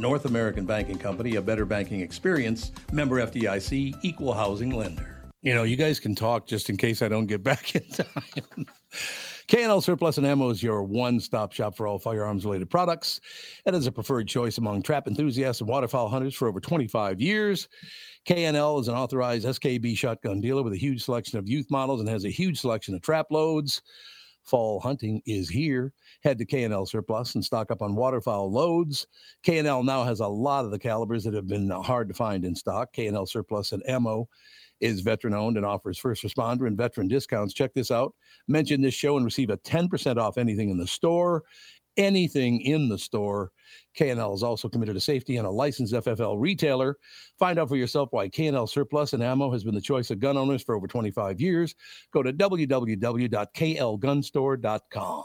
North 0.00 0.24
American 0.24 0.64
Banking 0.64 0.96
Company, 0.96 1.36
a 1.36 1.42
better 1.42 1.66
banking 1.66 2.00
experience, 2.00 2.72
member 2.90 3.16
FDIC, 3.16 3.98
equal 4.00 4.32
housing 4.32 4.70
lender. 4.70 5.28
You 5.42 5.54
know, 5.54 5.64
you 5.64 5.76
guys 5.76 6.00
can 6.00 6.14
talk 6.14 6.46
just 6.46 6.70
in 6.70 6.78
case 6.78 7.02
I 7.02 7.08
don't 7.08 7.26
get 7.26 7.42
back 7.42 7.74
in 7.74 7.82
time. 7.90 8.66
KNL 9.46 9.82
Surplus 9.82 10.16
and 10.16 10.26
Ammo 10.26 10.48
is 10.48 10.62
your 10.62 10.84
one-stop 10.84 11.52
shop 11.52 11.76
for 11.76 11.86
all 11.86 11.98
firearms-related 11.98 12.70
products. 12.70 13.20
It 13.66 13.74
is 13.74 13.86
a 13.86 13.92
preferred 13.92 14.26
choice 14.26 14.56
among 14.56 14.82
trap 14.82 15.06
enthusiasts 15.06 15.60
and 15.60 15.68
waterfowl 15.68 16.08
hunters 16.08 16.34
for 16.34 16.48
over 16.48 16.60
25 16.60 17.20
years. 17.20 17.68
KNL 18.26 18.80
is 18.80 18.88
an 18.88 18.94
authorized 18.94 19.46
SKB 19.46 19.98
shotgun 19.98 20.40
dealer 20.40 20.62
with 20.62 20.72
a 20.72 20.78
huge 20.78 21.04
selection 21.04 21.38
of 21.38 21.46
youth 21.46 21.66
models 21.70 22.00
and 22.00 22.08
has 22.08 22.24
a 22.24 22.30
huge 22.30 22.58
selection 22.58 22.94
of 22.94 23.02
trap 23.02 23.26
loads. 23.30 23.82
Fall 24.44 24.80
hunting 24.80 25.20
is 25.26 25.50
here. 25.50 25.92
Head 26.22 26.38
to 26.38 26.44
KNL 26.44 26.86
Surplus 26.86 27.34
and 27.34 27.42
stock 27.44 27.70
up 27.70 27.80
on 27.82 27.94
waterfowl 27.94 28.52
loads. 28.52 29.06
KNL 29.44 29.84
now 29.84 30.04
has 30.04 30.20
a 30.20 30.28
lot 30.28 30.66
of 30.66 30.70
the 30.70 30.78
calibers 30.78 31.24
that 31.24 31.34
have 31.34 31.48
been 31.48 31.70
hard 31.70 32.08
to 32.08 32.14
find 32.14 32.44
in 32.44 32.54
stock. 32.54 32.92
KNL 32.92 33.26
Surplus 33.28 33.72
and 33.72 33.82
Ammo 33.88 34.28
is 34.80 35.00
veteran 35.00 35.34
owned 35.34 35.56
and 35.56 35.64
offers 35.64 35.98
first 35.98 36.22
responder 36.22 36.66
and 36.66 36.76
veteran 36.76 37.08
discounts. 37.08 37.54
Check 37.54 37.72
this 37.74 37.90
out. 37.90 38.14
Mention 38.48 38.82
this 38.82 38.94
show 38.94 39.16
and 39.16 39.24
receive 39.24 39.50
a 39.50 39.56
10% 39.58 40.18
off 40.18 40.38
anything 40.38 40.70
in 40.70 40.78
the 40.78 40.86
store. 40.86 41.42
Anything 41.96 42.60
in 42.60 42.88
the 42.88 42.98
store. 42.98 43.50
KNL 43.98 44.34
is 44.34 44.42
also 44.42 44.68
committed 44.68 44.94
to 44.94 45.00
safety 45.00 45.38
and 45.38 45.46
a 45.46 45.50
licensed 45.50 45.92
FFL 45.92 46.36
retailer. 46.38 46.96
Find 47.38 47.58
out 47.58 47.68
for 47.68 47.76
yourself 47.76 48.08
why 48.12 48.28
KNL 48.28 48.68
Surplus 48.68 49.12
and 49.12 49.22
Ammo 49.22 49.50
has 49.50 49.64
been 49.64 49.74
the 49.74 49.80
choice 49.80 50.10
of 50.10 50.20
gun 50.20 50.36
owners 50.36 50.62
for 50.62 50.76
over 50.76 50.86
25 50.86 51.40
years. 51.40 51.74
Go 52.12 52.22
to 52.22 52.32
www.knlgunstore.com. 52.32 55.24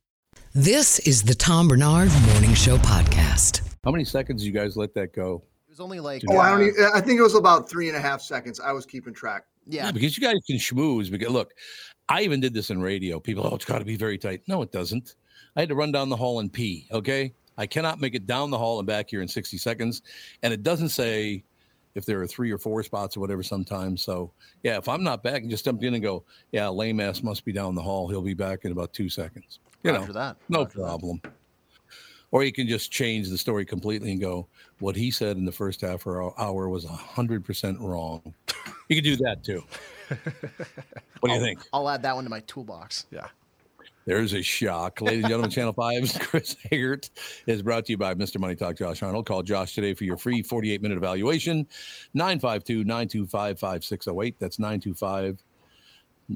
This 0.53 0.99
is 0.99 1.23
the 1.23 1.33
Tom 1.33 1.67
Barnard 1.69 2.09
Morning 2.33 2.53
Show 2.53 2.77
podcast. 2.77 3.61
How 3.85 3.91
many 3.91 4.03
seconds 4.03 4.45
you 4.45 4.51
guys 4.51 4.75
let 4.75 4.93
that 4.95 5.13
go? 5.13 5.43
It 5.67 5.69
was 5.71 5.79
only 5.79 5.99
like 6.01 6.23
Oh, 6.29 6.37
I 6.37 6.51
don't. 6.51 6.61
uh, 6.61 6.63
Even, 6.65 6.85
I 6.93 6.99
think 7.01 7.19
it 7.19 7.23
was 7.23 7.35
about 7.35 7.69
three 7.69 7.87
and 7.87 7.95
a 7.95 8.01
half 8.01 8.21
seconds. 8.21 8.59
I 8.59 8.73
was 8.73 8.85
keeping 8.85 9.13
track. 9.13 9.45
yeah. 9.65 9.91
because 9.91 10.17
you 10.17 10.23
guys 10.23 10.39
can 10.45 10.57
schmooze. 10.57 11.09
Because 11.09 11.29
look, 11.29 11.53
I 12.09 12.21
even 12.23 12.41
did 12.41 12.53
this 12.53 12.69
in 12.69 12.81
radio. 12.81 13.19
People, 13.19 13.47
oh, 13.49 13.55
it's 13.55 13.63
got 13.65 13.79
to 13.79 13.85
be 13.85 13.95
very 13.95 14.17
tight. 14.17 14.41
No, 14.47 14.61
it 14.61 14.71
doesn't. 14.71 15.15
I 15.55 15.61
had 15.61 15.69
to 15.69 15.75
run 15.75 15.91
down 15.91 16.09
the 16.09 16.17
hall 16.17 16.39
and 16.41 16.51
pee. 16.51 16.85
Okay, 16.91 17.33
I 17.57 17.65
cannot 17.65 18.01
make 18.01 18.13
it 18.15 18.25
down 18.27 18.49
the 18.51 18.57
hall 18.57 18.79
and 18.79 18.87
back 18.87 19.09
here 19.09 19.21
in 19.21 19.27
60 19.29 19.57
seconds, 19.57 20.01
and 20.43 20.53
it 20.53 20.63
doesn't 20.63 20.89
say 20.89 21.43
if 21.95 22.05
there 22.05 22.21
are 22.21 22.27
three 22.27 22.51
or 22.51 22.57
four 22.57 22.83
spots 22.83 23.15
or 23.15 23.21
whatever 23.21 23.43
sometimes. 23.43 24.03
So 24.03 24.31
yeah, 24.63 24.77
if 24.77 24.89
I'm 24.89 25.03
not 25.03 25.23
back 25.23 25.41
and 25.43 25.49
just 25.49 25.63
jump 25.63 25.81
in 25.83 25.93
and 25.93 26.03
go, 26.03 26.23
yeah, 26.51 26.67
lame 26.67 26.99
ass 26.99 27.23
must 27.23 27.45
be 27.45 27.53
down 27.53 27.73
the 27.75 27.81
hall. 27.81 28.09
He'll 28.09 28.21
be 28.21 28.33
back 28.33 28.65
in 28.65 28.71
about 28.73 28.91
two 28.93 29.07
seconds. 29.09 29.59
You 29.83 29.91
know, 29.93 30.05
that, 30.05 30.37
no 30.49 30.63
after 30.63 30.77
that. 30.79 30.83
problem. 30.85 31.21
Or 32.31 32.43
you 32.43 32.53
can 32.53 32.67
just 32.67 32.91
change 32.91 33.29
the 33.29 33.37
story 33.37 33.65
completely 33.65 34.11
and 34.11 34.21
go, 34.21 34.47
what 34.79 34.95
he 34.95 35.11
said 35.11 35.35
in 35.37 35.43
the 35.43 35.51
first 35.51 35.81
half 35.81 36.05
or 36.05 36.39
hour 36.39 36.69
was 36.69 36.85
100% 36.85 37.79
wrong. 37.79 38.33
You 38.89 39.01
can 39.01 39.05
do 39.05 39.15
that 39.23 39.41
too. 39.41 39.63
What 41.21 41.29
do 41.29 41.33
you 41.33 41.39
think? 41.39 41.59
I'll 41.71 41.87
add 41.87 42.03
that 42.03 42.13
one 42.13 42.25
to 42.25 42.29
my 42.29 42.41
toolbox. 42.41 43.05
Yeah. 43.09 43.27
There's 44.05 44.33
a 44.33 44.41
shock. 44.41 44.99
Ladies 44.99 45.23
and 45.23 45.29
gentlemen, 45.29 45.49
Channel 45.51 45.73
5's 45.73 46.17
Chris 46.19 46.57
Egert 46.71 47.09
is 47.47 47.61
brought 47.61 47.85
to 47.85 47.93
you 47.93 47.97
by 47.97 48.15
Mr. 48.15 48.39
Money 48.39 48.55
Talk 48.55 48.75
Josh 48.75 49.01
Arnold. 49.01 49.27
Call 49.27 49.43
Josh 49.43 49.75
today 49.75 49.93
for 49.93 50.03
your 50.03 50.17
free 50.17 50.41
48 50.41 50.81
minute 50.81 50.97
evaluation. 50.97 51.67
952 52.15 52.83
925 52.83 53.59
5608. 53.59 54.35
That's 54.39 54.59
925. 54.59 55.41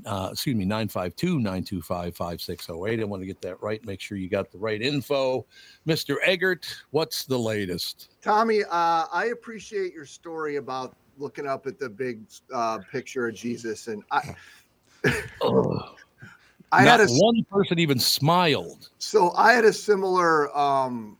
Uh, 0.06 0.30
excuse 0.32 0.56
me, 0.56 0.65
952 0.65 1.39
925 1.39 2.15
5608. 2.15 3.00
I 3.00 3.04
want 3.06 3.21
to 3.21 3.28
get 3.28 3.41
that 3.41 3.62
right. 3.62 3.84
Make 3.86 4.02
sure 4.02 4.17
you 4.17 4.28
got 4.30 4.52
the 4.52 4.58
right 4.58 4.82
info. 4.82 5.45
Mr. 5.88 6.15
Egert, 6.24 6.67
what's 6.91 7.24
the 7.24 7.38
latest? 7.38 8.10
Tommy, 8.21 8.63
uh, 8.63 9.06
I 9.12 9.30
appreciate 9.32 9.93
your 9.93 10.06
story 10.06 10.58
about 10.58 10.95
looking 11.17 11.48
up 11.48 11.65
at 11.65 11.80
the 11.80 11.89
big 11.89 12.21
uh, 12.54 12.80
picture 12.91 13.28
of 13.28 13.36
Jesus, 13.36 13.88
and 13.88 14.04
I, 14.12 14.36
I 16.71 16.83
Not 16.83 17.00
had 17.00 17.10
a 17.10 17.13
one 17.13 17.46
person 17.50 17.79
even 17.79 18.00
smiled. 18.00 18.90
so 18.98 19.31
I 19.36 19.54
had 19.54 19.63
a 19.65 19.71
similar 19.73 20.56
um, 20.58 21.17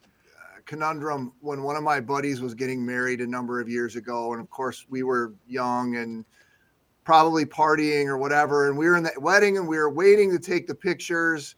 conundrum 0.66 1.32
when 1.40 1.64
one 1.64 1.76
of 1.76 1.84
my 1.84 2.02
buddies 2.02 2.42
was 2.42 2.54
getting 2.54 2.86
married 2.86 3.22
a 3.22 3.28
number 3.28 3.62
of 3.62 3.70
years 3.70 3.96
ago, 3.96 4.34
and 4.34 4.42
of 4.42 4.50
course 4.50 4.86
we 4.90 5.04
were 5.04 5.34
young 5.48 5.96
and 5.96 6.26
probably 7.06 7.46
partying 7.46 8.08
or 8.08 8.18
whatever, 8.18 8.68
and 8.68 8.78
we 8.78 8.88
were 8.88 8.98
in 8.98 9.04
that 9.04 9.22
wedding 9.22 9.58
and 9.58 9.68
we 9.68 9.78
were 9.78 9.90
waiting 9.90 10.30
to 10.32 10.40
take 10.40 10.68
the 10.68 10.76
pictures, 10.76 11.56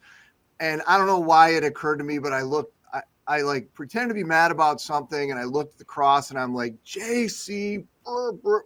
and 0.60 0.82
I 0.86 0.96
don't 0.96 1.08
know 1.08 1.18
why 1.18 1.50
it 1.50 1.64
occurred 1.64 1.96
to 1.96 2.04
me, 2.04 2.18
but 2.18 2.32
I 2.32 2.42
looked. 2.42 2.74
I, 2.92 3.02
I 3.26 3.40
like 3.40 3.72
pretend 3.74 4.10
to 4.10 4.14
be 4.14 4.24
mad 4.24 4.52
about 4.52 4.80
something, 4.80 5.32
and 5.32 5.40
I 5.40 5.44
looked 5.44 5.74
at 5.74 5.78
the 5.78 5.84
cross, 5.84 6.30
and 6.30 6.38
I'm 6.38 6.54
like, 6.54 6.74
JC, 6.84 7.84
brr, 8.04 8.32
brr." 8.32 8.64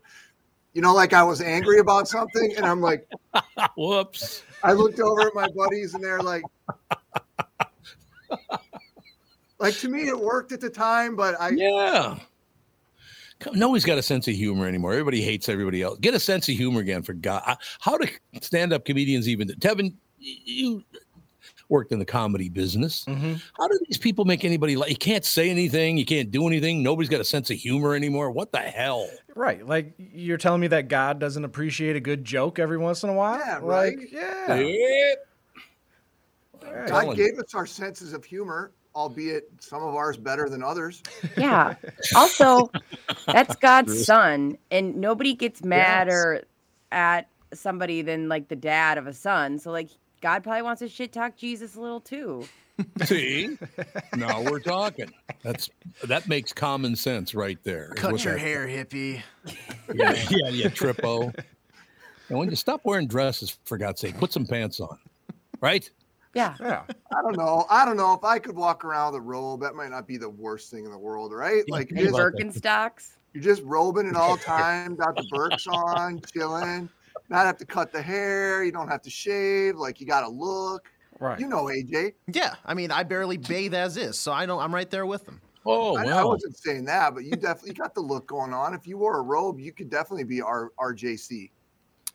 you 0.75 0.81
know, 0.81 0.95
like 0.95 1.13
I 1.13 1.23
was 1.23 1.41
angry 1.41 1.79
about 1.79 2.09
something, 2.09 2.55
and 2.57 2.67
I'm 2.67 2.81
like, 2.81 3.07
whoops. 3.77 4.43
I 4.63 4.73
looked 4.73 5.01
over 5.01 5.23
at 5.23 5.35
my 5.35 5.49
buddies, 5.55 5.95
and 5.95 6.03
they're 6.03 6.23
like, 6.23 6.43
like 9.59 9.77
to 9.79 9.89
me, 9.89 10.09
it 10.09 10.19
worked 10.19 10.53
at 10.53 10.61
the 10.61 10.71
time, 10.71 11.15
but 11.15 11.35
I 11.41 11.51
Yeah. 11.51 12.19
Come- 13.43 13.59
Nobody's 13.59 13.85
got 13.85 13.99
a 13.99 14.03
sense 14.03 14.29
of 14.29 14.35
humor 14.35 14.67
anymore. 14.67 14.93
Everybody 14.93 15.21
hates 15.21 15.49
everybody 15.49 15.83
else. 15.83 15.99
Get 16.01 16.15
a 16.15 16.21
sense 16.21 16.49
of 16.49 16.55
humor 16.57 16.81
again, 16.81 17.03
for 17.03 17.13
God. 17.13 17.57
How 17.81 17.99
do 17.99 18.07
stand-up 18.41 18.85
comedians 18.85 19.29
even? 19.29 19.49
Tevin, 19.49 19.95
you 20.19 20.83
worked 21.69 21.91
in 21.93 21.99
the 21.99 22.05
comedy 22.05 22.49
business. 22.49 23.05
Mm-hmm. 23.07 23.35
How 23.59 23.67
do 23.69 23.79
these 23.89 23.99
people 23.99 24.25
make 24.25 24.45
anybody 24.45 24.77
like? 24.77 24.91
You 24.91 24.97
can't 24.97 25.25
say 25.25 25.49
anything. 25.51 25.97
You 25.97 26.05
can't 26.05 26.31
do 26.31 26.47
anything. 26.47 26.83
Nobody's 26.83 27.09
got 27.09 27.21
a 27.21 27.25
sense 27.25 27.51
of 27.51 27.57
humor 27.57 27.95
anymore. 27.95 28.31
What 28.31 28.53
the 28.53 28.59
hell? 28.59 29.09
Right. 29.35 29.67
Like 29.67 29.95
you're 29.97 30.37
telling 30.39 30.61
me 30.61 30.67
that 30.69 30.89
God 30.89 31.19
doesn't 31.19 31.45
appreciate 31.45 31.97
a 31.97 32.01
good 32.01 32.25
joke 32.25 32.59
every 32.59 32.79
once 32.79 33.03
in 33.03 33.11
a 33.11 33.15
while? 33.15 33.39
Yeah, 33.39 33.59
Like, 33.59 33.97
right? 33.97 34.09
yeah. 34.13 34.55
Yep. 34.55 35.19
God 36.63 36.87
telling 36.87 37.17
gave 37.17 37.39
us 37.39 37.55
our 37.55 37.67
senses 37.67 38.13
of 38.13 38.25
humor, 38.25 38.73
albeit 38.95 39.51
some 39.61 39.83
of 39.83 39.95
ours 39.95 40.17
better 40.17 40.49
than 40.49 40.63
others. 40.63 41.03
Yeah. 41.37 41.75
Also, 42.15 42.71
that's 43.27 43.57
God's 43.61 44.05
son, 44.05 44.59
and 44.71 44.97
nobody 44.97 45.35
gets 45.35 45.63
madder 45.65 46.45
at 46.91 47.29
somebody 47.55 48.03
than 48.03 48.29
like 48.29 48.49
the 48.49 48.57
dad 48.57 48.99
of 48.99 49.07
a 49.07 49.13
son. 49.13 49.59
So 49.59 49.71
like 49.71 49.89
God 50.21 50.43
probably 50.43 50.63
wants 50.63 50.81
to 50.81 50.89
shit 50.89 51.13
talk 51.13 51.37
Jesus 51.37 51.75
a 51.75 51.81
little 51.81 52.01
too. 52.01 52.47
See, 53.05 53.57
now 54.17 54.41
we're 54.43 54.61
talking. 54.61 55.13
That's 55.43 55.69
that 56.05 56.27
makes 56.27 56.53
common 56.53 56.97
sense 56.97 57.35
right 57.35 57.59
there. 57.65 57.93
Cut 57.97 58.25
your 58.25 58.35
that- 58.35 58.41
hair, 58.41 58.67
hippie. 58.67 59.23
Yeah, 59.95 60.13
yeah, 60.31 60.49
yeah, 60.49 60.69
tripo. 60.69 61.35
And 62.31 62.39
when 62.39 62.49
you 62.49 62.57
stop 62.57 62.81
wearing 62.85 63.07
dresses, 63.09 63.59
for 63.65 63.77
God's 63.77 64.01
sake, 64.01 64.17
put 64.17 64.33
some 64.33 64.47
pants 64.47 64.81
on, 64.81 64.97
right? 65.61 65.89
Yeah. 66.35 66.55
Yeah. 66.61 66.85
I 67.15 67.23
don't 67.23 67.37
know. 67.37 67.67
I 67.69 67.85
don't 67.85 67.97
know 67.97 68.15
if 68.15 68.25
I 68.25 68.39
could 68.39 68.57
walk 68.57 68.85
around 68.85 69.13
with 69.13 69.19
a 69.21 69.23
robe. 69.23 69.61
That 69.61 69.75
might 69.75 69.91
not 69.91 70.07
be 70.07 70.17
the 70.17 70.31
worst 70.31 70.71
thing 70.71 70.85
in 70.85 70.91
the 70.91 70.99
world, 70.99 71.33
right? 71.33 71.63
Yeah, 71.67 71.75
Like 71.75 71.89
think 71.89 72.01
you're 72.01 72.09
And 72.25 72.53
just. 72.53 72.63
Birkenstocks. 72.65 73.17
you're 73.35 73.43
just 73.43 73.63
robing 73.65 74.09
at 74.09 74.17
all 74.17 74.37
time, 74.39 74.95
got 74.97 75.15
the 75.17 75.27
Birks 75.31 75.67
on, 75.67 76.21
chilling. 76.33 76.89
Not 77.29 77.47
have 77.47 77.57
to 77.59 77.67
cut 77.67 77.93
the 77.93 78.01
hair. 78.03 78.65
You 78.65 78.73
don't 78.73 78.89
have 78.89 79.03
to 79.03 79.11
shave. 79.11 79.77
Like 79.77 80.01
you 80.01 80.07
got 80.07 80.23
to 80.23 80.29
look. 80.29 80.91
Right. 81.21 81.39
You 81.39 81.47
know, 81.47 81.65
AJ. 81.67 82.15
Yeah, 82.33 82.55
I 82.65 82.75
mean, 82.75 82.91
I 82.91 83.05
barely 83.05 83.37
bathe 83.37 83.75
as 83.75 83.97
is, 83.97 84.19
so 84.19 84.33
I 84.33 84.45
know 84.47 84.59
I'm 84.59 84.75
right 84.75 84.91
there 84.91 85.07
with 85.07 85.25
them. 85.25 85.41
Oh, 85.65 85.97
I, 85.97 86.05
I 86.09 86.25
wasn't 86.25 86.57
saying 86.57 86.87
that, 86.87 87.15
but 87.15 87.23
you 87.23 87.33
definitely 87.33 87.75
got 87.75 87.95
the 87.95 88.01
look 88.01 88.27
going 88.27 88.53
on. 88.53 88.75
If 88.75 88.89
you 88.89 88.99
wore 88.99 89.19
a 89.19 89.23
robe, 89.23 89.61
you 89.61 89.71
could 89.73 89.89
definitely 89.89 90.25
be 90.25 90.43
our 90.43 90.73
RJC. 90.81 91.51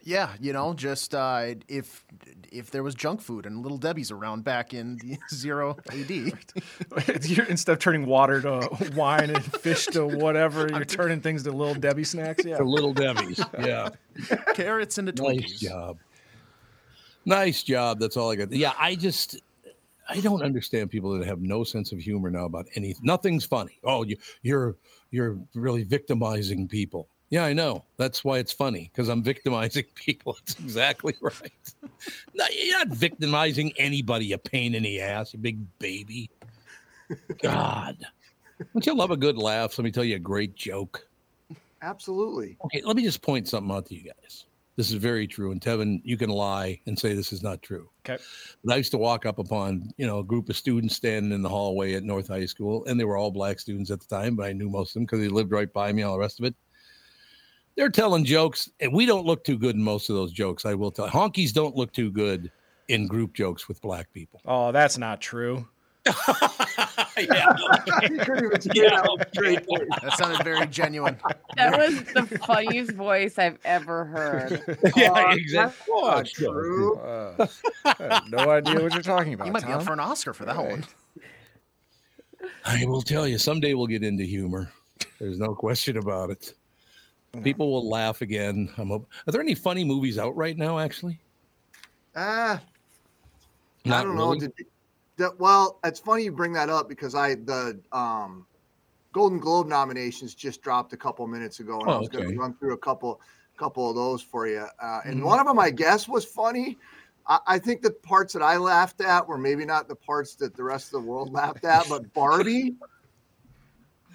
Yeah, 0.03 0.29
you 0.39 0.53
know, 0.53 0.73
just 0.73 1.13
uh, 1.13 1.55
if 1.67 2.05
if 2.49 2.71
there 2.71 2.81
was 2.83 2.95
junk 2.95 3.19
food 3.21 3.45
and 3.45 3.61
Little 3.61 3.77
Debbie's 3.77 4.09
around 4.09 4.43
back 4.45 4.73
in 4.73 4.97
the 4.97 5.17
zero 5.33 5.75
AD. 5.91 7.39
Instead 7.49 7.73
of 7.73 7.79
turning 7.79 8.05
water 8.05 8.41
to 8.41 8.91
wine 8.95 9.29
and 9.31 9.43
fish 9.43 9.85
to 9.87 10.05
whatever, 10.07 10.69
you're 10.69 10.85
turning 10.85 11.19
things 11.19 11.43
to 11.43 11.51
little 11.51 11.75
Debbie 11.75 12.05
snacks. 12.05 12.45
Yeah. 12.45 12.55
For 12.57 12.65
little 12.65 12.93
Debbie's. 12.93 13.41
Yeah. 13.59 13.89
Carrots 14.53 14.97
into 14.97 15.11
nice 15.11 15.41
Twinkies. 15.41 15.59
job. 15.59 15.97
Nice 17.25 17.63
job. 17.63 17.99
That's 17.99 18.15
all 18.15 18.31
I 18.31 18.35
got. 18.35 18.51
Yeah, 18.53 18.73
I 18.79 18.95
just 18.95 19.41
I 20.07 20.21
don't 20.21 20.41
understand 20.41 20.89
people 20.89 21.17
that 21.19 21.27
have 21.27 21.41
no 21.41 21.65
sense 21.65 21.91
of 21.91 21.99
humor 21.99 22.29
now 22.29 22.45
about 22.45 22.67
anything. 22.75 23.01
Nothing's 23.03 23.43
funny. 23.43 23.77
Oh, 23.83 24.03
you 24.03 24.15
you're 24.41 24.77
you're 25.11 25.37
really 25.53 25.83
victimizing 25.83 26.67
people. 26.67 27.09
Yeah, 27.29 27.43
I 27.43 27.53
know. 27.53 27.83
That's 27.97 28.23
why 28.23 28.37
it's 28.37 28.53
funny 28.53 28.89
because 28.93 29.09
I'm 29.09 29.21
victimizing 29.21 29.85
people. 29.95 30.37
That's 30.39 30.59
exactly 30.59 31.13
right. 31.21 31.73
No, 32.33 32.45
you're 32.51 32.77
not 32.77 32.89
victimizing 32.89 33.73
anybody. 33.77 34.27
You 34.27 34.37
pain 34.37 34.75
in 34.75 34.83
the 34.83 35.01
ass, 35.01 35.33
you 35.33 35.39
big 35.39 35.59
baby. 35.79 36.29
God, 37.41 37.97
don't 38.73 38.85
you 38.85 38.95
love 38.95 39.11
a 39.11 39.17
good 39.17 39.37
laugh? 39.37 39.77
Let 39.77 39.85
me 39.85 39.91
tell 39.91 40.03
you 40.03 40.15
a 40.15 40.19
great 40.19 40.55
joke. 40.55 41.07
Absolutely. 41.81 42.57
Okay, 42.65 42.81
let 42.83 42.95
me 42.95 43.03
just 43.03 43.21
point 43.21 43.47
something 43.47 43.73
out 43.73 43.85
to 43.87 43.95
you 43.95 44.03
guys. 44.03 44.45
This 44.77 44.89
is 44.89 44.95
very 44.95 45.25
true. 45.25 45.51
And 45.51 45.59
Tevin, 45.59 46.01
you 46.03 46.17
can 46.17 46.29
lie 46.29 46.79
and 46.85 46.97
say 46.97 47.13
this 47.13 47.33
is 47.33 47.41
not 47.41 47.63
true. 47.63 47.89
Okay. 48.07 48.21
But 48.63 48.73
I 48.73 48.77
used 48.77 48.91
to 48.91 48.97
walk 48.99 49.25
up 49.25 49.39
upon, 49.39 49.91
you 49.97 50.05
know, 50.05 50.19
a 50.19 50.23
group 50.23 50.49
of 50.49 50.55
students 50.55 50.95
standing 50.95 51.31
in 51.31 51.41
the 51.41 51.49
hallway 51.49 51.95
at 51.95 52.03
North 52.03 52.27
High 52.27 52.45
School, 52.45 52.85
and 52.85 52.99
they 52.99 53.03
were 53.03 53.17
all 53.17 53.31
black 53.31 53.59
students 53.59 53.89
at 53.89 53.99
the 53.99 54.05
time, 54.07 54.35
but 54.35 54.45
I 54.45 54.53
knew 54.53 54.69
most 54.69 54.91
of 54.91 54.93
them 54.95 55.05
because 55.05 55.19
they 55.19 55.29
lived 55.29 55.51
right 55.51 55.71
by 55.73 55.91
me, 55.91 56.03
all 56.03 56.13
the 56.13 56.19
rest 56.19 56.39
of 56.39 56.45
it. 56.45 56.55
They're 57.77 57.89
telling 57.89 58.25
jokes, 58.25 58.69
and 58.79 58.91
we 58.91 59.05
don't 59.05 59.25
look 59.25 59.43
too 59.43 59.57
good 59.57 59.75
in 59.75 59.83
most 59.83 60.09
of 60.09 60.15
those 60.15 60.31
jokes. 60.33 60.65
I 60.65 60.73
will 60.73 60.91
tell. 60.91 61.07
Honkies 61.07 61.53
don't 61.53 61.75
look 61.75 61.93
too 61.93 62.09
good 62.11 62.51
in 62.87 63.05
group 63.07 63.33
jokes 63.33 63.67
with 63.67 63.79
black 63.81 64.11
people. 64.11 64.41
Oh, 64.45 64.71
that's 64.71 64.97
not 64.97 65.21
true. 65.21 65.67
yeah. 67.17 67.53
you 68.01 68.17
couldn't 68.19 68.45
even 68.45 68.61
say 68.61 68.79
that 68.89 69.07
with 69.11 69.27
a 69.27 69.29
straight 69.33 69.59
face. 69.59 69.87
That 70.01 70.17
sounded 70.17 70.43
very 70.43 70.65
genuine. 70.67 71.17
That 71.55 71.77
was 71.77 72.01
the 72.13 72.25
funniest 72.39 72.91
voice 72.91 73.37
I've 73.37 73.59
ever 73.65 74.05
heard. 74.05 74.79
yeah, 74.95 75.11
Uh, 75.11 75.33
exactly. 75.35 75.93
that's 76.03 76.39
not 76.41 76.51
true. 76.51 76.95
Uh, 76.97 77.47
I 77.85 77.95
have 77.99 78.29
no 78.29 78.49
idea 78.49 78.81
what 78.81 78.93
you're 78.93 79.01
talking 79.03 79.33
about. 79.33 79.47
You 79.47 79.53
might 79.53 79.65
be 79.65 79.71
up 79.71 79.79
Tom. 79.79 79.85
for 79.87 79.93
an 79.93 79.99
Oscar 79.99 80.33
for 80.33 80.45
that 80.45 80.57
one. 80.57 80.85
I 82.65 82.85
will 82.85 83.01
tell 83.01 83.27
you, 83.27 83.37
someday 83.37 83.73
we'll 83.73 83.87
get 83.87 84.03
into 84.03 84.23
humor. 84.23 84.71
There's 85.19 85.37
no 85.39 85.53
question 85.53 85.97
about 85.97 86.29
it. 86.29 86.53
People 87.43 87.71
will 87.71 87.87
laugh 87.87 88.21
again. 88.21 88.69
I'm 88.77 88.91
are 88.91 89.01
there 89.27 89.41
any 89.41 89.55
funny 89.55 89.83
movies 89.83 90.17
out 90.17 90.35
right 90.35 90.57
now? 90.57 90.79
Actually, 90.79 91.19
Ah, 92.15 92.61
I 93.85 94.03
don't 94.03 94.15
know. 94.15 94.33
really? 94.33 94.49
Did, 95.17 95.29
well, 95.37 95.79
it's 95.83 95.99
funny 95.99 96.23
you 96.23 96.31
bring 96.31 96.53
that 96.53 96.69
up 96.69 96.89
because 96.89 97.15
I 97.15 97.35
the 97.35 97.79
um, 97.91 98.47
Golden 99.13 99.39
Globe 99.39 99.67
nominations 99.67 100.35
just 100.35 100.61
dropped 100.61 100.93
a 100.93 100.97
couple 100.97 101.27
minutes 101.27 101.59
ago, 101.59 101.79
and 101.81 101.89
I 101.89 101.95
Oh, 101.95 101.99
was 101.99 102.09
going 102.09 102.27
to 102.27 102.37
run 102.37 102.55
through 102.55 102.73
a 102.73 102.77
couple 102.77 103.21
couple 103.57 103.89
of 103.89 103.95
those 103.95 104.21
for 104.21 104.47
you. 104.47 104.65
Uh, 104.81 105.01
and 105.05 105.19
Mhm. 105.19 105.25
one 105.25 105.39
of 105.39 105.47
them, 105.47 105.59
I 105.59 105.71
guess, 105.71 106.07
was 106.07 106.23
funny. 106.25 106.77
I, 107.27 107.39
I 107.47 107.59
think 107.59 107.81
the 107.81 107.91
parts 107.91 108.33
that 108.33 108.43
I 108.43 108.57
laughed 108.57 109.01
at 109.01 109.27
were 109.27 109.37
maybe 109.37 109.65
not 109.65 109.87
the 109.87 109.95
parts 109.95 110.35
that 110.35 110.55
the 110.55 110.63
rest 110.63 110.87
of 110.87 111.01
the 111.01 111.07
world 111.07 111.33
laughed 111.33 111.65
at, 111.65 111.89
but 111.89 112.13
Barbie. 112.13 112.75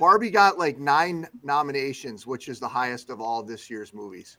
Barbie 0.03 0.30
got 0.30 0.59
like 0.59 0.80
nine 0.80 1.28
nominations, 1.44 2.26
which 2.26 2.48
is 2.48 2.59
the 2.59 2.66
highest 2.66 3.09
of 3.09 3.20
all 3.20 3.40
this 3.40 3.70
year's 3.70 3.94
movies. 3.94 4.36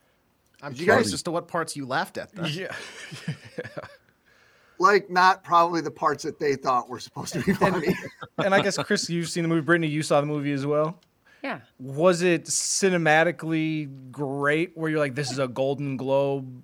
I'm 0.62 0.74
you 0.74 0.84
curious 0.84 1.08
guys- 1.08 1.14
as 1.14 1.24
to 1.24 1.32
what 1.32 1.48
parts 1.48 1.74
you 1.78 1.86
laughed 1.86 2.18
at. 2.18 2.34
Then. 2.34 2.50
Yeah. 2.52 2.76
Like, 4.80 5.10
not 5.10 5.46
probably 5.46 5.80
the 5.80 5.92
parts 5.92 6.24
that 6.24 6.40
they 6.40 6.56
thought 6.56 6.90
were 6.90 7.00
supposed 7.00 7.32
to 7.34 7.42
be 7.42 7.54
funny. 7.54 7.96
and 8.44 8.54
I 8.54 8.62
guess 8.62 8.78
Chris, 8.80 9.10
you've 9.10 9.30
seen 9.30 9.44
the 9.44 9.48
movie. 9.48 9.62
Brittany, 9.62 9.88
you 9.88 10.04
saw 10.04 10.20
the 10.20 10.28
movie 10.28 10.52
as 10.52 10.66
well. 10.66 11.00
Yeah. 11.42 11.60
Was 11.80 12.22
it 12.22 12.46
cinematically 12.46 14.12
great? 14.12 14.72
Where 14.76 14.90
you're 14.90 15.00
like, 15.00 15.16
this 15.16 15.32
is 15.32 15.40
a 15.40 15.48
Golden 15.48 15.96
Globe 15.96 16.64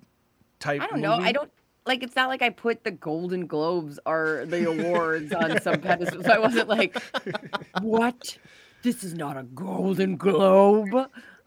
type? 0.58 0.82
I 0.82 0.88
don't 0.88 1.00
know. 1.00 1.14
I 1.14 1.32
don't 1.32 1.50
like. 1.86 2.02
It's 2.02 2.16
not 2.16 2.28
like 2.28 2.42
I 2.42 2.50
put 2.50 2.84
the 2.84 2.90
Golden 2.90 3.46
Globes 3.46 3.98
or 4.04 4.44
the 4.46 4.68
awards 4.68 5.32
on 5.32 5.58
some 5.62 5.80
pedestal. 5.80 6.22
So 6.22 6.30
I 6.30 6.38
wasn't 6.40 6.68
like, 6.68 7.00
what? 7.80 8.36
This 8.82 9.04
is 9.04 9.14
not 9.14 9.36
a 9.36 9.42
Golden 9.42 10.16
Globe. 10.16 10.88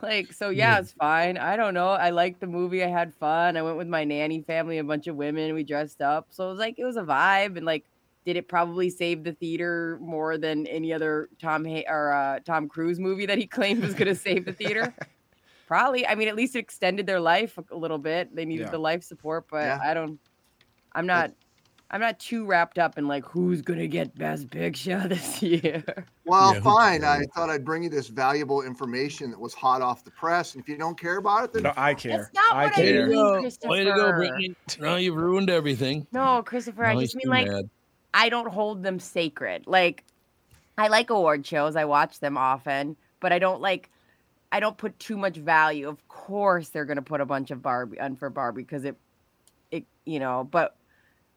Like, 0.01 0.33
so 0.33 0.49
yeah, 0.49 0.79
it's 0.79 0.91
fine. 0.91 1.37
I 1.37 1.55
don't 1.55 1.73
know. 1.73 1.89
I 1.89 2.09
liked 2.09 2.41
the 2.41 2.47
movie. 2.47 2.83
I 2.83 2.87
had 2.87 3.13
fun. 3.15 3.55
I 3.57 3.61
went 3.61 3.77
with 3.77 3.87
my 3.87 4.03
nanny 4.03 4.41
family, 4.41 4.77
a 4.77 4.83
bunch 4.83 5.07
of 5.07 5.15
women. 5.15 5.53
We 5.53 5.63
dressed 5.63 6.01
up. 6.01 6.27
So 6.31 6.45
it 6.45 6.49
was 6.49 6.59
like, 6.59 6.75
it 6.77 6.83
was 6.85 6.97
a 6.97 7.03
vibe. 7.03 7.55
And 7.57 7.65
like, 7.65 7.85
did 8.25 8.35
it 8.35 8.47
probably 8.47 8.89
save 8.89 9.23
the 9.23 9.31
theater 9.33 9.97
more 10.01 10.37
than 10.37 10.67
any 10.67 10.93
other 10.93 11.29
Tom 11.41 11.63
Hay- 11.65 11.85
or 11.87 12.11
uh, 12.13 12.39
Tom 12.45 12.67
Cruise 12.67 12.99
movie 12.99 13.25
that 13.25 13.37
he 13.37 13.47
claimed 13.57 13.81
was 13.81 13.93
going 13.93 14.07
to 14.09 14.15
save 14.15 14.45
the 14.45 14.53
theater? 14.53 14.93
Probably. 15.67 16.05
I 16.05 16.15
mean, 16.15 16.27
at 16.27 16.35
least 16.35 16.55
it 16.55 16.59
extended 16.59 17.07
their 17.07 17.19
life 17.21 17.57
a- 17.71 17.75
little 17.75 17.97
bit. 17.97 18.35
They 18.35 18.45
needed 18.45 18.65
Yeah. 18.65 18.71
the 18.71 18.77
life 18.79 19.03
support, 19.03 19.45
but 19.49 19.63
Yeah. 19.63 19.79
I 19.83 19.93
don't. 19.93 20.19
I'm 20.93 21.07
not. 21.07 21.31
I'm 21.93 22.01
not 22.01 22.17
too 22.19 22.43
wrapped 22.47 22.79
up 22.79 22.97
in 22.97 23.07
like 23.07 23.23
who's 23.23 23.61
gonna 23.61 23.85
get 23.85 24.17
Best 24.17 24.49
Picture 24.49 25.07
this 25.07 25.43
year. 25.43 25.83
Well, 26.25 26.55
Yeah, 26.55 26.61
fine. 26.61 27.03
I 27.03 27.21
thought 27.35 27.51
I'd 27.51 27.63
bring 27.63 27.83
you 27.83 27.89
this 27.89 28.07
valuable 28.07 28.63
information 28.63 29.29
that 29.29 29.39
was 29.39 29.53
hot 29.53 29.83
off 29.83 30.03
the 30.03 30.09
press. 30.09 30.55
And 30.55 30.63
if 30.63 30.67
you 30.67 30.75
don't 30.75 30.99
care 30.99 31.17
about 31.17 31.43
it, 31.43 31.53
then 31.53 31.63
No, 31.63 31.73
I 31.77 31.93
care. 31.93 32.17
That's 32.17 32.33
not 32.33 32.55
I 32.55 32.63
what 32.63 32.73
I 32.73 32.75
care. 32.75 33.07
mean, 33.07 33.51
Way 33.65 33.83
to 33.83 33.93
go, 33.93 34.11
Brittany. 34.11 34.55
No, 34.79 34.95
you've 34.95 35.15
ruined 35.15 35.51
everything. 35.51 36.07
No, 36.11 36.41
Christopher. 36.41 36.85
I 36.85 36.99
just 36.99 37.15
mean 37.15 37.27
like 37.29 37.47
mad. 37.47 37.69
I 38.11 38.29
don't 38.29 38.49
hold 38.49 38.81
them 38.81 38.99
sacred. 38.99 39.67
Like 39.67 40.03
I 40.79 40.87
like 40.87 41.11
award 41.11 41.45
shows. 41.45 41.75
I 41.75 41.85
watch 41.85 42.19
them 42.19 42.37
often, 42.39 42.97
but 43.19 43.31
I 43.31 43.37
don't 43.37 43.61
like. 43.61 43.91
I 44.51 44.59
don't 44.59 44.77
put 44.77 44.97
too 44.97 45.17
much 45.17 45.37
value. 45.37 45.87
Of 45.87 46.07
course, 46.07 46.69
they're 46.69 46.85
gonna 46.85 47.03
put 47.03 47.21
a 47.21 47.25
bunch 47.25 47.51
of 47.51 47.61
Barbie 47.61 47.99
on 47.99 48.15
for 48.15 48.31
Barbie 48.31 48.63
because 48.63 48.83
it, 48.83 48.95
it 49.69 49.85
you 50.05 50.19
know. 50.19 50.47
But 50.49 50.75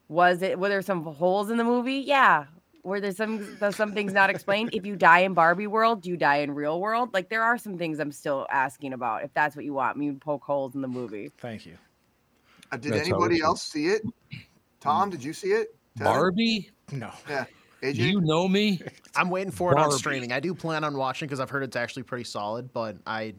was 0.08 0.42
it? 0.42 0.58
Were 0.58 0.68
there 0.68 0.82
some 0.82 1.04
holes 1.04 1.50
in 1.50 1.56
the 1.56 1.64
movie? 1.64 1.98
Yeah. 1.98 2.46
Were 2.82 3.00
there 3.00 3.12
some 3.12 3.58
some 3.72 3.92
things 3.92 4.12
not 4.12 4.30
explained. 4.30 4.70
If 4.72 4.86
you 4.86 4.94
die 4.94 5.20
in 5.20 5.34
Barbie 5.34 5.66
world, 5.66 6.02
do 6.02 6.10
you 6.10 6.16
die 6.16 6.36
in 6.36 6.52
real 6.52 6.80
world? 6.80 7.12
Like 7.12 7.28
there 7.28 7.42
are 7.42 7.58
some 7.58 7.76
things 7.76 7.98
I'm 7.98 8.12
still 8.12 8.46
asking 8.50 8.92
about. 8.92 9.24
If 9.24 9.34
that's 9.34 9.56
what 9.56 9.64
you 9.64 9.74
want 9.74 9.96
me 9.96 10.12
to 10.12 10.18
poke 10.18 10.44
holes 10.44 10.76
in 10.76 10.82
the 10.82 10.88
movie. 10.88 11.32
Thank 11.38 11.66
you. 11.66 11.76
Uh, 12.70 12.76
did 12.76 12.92
That's 12.92 13.08
anybody 13.08 13.40
else 13.40 13.62
see 13.62 13.88
it? 13.88 14.02
Tom, 14.80 15.10
did 15.10 15.22
you 15.22 15.32
see 15.32 15.48
it? 15.48 15.76
Ted? 15.96 16.04
Barbie? 16.04 16.70
No. 16.92 17.10
Yeah. 17.28 17.46
AJ? 17.82 17.94
Do 17.96 18.04
you 18.04 18.20
know 18.20 18.48
me? 18.48 18.80
I'm 19.16 19.30
waiting 19.30 19.52
for 19.52 19.72
it 19.72 19.78
on 19.78 19.90
streaming. 19.92 20.32
I 20.32 20.40
do 20.40 20.54
plan 20.54 20.84
on 20.84 20.96
watching 20.96 21.26
because 21.26 21.40
I've 21.40 21.50
heard 21.50 21.62
it's 21.62 21.76
actually 21.76 22.04
pretty 22.04 22.24
solid, 22.24 22.72
but 22.72 22.96
I 23.06 23.34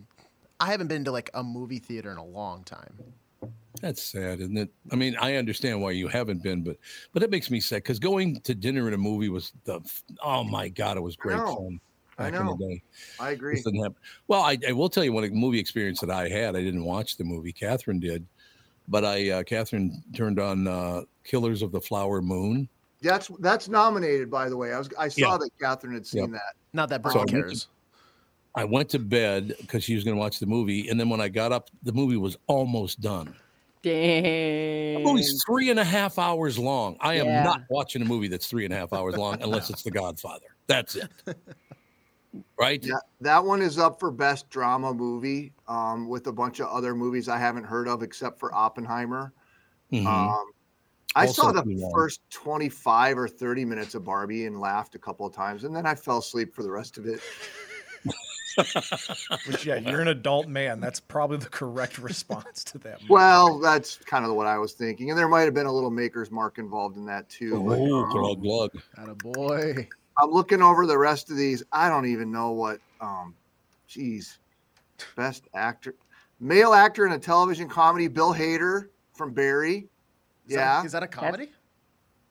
I 0.59 0.71
haven't 0.71 0.87
been 0.87 1.05
to 1.05 1.11
like 1.11 1.29
a 1.33 1.43
movie 1.43 1.79
theater 1.79 2.11
in 2.11 2.17
a 2.17 2.25
long 2.25 2.63
time. 2.63 2.97
That's 3.81 4.01
sad, 4.03 4.39
isn't 4.41 4.57
it? 4.57 4.69
I 4.91 4.95
mean, 4.95 5.15
I 5.19 5.35
understand 5.35 5.81
why 5.81 5.91
you 5.91 6.07
haven't 6.07 6.41
been, 6.43 6.63
but 6.63 6.77
but 7.13 7.23
it 7.23 7.29
makes 7.29 7.49
me 7.51 7.59
sad 7.59 7.77
because 7.77 7.99
going 7.99 8.39
to 8.41 8.55
dinner 8.55 8.87
at 8.87 8.93
a 8.93 8.97
movie 8.97 9.29
was 9.29 9.53
the 9.65 9.79
oh 10.23 10.43
my 10.43 10.69
god, 10.69 10.97
it 10.97 11.01
was 11.01 11.15
great 11.15 11.37
know. 11.37 11.55
fun 11.55 11.79
I 12.17 12.31
back 12.31 12.39
in 12.39 12.45
the 12.47 12.55
day. 12.55 12.81
I 13.19 13.31
agree. 13.31 13.55
This 13.55 13.63
didn't 13.65 13.81
happen. 13.83 13.97
Well, 14.27 14.41
I, 14.41 14.57
I 14.67 14.71
will 14.71 14.89
tell 14.89 15.03
you 15.03 15.13
one 15.13 15.29
movie 15.33 15.59
experience 15.59 15.99
that 15.99 16.09
I 16.09 16.27
had. 16.29 16.55
I 16.55 16.61
didn't 16.63 16.83
watch 16.85 17.17
the 17.17 17.23
movie. 17.23 17.51
Catherine 17.53 17.99
did, 17.99 18.25
but 18.87 19.05
I 19.05 19.29
uh, 19.29 19.43
Catherine 19.43 20.03
turned 20.15 20.39
on 20.39 20.67
uh, 20.67 21.01
Killers 21.23 21.61
of 21.61 21.71
the 21.71 21.81
Flower 21.81 22.21
Moon. 22.21 22.67
That's 23.01 23.29
that's 23.39 23.69
nominated, 23.69 24.31
by 24.31 24.49
the 24.49 24.57
way. 24.57 24.73
I 24.73 24.79
was 24.79 24.89
I 24.97 25.07
saw 25.09 25.33
Yeah. 25.33 25.37
that 25.37 25.49
Catherine 25.61 25.93
had 25.93 26.07
seen 26.07 26.23
Yeah. 26.25 26.31
that. 26.39 26.53
Not 26.73 26.89
that 26.89 27.03
So 27.03 27.09
I 27.09 27.13
Brittany 27.13 27.33
went 27.33 27.45
to- 27.45 27.49
cares. 27.49 27.67
I 28.55 28.63
went 28.63 28.89
to 28.89 28.97
bed 28.99 29.53
because 29.61 29.83
she 29.83 29.93
was 29.93 30.03
going 30.03 30.15
to 30.15 30.19
watch 30.19 30.39
the 30.39 30.47
movie, 30.47 30.89
and 30.89 30.99
then 30.99 31.09
when 31.09 31.21
I 31.21 31.29
got 31.29 31.51
up, 31.51 31.69
the 31.83 31.91
movie 31.93 32.17
was 32.17 32.37
almost 32.47 32.99
done. 33.01 33.35
Dang. 33.83 34.95
The 34.95 34.99
movie's 35.03 35.43
three 35.45 35.69
and 35.69 35.79
a 35.79 35.83
half 35.83 36.17
hours 36.19 36.57
long. 36.57 36.97
I 36.99 37.15
am 37.15 37.27
Yeah. 37.27 37.43
not 37.43 37.61
watching 37.69 38.01
a 38.01 38.05
movie 38.05 38.27
that's 38.27 38.47
three 38.47 38.65
and 38.65 38.73
a 38.73 38.77
half 38.77 38.93
hours 38.93 39.15
long 39.15 39.41
unless 39.41 39.69
it's 39.69 39.83
The 39.83 39.91
Godfather. 39.91 40.47
That's 40.67 40.95
it. 40.95 41.09
Right? 42.59 42.83
Yeah, 42.83 42.97
that 43.21 43.43
one 43.43 43.61
is 43.61 43.79
up 43.79 43.99
for 43.99 44.11
best 44.11 44.49
drama 44.49 44.93
movie, 44.93 45.53
um, 45.67 46.07
with 46.07 46.27
a 46.27 46.31
bunch 46.31 46.59
of 46.59 46.67
other 46.67 46.93
movies 46.93 47.29
I 47.29 47.37
haven't 47.37 47.63
heard 47.63 47.87
of 47.87 48.03
except 48.03 48.39
for 48.39 48.53
Oppenheimer. 48.53 49.33
Mhm. 49.91 50.05
Um, 50.05 50.51
I 51.15 51.25
Also 51.25 51.43
saw 51.43 51.51
the 51.51 51.63
long. 51.65 51.91
first 51.93 52.19
25 52.29 53.17
or 53.17 53.27
30 53.27 53.65
minutes 53.65 53.95
of 53.95 54.03
Barbie 54.03 54.45
and 54.45 54.59
laughed 54.59 54.93
a 54.93 54.99
couple 54.99 55.25
of 55.25 55.33
times, 55.33 55.63
and 55.63 55.75
then 55.75 55.85
I 55.87 55.95
fell 55.95 56.17
asleep 56.19 56.53
for 56.53 56.61
the 56.63 56.69
rest 56.69 56.97
of 56.97 57.07
it. 57.07 57.21
Which, 59.45 59.65
yeah, 59.65 59.75
you're 59.75 60.01
an 60.01 60.07
adult 60.07 60.47
man. 60.47 60.79
That's 60.79 60.99
probably 60.99 61.37
the 61.37 61.49
correct 61.49 61.97
response 61.99 62.63
to 62.65 62.77
that. 62.79 63.01
movie. 63.01 63.13
Well, 63.13 63.59
that's 63.59 63.97
kind 63.97 64.25
of 64.25 64.33
what 64.33 64.47
I 64.47 64.57
was 64.57 64.73
thinking, 64.73 65.09
and 65.09 65.17
there 65.17 65.27
might 65.27 65.43
have 65.43 65.53
been 65.53 65.65
a 65.65 65.71
little 65.71 65.91
maker's 65.91 66.31
mark 66.31 66.57
involved 66.57 66.97
in 66.97 67.05
that 67.05 67.29
too. 67.29 67.63
but, 67.63 67.79
Oh, 67.79 68.03
um, 68.03 68.09
glug 68.09 68.41
glug. 68.41 68.71
Atta 68.97 69.15
boy. 69.15 69.87
I'm 70.19 70.31
looking 70.31 70.61
over 70.61 70.85
the 70.87 70.97
rest 70.97 71.29
of 71.29 71.37
these. 71.37 71.61
I 71.71 71.89
don't 71.89 72.07
even 72.07 72.31
know 72.31 72.51
what. 72.51 72.79
Um, 72.99 73.35
geez, 73.87 74.39
best 75.15 75.43
actor, 75.53 75.93
male 76.39 76.73
actor 76.73 77.05
in 77.05 77.11
a 77.11 77.19
television 77.19 77.69
comedy. 77.69 78.07
Bill 78.07 78.33
Hader 78.33 78.87
from 79.13 79.33
Barry. 79.33 79.87
Is 80.47 80.55
yeah, 80.55 80.83
is 80.83 80.91
that 80.93 81.03
a 81.03 81.07
comedy? 81.07 81.49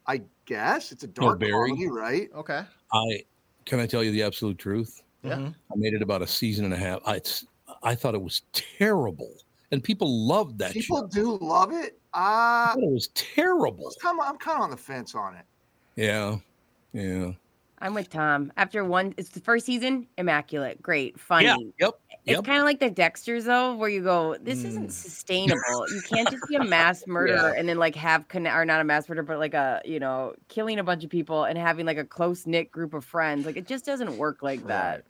I 0.07 0.23
guess 0.47 0.91
it's 0.93 1.05
a 1.05 1.07
No, 1.09 1.13
dark 1.13 1.41
Barry. 1.41 1.71
comedy, 1.71 1.89
right? 1.89 2.29
Okay. 2.35 2.63
I 2.93 3.25
can 3.65 3.79
I 3.81 3.87
tell 3.87 4.03
you 4.03 4.11
the 4.13 4.23
absolute 4.23 4.59
truth? 4.59 5.03
Yeah. 5.29 5.51
I 5.73 5.77
made 5.77 5.95
it 5.95 6.03
about 6.03 6.23
a 6.23 6.27
season 6.27 6.65
and 6.65 6.75
a 6.75 6.77
half. 6.77 7.01
I 7.05 7.17
it's, 7.17 7.47
I 7.83 7.95
thought 7.95 8.15
it 8.15 8.23
was 8.23 8.43
terrible, 8.53 9.33
and 9.73 9.83
people 9.83 10.27
loved 10.27 10.59
that 10.59 10.73
People 10.73 11.01
show. 11.01 11.07
do 11.09 11.39
love 11.41 11.73
it. 11.73 11.99
I 12.15 12.71
Uh, 12.71 12.75
thought 12.75 12.83
it 12.85 12.91
was 12.93 13.09
terrible. 13.15 13.93
I'm, 14.05 14.21
I'm 14.21 14.37
kind 14.39 14.57
of 14.59 14.63
on 14.63 14.71
the 14.71 14.77
fence 14.77 15.15
on 15.15 15.35
it. 15.37 15.45
Yeah, 15.97 16.37
yeah. 16.93 17.33
I'm 17.79 17.93
with 17.93 18.09
Tom. 18.09 18.53
After 18.57 18.85
one, 18.85 19.13
it's 19.19 19.29
the 19.29 19.41
first 19.41 19.67
season, 19.67 20.07
immaculate, 20.17 20.81
great, 20.81 21.21
funny. 21.21 21.45
Yeah. 21.47 21.57
Yep. 21.79 22.01
It's 22.25 22.35
Yep. 22.39 22.45
kind 22.45 22.59
of 22.59 22.65
like 22.65 22.81
the 22.81 22.91
Dexters 22.91 23.45
though, 23.45 23.77
where 23.77 23.89
you 23.91 24.03
go, 24.03 24.35
this 24.41 24.63
Mm. 24.63 24.67
isn't 24.67 24.93
sustainable. 24.93 25.87
You 25.93 26.01
can't 26.09 26.29
just 26.31 26.43
be 26.49 26.57
a 26.57 26.65
mass 26.65 27.07
murderer 27.07 27.51
and 27.53 27.69
then 27.69 27.77
like 27.79 27.95
have 27.95 28.27
conne- 28.29 28.47
or 28.49 28.65
not 28.65 28.81
a 28.81 28.85
mass 28.85 29.09
murderer, 29.09 29.23
but 29.25 29.39
like 29.39 29.55
a 29.55 29.81
you 29.85 30.01
know 30.01 30.35
killing 30.49 30.79
a 30.81 30.83
bunch 30.85 31.05
of 31.05 31.11
people 31.11 31.45
and 31.45 31.57
having 31.59 31.85
like 31.87 31.99
a 31.99 32.05
close 32.05 32.45
knit 32.47 32.73
group 32.73 32.95
of 32.95 33.05
friends. 33.05 33.45
Like 33.47 33.57
it 33.57 33.67
just 33.69 33.85
doesn't 33.85 34.17
work 34.17 34.43
like 34.43 34.67
that. 34.67 35.05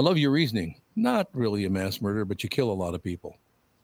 I 0.00 0.02
love 0.02 0.16
your 0.16 0.30
reasoning. 0.30 0.76
Not 0.96 1.28
really 1.34 1.66
a 1.66 1.70
mass 1.70 2.00
murder, 2.00 2.24
but 2.24 2.42
you 2.42 2.48
kill 2.48 2.70
a 2.70 2.72
lot 2.72 2.94
of 2.94 3.02
people. 3.02 3.36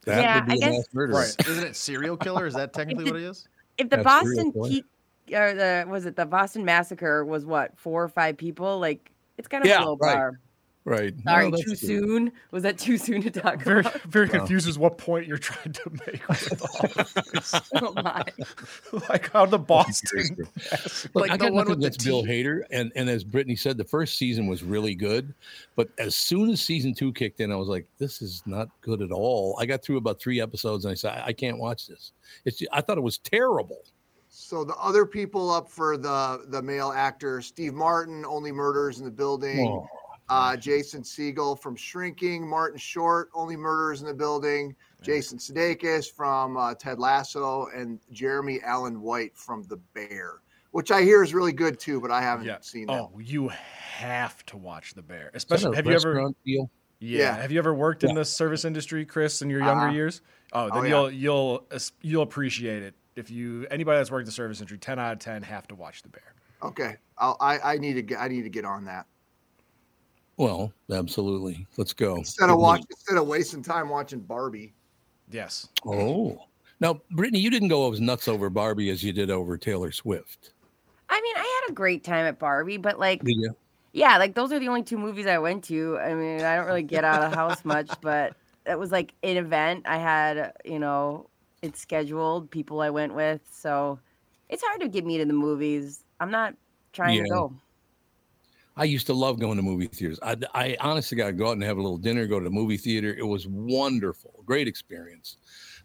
That 0.05 0.23
Yeah, 0.23 0.35
would 0.39 0.45
be 0.47 0.51
I 0.53 0.55
a 0.55 0.59
guess- 0.59 0.77
mass 0.77 0.85
murder. 0.93 1.13
Right. 1.13 1.35
Isn't 1.47 1.63
it 1.63 1.75
serial 1.75 2.17
killer? 2.17 2.47
Is 2.47 2.55
that 2.55 2.73
technically 2.73 3.03
the- 3.05 3.11
what 3.11 3.19
it 3.21 3.25
is? 3.25 3.47
If 3.77 3.91
the 3.91 3.97
That's 3.97 4.03
Boston 4.03 4.51
fun. 4.51 4.81
Or 5.31 5.53
the 5.53 5.85
was 5.87 6.07
it 6.07 6.15
the 6.15 6.25
Boston 6.25 6.65
Massacre 6.65 7.23
was 7.23 7.45
what 7.45 7.77
four 7.77 8.03
or 8.03 8.09
five 8.09 8.35
people? 8.35 8.79
Like 8.79 9.11
it's 9.37 9.47
kind 9.47 9.63
of 9.63 9.67
Yeah, 9.69 9.83
a 9.83 9.85
low 9.85 9.97
right. 9.97 10.15
bar. 10.15 10.39
Right. 10.87 11.13
Sorry, 11.25 11.51
No, 11.51 11.57
too 11.57 11.63
good. 11.65 11.79
soon. 11.79 12.31
Was 12.51 12.63
that 12.63 12.77
too 12.77 12.97
soon 12.97 13.21
to 13.23 13.29
talk 13.29 13.61
Very, 13.61 13.81
about? 13.81 14.01
very 14.03 14.29
confused 14.29 14.69
as 14.69 14.79
what 14.79 14.97
point 14.97 15.27
you're 15.27 15.37
trying 15.37 15.73
to 15.73 15.89
make 16.07 16.25
with 16.29 16.61
all 16.75 17.01
of 17.01 17.13
this. 17.33 17.53
Oh 17.75 17.91
my. 18.01 18.23
like 19.09 19.29
how 19.33 19.45
the 19.45 19.59
Boston. 19.59 20.37
Look, 21.13 21.13
Like 21.13 21.31
I 21.31 21.35
the 21.35 21.43
got 21.43 21.51
one 21.53 21.67
with 21.67 21.81
the 21.81 22.03
Bill. 22.05 22.23
Hader, 22.23 22.61
and 22.71 22.93
and 22.95 23.09
as 23.09 23.25
Brittany 23.25 23.57
said, 23.57 23.77
the 23.77 23.83
first 23.83 24.17
season 24.17 24.47
was 24.47 24.63
really 24.63 24.95
good, 24.95 25.33
but 25.75 25.89
as 25.97 26.15
soon 26.15 26.49
as 26.51 26.61
season 26.61 26.93
two 26.93 27.11
kicked 27.11 27.41
in, 27.41 27.51
I 27.51 27.57
was 27.57 27.67
like, 27.67 27.85
this 27.97 28.21
is 28.21 28.41
not 28.45 28.69
good 28.79 29.01
at 29.01 29.11
all. 29.11 29.57
I 29.59 29.65
got 29.65 29.83
through 29.83 29.97
about 29.97 30.21
three 30.21 30.39
episodes, 30.39 30.85
and 30.85 30.93
I 30.93 30.95
said, 30.95 31.11
I, 31.17 31.25
I 31.27 31.33
can't 31.33 31.57
watch 31.57 31.85
this. 31.87 32.13
It's 32.45 32.63
I 32.71 32.79
thought 32.79 32.97
it 32.97 33.01
was 33.01 33.17
terrible. 33.17 33.81
So 34.29 34.63
the 34.63 34.75
other 34.75 35.05
people 35.05 35.49
up 35.51 35.69
for 35.69 35.97
the 35.97 36.45
the 36.47 36.61
male 36.61 36.93
actor, 36.95 37.41
Steve 37.41 37.73
Martin, 37.73 38.23
Only 38.25 38.53
Murders 38.53 38.99
in 38.99 39.05
the 39.05 39.11
Building. 39.11 39.67
Oh, 39.67 39.85
Uh, 40.29 40.57
Jason 40.57 41.01
Segel 41.03 41.57
from 41.57 41.75
Shrinking, 41.75 42.47
Martin 42.47 42.77
Short, 42.77 43.29
Only 43.33 43.55
Murders 43.55 44.01
in 44.01 44.07
the 44.07 44.13
Building, 44.13 44.75
Jason 45.01 45.37
Sudeikis 45.37 46.11
from 46.11 46.57
uh, 46.57 46.73
Ted 46.73 46.99
Lasso, 46.99 47.67
and 47.73 47.99
Jeremy 48.11 48.59
Allen 48.63 49.01
White 49.01 49.37
from 49.37 49.63
The 49.63 49.77
Bear, 49.93 50.41
which 50.71 50.91
I 50.91 51.01
hear 51.01 51.23
is 51.23 51.33
really 51.33 51.53
good 51.53 51.79
too, 51.79 52.01
but 52.01 52.11
I 52.11 52.21
haven't 52.21 52.45
yeah. 52.45 52.57
seen 52.59 52.87
that. 52.87 52.93
Oh, 52.93 53.11
you 53.19 53.47
have 53.49 54.45
to 54.47 54.57
watch 54.57 54.95
The 54.95 55.01
Bear. 55.01 55.31
Especially, 55.33 55.75
have 55.75 55.85
you 55.85 55.93
ever? 55.93 56.13
deal? 56.45 56.69
Yeah. 56.99 57.19
Yeah. 57.19 57.35
Have 57.37 57.51
you 57.51 57.59
ever 57.59 57.73
worked 57.73 58.03
in 58.03 58.15
the 58.15 58.25
service 58.25 58.65
industry, 58.65 59.05
Chris, 59.05 59.41
in 59.41 59.49
your 59.49 59.59
younger 59.59 59.85
Uh-huh. 59.85 59.93
years? 59.95 60.21
Oh, 60.51 60.67
then 60.69 60.77
Oh, 60.79 60.83
you'll 60.83 61.11
you'll 61.11 61.67
you'll 62.01 62.23
appreciate 62.23 62.81
it. 62.83 62.95
If 63.15 63.29
you 63.29 63.65
anybody 63.71 63.97
that's 63.99 64.09
worked 64.11 64.23
in 64.23 64.27
the 64.27 64.31
service 64.31 64.59
industry, 64.59 64.77
ten 64.79 64.97
out 64.99 65.13
of 65.13 65.19
ten 65.19 65.41
have 65.43 65.67
to 65.67 65.75
watch 65.75 66.01
The 66.01 66.09
Bear. 66.09 66.33
Okay, 66.63 66.95
I'll, 67.17 67.37
I 67.39 67.59
I 67.59 67.77
need 67.77 67.93
to 67.93 68.01
get 68.01 68.19
I 68.19 68.27
need 68.27 68.41
to 68.43 68.49
get 68.49 68.65
on 68.65 68.83
that 68.85 69.05
Well, 70.37 70.71
absolutely. 70.91 71.65
Let's 71.77 71.93
go. 71.93 72.17
instead 72.17 72.49
of 72.49 72.59
watch 72.59 72.83
instead 72.89 73.17
of 73.17 73.27
wasting 73.27 73.63
time 73.63 73.89
watching 73.89 74.19
Barbie. 74.19 74.73
Yes. 75.31 75.67
Oh, 75.85 76.45
now 76.79 77.01
Brittany, 77.11 77.39
you 77.39 77.49
didn't 77.49 77.69
go 77.69 77.91
as 77.91 77.99
nuts 77.99 78.27
over 78.27 78.49
Barbie 78.49 78.89
as 78.89 79.03
you 79.03 79.11
did 79.11 79.29
over 79.29 79.57
Taylor 79.57 79.91
Swift, 79.91 80.53
I 81.09 81.21
mean, 81.21 81.35
I 81.35 81.61
had 81.61 81.71
a 81.71 81.73
great 81.73 82.03
time 82.03 82.25
at 82.25 82.39
Barbie, 82.39 82.77
but 82.77 82.99
like 82.99 83.23
did 83.23 83.37
you? 83.37 83.55
Yeah, 83.93 84.17
like 84.17 84.35
those 84.35 84.51
are 84.51 84.59
the 84.59 84.67
only 84.67 84.83
two 84.83 84.97
movies 84.97 85.25
I 85.25 85.37
went 85.39 85.63
to. 85.65 85.97
I 85.97 86.13
mean, 86.13 86.41
I 86.41 86.55
don't 86.55 86.65
really 86.65 86.83
get 86.83 87.03
out 87.03 87.23
of 87.23 87.31
the 87.31 87.37
house 87.37 87.63
much, 87.65 87.89
but 88.01 88.35
it 88.65 88.77
was 88.77 88.91
like 88.91 89.13
an 89.23 89.37
event. 89.37 89.85
I 89.87 89.97
had, 89.97 90.53
you 90.65 90.79
know, 90.79 91.29
it's 91.61 91.79
scheduled, 91.79 92.51
people 92.51 92.81
I 92.81 92.89
went 92.89 93.15
with. 93.15 93.41
So 93.51 93.99
it's 94.49 94.61
hard 94.63 94.81
to 94.81 94.87
get 94.87 95.05
me 95.05 95.17
to 95.17 95.25
the 95.25 95.33
movies. 95.33 96.03
I'm 96.19 96.31
not 96.31 96.53
trying 96.93 97.23
to 97.23 97.29
go. 97.29 97.53
I 98.77 98.83
used 98.83 99.07
to 99.07 99.13
love 99.13 99.39
going 99.39 99.57
to 99.57 99.63
movie 99.63 99.87
theaters. 99.87 100.19
I, 100.21 100.37
I 100.53 100.77
honestly 100.79 101.17
got 101.17 101.27
to 101.27 101.33
go 101.33 101.47
out 101.49 101.53
and 101.53 101.63
have 101.63 101.77
a 101.77 101.81
little 101.81 101.97
dinner, 101.97 102.27
go 102.27 102.39
to 102.39 102.43
the 102.43 102.51
movie 102.51 102.77
theater. 102.77 103.13
It 103.17 103.25
was 103.25 103.47
wonderful, 103.47 104.43
great 104.45 104.67
experience. 104.67 105.37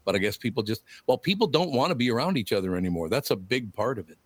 But 0.05 0.15
I 0.15 0.19
guess 0.19 0.37
people 0.37 0.63
just, 0.63 0.83
well, 1.07 1.17
people 1.17 1.47
don't 1.47 1.73
want 1.73 1.91
to 1.91 1.95
be 1.95 2.11
around 2.11 2.37
each 2.37 2.53
other 2.53 2.77
anymore. 2.77 3.09
That's 3.09 3.31
a 3.31 3.37
big 3.37 3.73
part 3.73 3.99
of 3.99 4.11
it. 4.11 4.19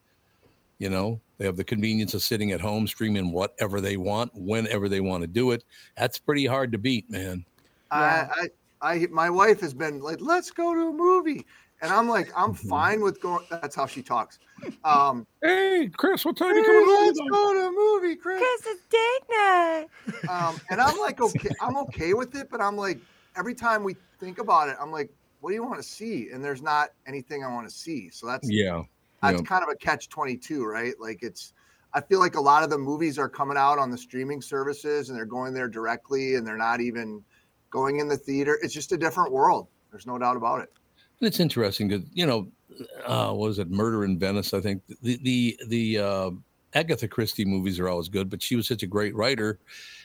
You 0.79 0.91
know, 0.91 1.21
they 1.39 1.47
have 1.47 1.57
the 1.57 1.65
convenience 1.65 2.13
of 2.13 2.23
sitting 2.23 2.53
at 2.53 2.61
home, 2.61 2.87
streaming 2.87 3.33
whatever 3.33 3.81
they 3.81 3.97
want, 3.97 4.33
whenever 4.35 4.89
they 4.89 5.01
want 5.01 5.23
to 5.23 5.27
do 5.29 5.53
it. 5.53 5.65
That's 5.97 6.19
pretty 6.19 6.45
hard 6.45 6.73
to 6.73 6.79
beat, 6.79 7.11
man. 7.11 7.45
Yeah. 7.93 8.29
I, 8.35 8.43
I 8.43 8.49
I 8.83 9.07
my 9.11 9.31
wife 9.31 9.61
has 9.61 9.73
been 9.73 10.01
like, 10.01 10.21
let's 10.21 10.51
go 10.51 10.75
to 10.75 10.89
a 10.89 10.93
movie, 10.93 11.47
and 11.83 11.93
I'm 11.93 12.09
like, 12.09 12.31
I'm 12.37 12.53
Mhm. 12.53 12.69
fine 12.69 13.01
with 13.01 13.21
going. 13.21 13.45
That's 13.51 13.75
how 13.77 13.87
she 13.87 14.03
talks. 14.03 14.39
Um, 14.85 15.27
Hey, 15.43 15.89
Chris, 15.97 16.25
what 16.25 16.37
time 16.37 16.55
hey, 16.55 16.61
you 16.61 16.65
coming 16.67 16.85
home? 16.85 17.07
let's 17.07 17.19
tonight?" 17.19 17.31
go 17.31 17.55
to 17.55 17.61
a 17.67 17.73
movie, 17.73 18.17
Chris. 18.17 18.39
Chris, 18.39 18.67
it's 18.67 18.87
date 18.87 19.23
night. 19.31 19.87
Um, 20.29 20.61
and 20.71 20.81
I'm 20.81 20.99
like, 20.99 21.21
okay, 21.21 21.51
I'm 21.61 21.77
okay 21.79 22.15
with 22.15 22.35
it, 22.35 22.49
but 22.51 22.61
I'm 22.61 22.77
like, 22.77 23.01
every 23.37 23.55
time 23.55 23.85
we 23.85 23.97
think 24.19 24.39
about 24.39 24.69
it, 24.69 24.77
I'm 24.81 24.91
like, 24.91 25.11
what 25.41 25.51
do 25.51 25.55
you 25.55 25.63
want 25.63 25.77
to 25.77 25.83
see? 25.83 26.31
And 26.31 26.45
there's 26.45 26.63
not 26.63 26.91
anything 27.07 27.45
I 27.45 27.53
want 27.53 27.69
to 27.69 27.75
see. 27.75 28.11
So 28.11 28.27
that's 28.27 28.49
Yeah. 28.51 28.83
that's 29.23 29.41
yeah. 29.41 29.47
kind 29.47 29.63
of 29.63 29.69
a 29.69 29.77
catch 29.77 30.09
22, 30.09 30.65
right? 30.65 30.95
Like 31.01 31.23
it's, 31.23 31.53
I 31.95 32.01
feel 32.01 32.19
like 32.21 32.35
a 32.35 32.41
lot 32.41 32.63
of 32.63 32.71
the 32.71 32.79
movies 32.79 33.19
are 33.19 33.29
coming 33.29 33.57
out 33.57 33.79
on 33.79 33.91
the 33.91 33.99
streaming 33.99 34.43
services 34.43 35.09
and 35.09 35.17
they're 35.19 35.25
going 35.25 35.55
there 35.55 35.69
directly 35.69 36.35
and 36.35 36.47
they're 36.47 36.57
not 36.57 36.81
even 36.81 37.25
going 37.71 37.99
in 37.99 38.09
the 38.09 38.17
theater. 38.17 38.59
It's 38.63 38.75
just 38.75 38.93
a 38.93 38.97
different 38.99 39.33
world. 39.33 39.69
There's 39.91 40.07
no 40.07 40.19
doubt 40.19 40.37
about 40.37 40.61
it. 40.63 40.73
And 41.21 41.27
it's 41.27 41.41
interesting 41.41 41.89
because 41.89 42.07
you 42.13 42.27
know, 42.27 42.49
uh, 43.05 43.31
what 43.31 43.49
was 43.49 43.59
it? 43.59 43.71
Murder 43.71 44.05
in 44.05 44.19
Venice. 44.19 44.53
I 44.55 44.61
think 44.61 44.83
the 45.03 45.19
the 45.23 45.61
the 45.69 45.99
uh, 45.99 46.31
Agatha 46.75 47.09
Christie 47.09 47.45
movies 47.45 47.81
are 47.81 47.89
always 47.89 48.09
good, 48.09 48.29
but 48.29 48.43
she 48.43 48.55
was 48.55 48.67
such 48.67 48.83
a 48.83 48.87
great 48.87 49.15
writer, 49.15 49.59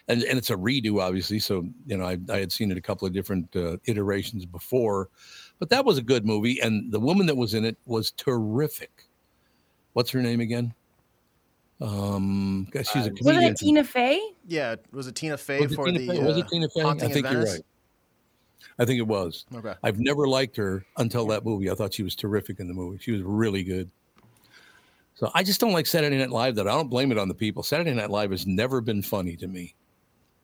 and 0.07 0.23
and 0.23 0.37
it's 0.37 0.49
a 0.49 0.55
redo, 0.55 1.01
obviously. 1.01 1.39
So 1.39 1.67
you 1.85 1.97
know, 1.97 2.05
I, 2.05 2.17
I 2.29 2.37
had 2.37 2.51
seen 2.51 2.71
it 2.71 2.77
a 2.77 2.81
couple 2.81 3.05
of 3.05 3.13
different 3.13 3.53
uh, 3.55 3.77
iterations 3.85 4.45
before, 4.45 5.09
but 5.59 5.69
that 5.69 5.83
was 5.83 5.97
a 5.97 6.01
good 6.01 6.25
movie, 6.25 6.59
and 6.61 6.91
the 6.91 6.99
woman 6.99 7.25
that 7.27 7.35
was 7.35 7.53
in 7.53 7.65
it 7.65 7.77
was 7.85 8.11
terrific. 8.11 9.07
What's 9.93 10.11
her 10.11 10.21
name 10.21 10.39
again? 10.39 10.73
Um, 11.81 12.67
she's 12.73 13.07
a 13.07 13.09
comedian. 13.09 13.25
Wasn't 13.25 13.43
it 13.43 13.57
Tina 13.57 13.83
Fey? 13.83 14.21
Yeah, 14.47 14.75
was 14.91 15.07
it 15.07 15.15
Tina 15.15 15.37
Fey 15.37 15.59
Was 15.59 15.71
it 15.71 15.75
for 15.75 15.85
Tina 15.85 15.99
the 15.99 16.07
Fey? 16.07 16.23
Was 16.23 16.37
uh, 16.37 16.39
it 16.39 16.47
Tina 16.47 16.69
Fey? 16.69 16.81
I 16.81 16.83
Haunting 16.83 17.09
in 17.09 17.13
think 17.13 17.31
you're 17.31 17.43
right. 17.43 17.61
I 18.79 18.85
think 18.85 18.99
it 18.99 19.07
was. 19.07 19.45
Okay. 19.53 19.73
I've 19.83 19.99
never 19.99 20.27
liked 20.27 20.57
her 20.57 20.85
until 20.97 21.25
that 21.27 21.45
movie. 21.45 21.69
I 21.69 21.75
thought 21.75 21.93
she 21.93 22.03
was 22.03 22.15
terrific 22.15 22.59
in 22.59 22.67
the 22.67 22.73
movie. 22.73 22.97
She 23.01 23.11
was 23.11 23.21
really 23.21 23.63
good. 23.63 23.89
So 25.15 25.29
I 25.35 25.43
just 25.43 25.59
don't 25.59 25.71
like 25.73 25.85
Saturday 25.85 26.17
Night 26.17 26.31
Live. 26.31 26.55
That 26.55 26.67
I 26.67 26.71
don't 26.71 26.89
blame 26.89 27.11
it 27.11 27.17
on 27.17 27.27
the 27.27 27.33
people. 27.35 27.63
Saturday 27.63 27.93
Night 27.93 28.09
Live 28.09 28.31
has 28.31 28.47
never 28.47 28.81
been 28.81 29.01
funny 29.03 29.35
to 29.37 29.47
me. 29.47 29.75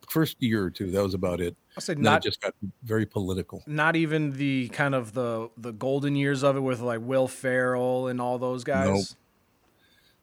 First 0.08 0.36
year 0.40 0.64
or 0.64 0.70
two, 0.70 0.90
that 0.92 1.02
was 1.02 1.14
about 1.14 1.40
it. 1.40 1.56
I 1.76 1.80
said 1.80 1.98
say 1.98 2.02
not- 2.02 2.24
it 2.24 2.28
just 2.28 2.40
got 2.40 2.54
very 2.84 3.04
political. 3.04 3.62
Not 3.66 3.96
even 3.96 4.30
the 4.36 4.68
kind 4.68 4.94
of 4.94 5.12
the 5.12 5.50
the 5.58 5.72
golden 5.72 6.16
years 6.16 6.42
of 6.44 6.56
it 6.56 6.60
with 6.60 6.80
like 6.80 7.00
Will 7.02 7.28
Ferrell 7.28 8.06
and 8.06 8.20
all 8.20 8.38
those 8.38 8.64
guys. 8.64 8.86
Nope. 8.86 9.04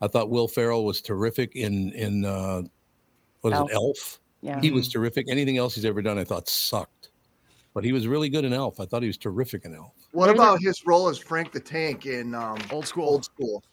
I 0.01 0.07
thought 0.07 0.29
Will 0.29 0.47
Ferrell 0.47 0.85
was 0.85 1.01
terrific 1.01 1.55
in 1.55 1.91
in 1.91 2.25
uh, 2.25 2.63
what 3.41 3.53
is 3.53 3.59
Elf. 3.59 3.69
it, 3.69 3.73
Elf? 3.75 4.19
Yeah. 4.41 4.61
He 4.61 4.71
was 4.71 4.87
terrific. 4.87 5.27
Anything 5.29 5.57
else 5.57 5.75
he's 5.75 5.85
ever 5.85 6.01
done, 6.01 6.17
I 6.17 6.23
thought 6.23 6.47
sucked. 6.47 6.91
But 7.75 7.83
he 7.83 7.91
was 7.91 8.07
really 8.07 8.29
good 8.29 8.45
in 8.45 8.53
Elf. 8.53 8.79
I 8.79 8.85
thought 8.85 9.01
he 9.03 9.07
was 9.07 9.17
terrific 9.17 9.65
in 9.65 9.75
Elf. 9.75 9.91
What 10.13 10.29
about 10.31 10.61
his 10.61 10.83
role 10.87 11.09
as 11.09 11.19
Frank 11.19 11.51
the 11.51 11.59
Tank 11.59 12.05
in 12.07 12.33
um, 12.33 12.57
Old 12.71 12.87
School? 12.87 13.03
Old 13.03 13.25
School. 13.25 13.63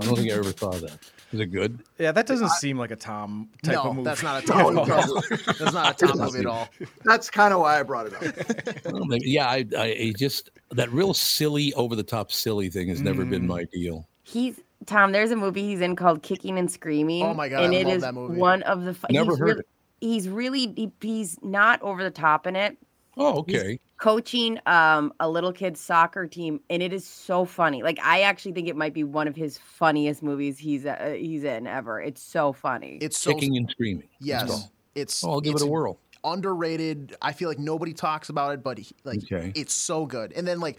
I 0.00 0.04
don't 0.06 0.16
think 0.16 0.30
I 0.30 0.34
ever 0.36 0.52
saw 0.56 0.70
that. 0.70 0.98
Is 1.32 1.40
it 1.40 1.46
good? 1.46 1.80
Yeah, 1.98 2.12
that 2.12 2.26
doesn't 2.26 2.48
seem 2.52 2.78
like 2.78 2.90
a 2.92 2.96
Tom 2.96 3.48
type 3.64 3.74
No, 3.74 3.82
of 3.90 3.96
movie. 3.96 4.04
that's 4.04 4.22
not 4.22 4.44
a 4.44 4.46
No, 4.46 4.54
Tom 4.62 4.74
no. 4.88 5.14
movie. 5.14 5.42
That's 5.58 5.72
not 5.72 6.00
a 6.02 6.06
Tom 6.06 6.18
movie 6.18 6.38
at 6.38 6.46
all. 6.46 6.68
That's 7.04 7.28
kind 7.28 7.52
of 7.52 7.60
why 7.60 7.80
I 7.80 7.82
brought 7.82 8.06
it 8.06 8.14
up. 8.14 8.84
Well, 8.92 9.04
maybe- 9.06 9.28
yeah, 9.30 9.48
I, 9.48 9.66
I, 9.76 9.84
I 9.84 10.12
just 10.16 10.50
that 10.70 10.90
real 10.92 11.12
silly, 11.12 11.74
over 11.74 11.96
the 11.96 12.02
top, 12.04 12.30
silly 12.30 12.70
thing 12.70 12.88
has 12.88 13.00
never 13.00 13.24
been 13.24 13.46
my 13.46 13.64
deal. 13.64 14.06
He's 14.22 14.60
Tom. 14.86 15.10
There's 15.12 15.32
a 15.32 15.36
movie 15.36 15.62
he's 15.68 15.80
in 15.80 15.96
called 15.96 16.22
Kicking 16.22 16.56
and 16.58 16.70
Screaming. 16.70 17.24
Oh 17.24 17.34
my 17.34 17.48
God, 17.48 17.64
And 17.64 17.74
I 17.74 17.78
it 17.78 17.86
love 17.86 17.96
is 17.96 18.02
that 18.02 18.14
movie. 18.14 18.38
one 18.38 18.62
of 18.62 18.84
the. 18.84 18.94
fu- 18.94 19.06
Never 19.10 19.32
he's 19.32 19.38
heard 19.40 19.46
really, 19.48 19.60
it. 19.60 19.66
He's 20.00 20.28
really 20.28 20.60
he, 20.76 20.92
he's 21.00 21.38
not 21.42 21.82
over 21.82 22.04
the 22.04 22.10
top 22.10 22.46
in 22.46 22.54
it. 22.54 22.78
Oh, 23.18 23.44
He's 23.46 23.64
okay. 23.64 23.78
coaching 23.98 24.58
um 24.66 25.12
a 25.20 25.28
little 25.28 25.52
kid's 25.52 25.80
soccer 25.80 26.26
team, 26.26 26.60
and 26.70 26.82
it 26.82 26.92
is 26.92 27.06
so 27.06 27.44
funny. 27.44 27.82
Like 27.82 27.98
I 28.02 28.22
actually 28.22 28.52
think 28.52 28.68
it 28.68 28.76
might 28.76 28.94
be 28.94 29.04
one 29.04 29.28
of 29.28 29.34
his 29.36 29.58
funniest 29.58 30.22
movies 30.22 30.58
he's 30.58 30.86
uh, 30.86 31.14
he's 31.18 31.44
in 31.44 31.66
ever. 31.66 32.00
It's 32.00 32.22
so 32.22 32.52
funny. 32.52 32.98
It's 33.00 33.18
so 33.18 33.34
Kicking 33.34 33.56
and 33.56 33.68
screaming. 33.70 34.08
Yes. 34.20 34.48
go. 34.48 34.58
It's 34.94 35.24
Oh, 35.24 35.32
I'll 35.32 35.40
give 35.40 35.54
it's 35.54 35.62
it 35.62 35.66
a 35.66 35.70
whirl. 35.70 35.98
Underrated. 36.24 37.16
I 37.22 37.32
feel 37.32 37.48
like 37.48 37.58
nobody 37.58 37.92
talks 37.92 38.28
about 38.28 38.54
it, 38.54 38.62
but 38.62 38.78
he, 38.78 38.94
like 39.04 39.20
Okay. 39.24 39.52
it's 39.54 39.74
so 39.74 40.06
good. 40.06 40.32
And 40.32 40.46
then 40.46 40.60
like 40.60 40.78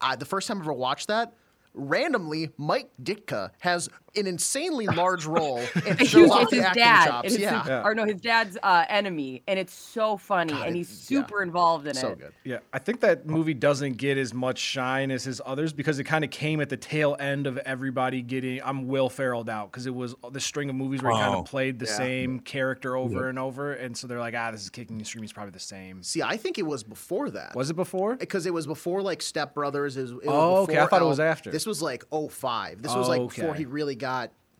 I, 0.00 0.16
the 0.16 0.24
first 0.24 0.48
time 0.48 0.58
I 0.58 0.60
ever 0.62 0.72
watched 0.72 1.08
that, 1.08 1.34
randomly 1.74 2.50
Mike 2.56 2.90
Ditka 3.02 3.50
has 3.60 3.88
an 4.18 4.26
insanely 4.26 4.86
large 4.86 5.24
role 5.26 5.58
and 5.86 6.00
It's 6.00 6.14
off 6.14 6.50
his 6.50 6.60
acting 6.62 6.82
dad. 6.82 7.06
chops. 7.06 7.26
It's 7.26 7.34
his- 7.36 7.42
yeah. 7.42 7.82
Or 7.84 7.94
no, 7.94 8.04
his 8.04 8.20
dad's 8.20 8.58
uh, 8.62 8.84
enemy, 8.88 9.42
and 9.46 9.58
it's 9.58 9.72
so 9.74 10.16
funny, 10.16 10.52
God, 10.52 10.66
and 10.66 10.74
it- 10.74 10.78
he's 10.78 11.10
yeah. 11.10 11.20
super 11.20 11.42
involved 11.42 11.86
in 11.86 11.94
So 11.94 12.08
it. 12.08 12.18
good. 12.18 12.32
Yeah, 12.44 12.58
I 12.72 12.78
think 12.78 13.00
that 13.00 13.26
movie 13.26 13.54
doesn't 13.54 13.96
get 13.96 14.18
as 14.18 14.34
much 14.34 14.58
shine 14.58 15.10
as 15.10 15.24
his 15.24 15.40
others 15.44 15.72
because 15.72 15.98
it 15.98 16.04
kind 16.04 16.24
of 16.24 16.30
came 16.30 16.60
at 16.60 16.68
the 16.68 16.76
tail 16.76 17.16
end 17.18 17.46
of 17.46 17.58
everybody 17.58 18.22
getting. 18.22 18.60
I'm 18.62 18.86
Will 18.88 19.08
Ferrelled 19.08 19.48
out 19.48 19.70
because 19.70 19.86
it 19.86 19.94
was 19.94 20.14
the 20.32 20.40
string 20.40 20.68
of 20.70 20.76
movies 20.76 21.02
where 21.02 21.12
he 21.12 21.18
kind 21.18 21.34
Oh, 21.34 21.40
of 21.40 21.46
played 21.46 21.78
the 21.78 21.86
yeah. 21.86 21.96
same 21.96 22.40
character 22.40 22.96
over 22.96 23.28
and 23.28 23.38
over, 23.38 23.72
and 23.74 23.96
so 23.96 24.06
they're 24.06 24.18
like, 24.20 24.34
ah, 24.36 24.50
this 24.50 24.62
is 24.62 24.70
kicking 24.70 24.96
and 24.96 25.06
screaming 25.06 25.26
is 25.26 25.32
probably 25.32 25.52
the 25.52 25.58
same. 25.58 26.02
See, 26.02 26.22
I 26.22 26.36
think 26.36 26.58
it 26.58 26.66
was 26.66 26.82
before 26.82 27.30
that. 27.30 27.54
Was 27.54 27.70
it 27.70 27.74
before? 27.76 28.16
because 28.16 28.46
it 28.46 28.52
was 28.54 28.66
before 28.66 29.02
like 29.02 29.22
Step 29.22 29.54
Brothers. 29.54 29.96
It 29.96 30.02
was, 30.02 30.10
it 30.12 30.16
was 30.16 30.24
Oh, 30.28 30.56
okay. 30.62 30.72
I 30.78 30.84
before 30.84 30.88
thought 30.90 31.02
it 31.02 31.08
was 31.08 31.20
after. 31.20 31.50
This 31.50 31.66
was 31.66 31.80
like 31.82 32.04
05. 32.10 32.82
This 32.82 32.94
was 32.94 33.08
like 33.08 33.20
before 33.20 33.54
he 33.54 33.64
really 33.64 33.94
got 33.94 34.07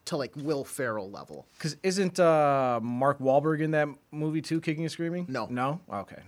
to 0.06 0.16
like 0.16 0.32
Will 0.36 0.64
Ferrell 0.64 1.10
level. 1.10 1.46
Because 1.58 1.76
isn't 1.82 2.18
uh, 2.18 2.80
Mark 2.82 3.18
Wahlberg 3.18 3.60
in 3.60 3.70
that 3.72 3.88
movie 4.10 4.40
too, 4.42 4.60
kicking 4.60 4.84
and 4.84 4.90
screaming? 4.92 5.26
No. 5.28 5.46
no. 5.50 5.80
Okay. 5.92 6.22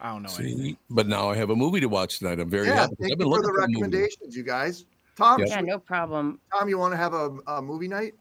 I 0.00 0.10
don't 0.12 0.22
know. 0.24 0.30
anything. 0.40 0.76
But 0.90 1.06
now 1.06 1.30
I 1.30 1.36
have 1.36 1.50
a 1.50 1.54
movie 1.56 1.78
to 1.80 1.86
watch 1.86 2.18
tonight. 2.18 2.40
I'm 2.40 2.50
very 2.50 2.66
Yeah, 2.66 2.74
happy. 2.74 2.96
thank 3.00 3.12
I've 3.12 3.18
been 3.18 3.28
you 3.28 3.36
for 3.36 3.42
the 3.42 3.48
for 3.48 3.58
a 3.58 3.60
movie. 3.68 3.74
recommendations, 3.82 4.36
you 4.36 4.42
guys. 4.42 4.84
Tom, 5.16 5.38
Yeah, 5.40 5.58
should- 5.58 5.66
no 5.66 5.78
problem. 5.78 6.40
Tom, 6.52 6.68
you 6.68 6.78
want 6.78 6.92
to 6.92 6.96
have 6.96 7.14
a, 7.14 7.30
a 7.46 7.62
movie 7.62 7.86
night? 7.86 8.14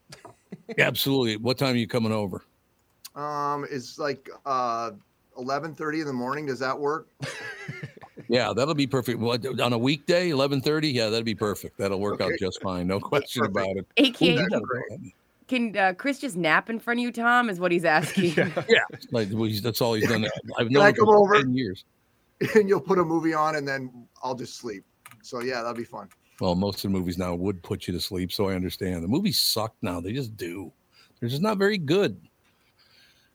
Absolutely. 0.78 1.38
What 1.38 1.58
time 1.58 1.74
are 1.74 1.78
you 1.78 1.88
coming 1.88 2.12
over? 2.12 2.44
Um, 3.16 3.66
it's 3.72 3.98
like 3.98 4.30
uh, 4.46 4.92
eleven 5.38 5.74
thirty 5.74 6.02
in 6.02 6.06
the 6.08 6.14
morning. 6.14 6.46
Does 6.46 6.60
that 6.60 6.78
work? 6.80 7.08
Yeah, 8.32 8.54
that'll 8.56 8.74
be 8.74 8.88
perfect. 8.88 9.20
What, 9.20 9.46
on 9.60 9.74
a 9.74 9.78
weekday, 9.78 10.30
eleven 10.30 10.62
thirty? 10.62 10.90
Yeah, 10.90 11.10
that'll 11.10 11.26
be 11.26 11.36
perfect. 11.36 11.78
That'll 11.78 12.00
work 12.00 12.22
out 12.22 12.32
just 12.40 12.62
fine. 12.62 12.88
No 12.88 12.98
question 12.98 13.44
about 13.44 13.76
it. 13.76 13.86
AKA, 13.98 14.34
Ooh, 14.34 14.38
That's 14.38 14.50
that'll 14.52 14.66
great. 14.66 14.84
go. 14.90 14.98
can 15.50 15.78
uh, 15.78 15.94
Chris 15.98 16.18
just 16.20 16.38
nap 16.38 16.70
in 16.70 16.80
front 16.80 17.02
of 17.02 17.04
you, 17.04 17.12
Tom? 17.12 17.50
Is 17.50 17.60
what 17.60 17.74
he's 17.74 17.84
asking. 18.00 18.34
Yeah, 18.38 18.50
like 19.12 19.28
well, 19.32 19.44
he's, 19.44 19.62
that's 19.62 19.82
all 19.82 19.96
he's 19.96 20.08
done. 20.08 20.26
I've 20.58 20.68
Can 20.68 20.74
known 20.74 20.88
him 20.88 20.96
for 20.96 21.18
over? 21.18 21.36
ten 21.42 21.54
years. 21.54 21.84
and 22.56 22.70
you'll 22.70 22.80
put 22.80 23.00
a 23.00 23.04
movie 23.04 23.34
on, 23.34 23.58
and 23.58 23.68
then 23.68 24.08
I'll 24.24 24.34
just 24.36 24.56
sleep. 24.56 24.86
So 25.22 25.42
yeah, 25.42 25.56
that'll 25.58 25.74
be 25.74 25.84
fun. 25.84 26.08
Well, 26.40 26.56
most 26.56 26.78
of 26.78 26.84
the 26.84 26.98
movies 26.98 27.18
now 27.18 27.36
would 27.36 27.62
put 27.62 27.86
you 27.86 27.94
to 27.94 28.00
sleep, 28.00 28.32
so 28.32 28.48
I 28.48 28.56
understand. 28.56 29.04
The 29.04 29.10
movies 29.10 29.42
suck 29.42 29.76
now; 29.82 30.00
they 30.00 30.14
just 30.14 30.38
do. 30.38 30.72
They're 31.20 31.30
just 31.30 31.42
not 31.42 31.58
very 31.58 31.78
good. 31.78 32.20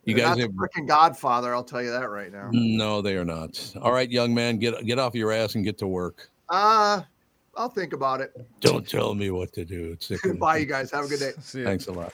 You 0.06 0.14
They're 0.14 0.24
guys 0.24 0.36
not 0.36 0.42
have 0.42 0.56
the 0.56 0.68
freaking 0.68 0.86
Godfather. 0.86 1.52
I'll 1.52 1.64
tell 1.64 1.82
you 1.82 1.90
that 1.90 2.08
right 2.08 2.32
now. 2.32 2.48
no, 2.52 3.02
they 3.02 3.16
are 3.16 3.24
not. 3.24 3.72
All 3.82 3.92
right, 3.92 4.10
young 4.10 4.32
man, 4.32 4.58
get 4.58 4.86
get 4.86 4.98
off 4.98 5.14
your 5.14 5.32
ass 5.32 5.56
and 5.56 5.64
get 5.64 5.76
to 5.78 5.86
work. 5.86 6.30
Uh 6.48 7.02
I'll 7.56 7.68
think 7.68 7.92
about 7.92 8.20
it. 8.20 8.32
Don't 8.60 8.86
tell 8.86 9.14
me 9.14 9.30
what 9.30 9.52
to 9.54 9.64
do. 9.64 9.92
It's 9.92 10.06
sick 10.06 10.20
Bye, 10.38 10.58
you 10.58 10.66
guys. 10.66 10.90
Have 10.90 11.06
a 11.06 11.08
good 11.08 11.20
day. 11.20 11.32
See. 11.40 11.64
Thanks 11.64 11.86
a 11.86 11.92
lot. 11.92 12.12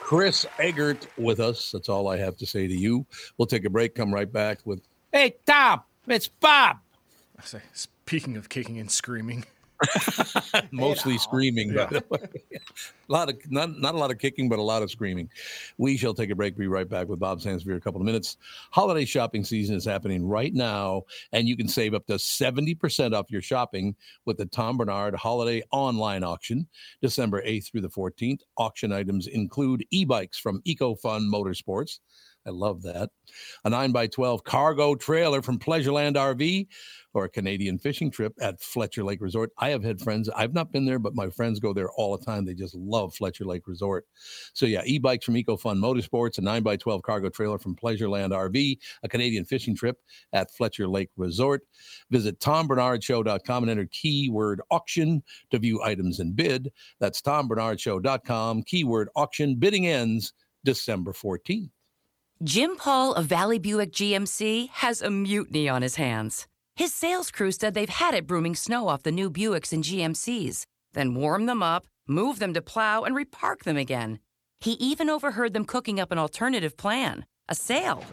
Chris 0.00 0.46
Egert 0.58 1.06
with 1.18 1.40
us. 1.40 1.70
That's 1.70 1.88
all 1.88 2.08
I 2.08 2.16
have 2.16 2.36
to 2.38 2.46
say 2.46 2.66
to 2.66 2.74
you. 2.74 3.04
We'll 3.38 3.46
take 3.46 3.64
a 3.64 3.70
break. 3.70 3.94
Come 3.94 4.12
right 4.12 4.30
back 4.30 4.58
with 4.64 4.82
Hey 5.12 5.36
Tom, 5.46 5.82
it's 6.06 6.28
Bob. 6.28 6.78
I 7.38 7.44
say, 7.44 7.60
speaking 7.72 8.36
of 8.36 8.48
kicking 8.48 8.78
and 8.78 8.90
screaming, 8.90 9.44
Mostly 10.70 11.18
screaming, 11.18 11.74
by 11.74 11.86
the 11.86 12.04
way. 12.08 12.18
a 12.52 13.12
lot 13.12 13.28
of 13.28 13.38
not 13.50 13.78
not 13.78 13.94
a 13.94 13.98
lot 13.98 14.10
of 14.10 14.18
kicking, 14.18 14.48
but 14.48 14.58
a 14.58 14.62
lot 14.62 14.82
of 14.82 14.90
screaming. 14.90 15.28
We 15.78 15.96
shall 15.96 16.14
take 16.14 16.30
a 16.30 16.34
break. 16.34 16.56
Be 16.56 16.66
right 16.66 16.88
back 16.88 17.08
with 17.08 17.18
Bob 17.18 17.40
Sands 17.40 17.62
for 17.62 17.74
a 17.74 17.80
couple 17.80 18.00
of 18.00 18.06
minutes. 18.06 18.36
Holiday 18.70 19.04
shopping 19.04 19.44
season 19.44 19.76
is 19.76 19.84
happening 19.84 20.26
right 20.26 20.54
now, 20.54 21.02
and 21.32 21.48
you 21.48 21.56
can 21.56 21.68
save 21.68 21.94
up 21.94 22.06
to 22.06 22.14
70% 22.14 23.14
off 23.14 23.30
your 23.30 23.42
shopping 23.42 23.94
with 24.24 24.38
the 24.38 24.46
Tom 24.46 24.76
Barnard 24.76 25.14
Holiday 25.14 25.62
Online 25.72 26.24
Auction, 26.24 26.66
December 27.02 27.42
8th 27.42 27.70
through 27.70 27.82
the 27.82 27.90
14th. 27.90 28.40
Auction 28.56 28.92
items 28.92 29.26
include 29.26 29.84
e-bikes 29.90 30.38
from 30.38 30.62
EcoFun 30.62 31.28
Motorsports. 31.28 32.00
I 32.46 32.50
love 32.50 32.82
that. 32.82 33.10
A 33.64 33.70
9x12 33.70 34.44
cargo 34.44 34.94
trailer 34.94 35.42
from 35.42 35.58
Pleasureland 35.58 36.14
RV 36.14 36.68
or 37.16 37.24
a 37.24 37.28
Canadian 37.30 37.78
fishing 37.78 38.10
trip 38.10 38.34
at 38.40 38.60
Fletcher 38.60 39.02
Lake 39.02 39.22
Resort. 39.22 39.50
I 39.58 39.70
have 39.70 39.82
had 39.82 40.00
friends, 40.00 40.28
I've 40.28 40.52
not 40.52 40.70
been 40.70 40.84
there, 40.84 40.98
but 40.98 41.14
my 41.14 41.30
friends 41.30 41.58
go 41.58 41.72
there 41.72 41.90
all 41.92 42.16
the 42.16 42.24
time. 42.24 42.44
They 42.44 42.54
just 42.54 42.74
love 42.74 43.14
Fletcher 43.14 43.46
Lake 43.46 43.66
Resort. 43.66 44.06
So, 44.52 44.66
yeah, 44.66 44.82
e 44.84 44.98
bikes 44.98 45.24
from 45.24 45.34
EcoFun 45.34 45.78
Motorsports, 45.78 46.38
a 46.38 46.42
9x12 46.42 47.02
cargo 47.02 47.30
trailer 47.30 47.58
from 47.58 47.74
Pleasureland 47.74 48.30
RV, 48.30 48.78
a 49.02 49.08
Canadian 49.08 49.44
fishing 49.44 49.74
trip 49.74 49.98
at 50.34 50.50
Fletcher 50.50 50.86
Lake 50.86 51.10
Resort. 51.16 51.62
Visit 52.10 52.38
tombarnardshow.com 52.38 53.62
and 53.64 53.70
enter 53.70 53.88
keyword 53.90 54.60
auction 54.70 55.22
to 55.50 55.58
view 55.58 55.82
items 55.82 56.20
and 56.20 56.36
bid. 56.36 56.70
That's 57.00 57.22
tombarnardshow.com, 57.22 58.62
keyword 58.64 59.08
auction. 59.16 59.56
Bidding 59.56 59.86
ends 59.86 60.34
December 60.64 61.12
14th. 61.12 61.70
Jim 62.44 62.76
Paul 62.76 63.14
of 63.14 63.24
Valley 63.24 63.58
Buick 63.58 63.92
GMC 63.92 64.68
has 64.68 65.00
a 65.00 65.10
mutiny 65.10 65.70
on 65.70 65.80
his 65.80 65.96
hands. 65.96 66.46
His 66.74 66.92
sales 66.92 67.30
crew 67.30 67.50
said 67.50 67.72
they've 67.72 67.88
had 67.88 68.12
it 68.12 68.26
brooming 68.26 68.54
snow 68.54 68.88
off 68.88 69.04
the 69.04 69.10
new 69.10 69.30
Buicks 69.30 69.72
and 69.72 69.82
GMCs, 69.82 70.66
then 70.92 71.14
warm 71.14 71.46
them 71.46 71.62
up, 71.62 71.86
move 72.06 72.38
them 72.38 72.52
to 72.52 72.60
plow, 72.60 73.04
and 73.04 73.16
repark 73.16 73.62
them 73.62 73.78
again. 73.78 74.18
He 74.60 74.72
even 74.72 75.08
overheard 75.08 75.54
them 75.54 75.64
cooking 75.64 75.98
up 75.98 76.12
an 76.12 76.18
alternative 76.18 76.76
plan 76.76 77.24
a 77.48 77.54
sale. 77.54 78.04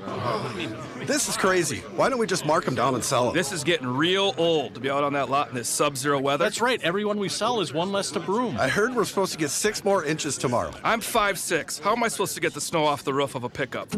This 1.08 1.28
is 1.28 1.36
crazy. 1.36 1.80
Why 1.96 2.08
don't 2.10 2.20
we 2.20 2.28
just 2.28 2.46
mark 2.46 2.66
them 2.66 2.76
down 2.76 2.94
and 2.94 3.04
sell 3.04 3.26
them? 3.26 3.34
This 3.34 3.52
is 3.52 3.64
getting 3.64 3.88
real 3.88 4.36
old 4.38 4.76
to 4.76 4.80
be 4.80 4.92
out 4.92 5.04
on 5.04 5.14
that 5.14 5.30
lot 5.30 5.50
in 5.50 5.56
this 5.56 5.68
sub-zero 5.68 6.20
weather. 6.20 6.44
That's 6.44 6.62
right. 6.62 6.80
Everyone 6.84 7.18
we 7.18 7.30
sell 7.30 7.60
is 7.60 7.74
one 7.74 7.92
less 7.92 8.12
to 8.12 8.20
broom. 8.20 8.56
I 8.60 8.68
heard 8.68 8.96
we're 8.96 9.06
supposed 9.06 9.32
to 9.32 9.40
get 9.40 9.50
six 9.50 9.84
more 9.84 10.06
inches 10.06 10.38
tomorrow. 10.38 10.72
I'm 10.84 11.02
5'6". 11.02 11.82
How 11.82 11.94
am 11.94 12.04
I 12.04 12.10
supposed 12.10 12.36
to 12.36 12.42
get 12.42 12.54
the 12.54 12.62
snow 12.62 12.86
off 12.86 13.04
the 13.04 13.14
roof 13.14 13.34
of 13.34 13.44
a 13.44 13.50
pickup? 13.50 13.90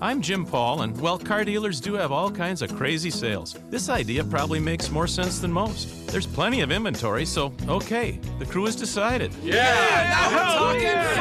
I'm 0.00 0.22
Jim 0.22 0.46
Paul, 0.46 0.82
and 0.82 0.98
well, 1.00 1.18
car 1.18 1.44
dealers 1.44 1.80
do 1.80 1.94
have 1.94 2.10
all 2.10 2.30
kinds 2.30 2.62
of 2.62 2.74
crazy 2.74 3.10
sales. 3.10 3.56
This 3.70 3.88
idea 3.88 4.24
probably 4.24 4.58
makes 4.58 4.90
more 4.90 5.06
sense 5.06 5.38
than 5.38 5.52
most. 5.52 6.06
There's 6.08 6.26
plenty 6.26 6.62
of 6.62 6.70
inventory, 6.70 7.26
so 7.26 7.52
okay, 7.68 8.18
the 8.38 8.46
crew 8.46 8.64
has 8.64 8.76
decided. 8.76 9.32
Yeah, 9.42 9.54
now 10.10 10.30
we're 10.30 10.80
talking 10.80 11.14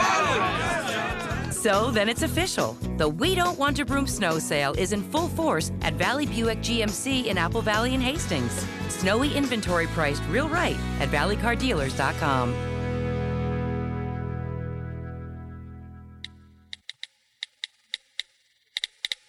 So 1.64 1.92
then 1.92 2.10
it's 2.10 2.24
official. 2.24 2.74
The 2.98 3.08
We 3.08 3.36
Don't 3.36 3.58
Want 3.58 3.78
to 3.78 3.86
Broom 3.86 4.06
snow 4.06 4.38
sale 4.38 4.74
is 4.74 4.92
in 4.92 5.02
full 5.02 5.30
force 5.30 5.72
at 5.82 5.94
Valley 5.94 6.26
Buick 6.26 6.60
GMC 6.60 7.28
in 7.28 7.38
Apple 7.38 7.62
Valley 7.62 7.94
and 7.94 8.04
Hastings. 8.04 8.52
Snowy 8.90 9.34
inventory 9.34 9.88
priced 9.88 10.22
real 10.26 10.50
right 10.50 10.76
at 11.00 11.08
valleycardealers.com. 11.08 12.54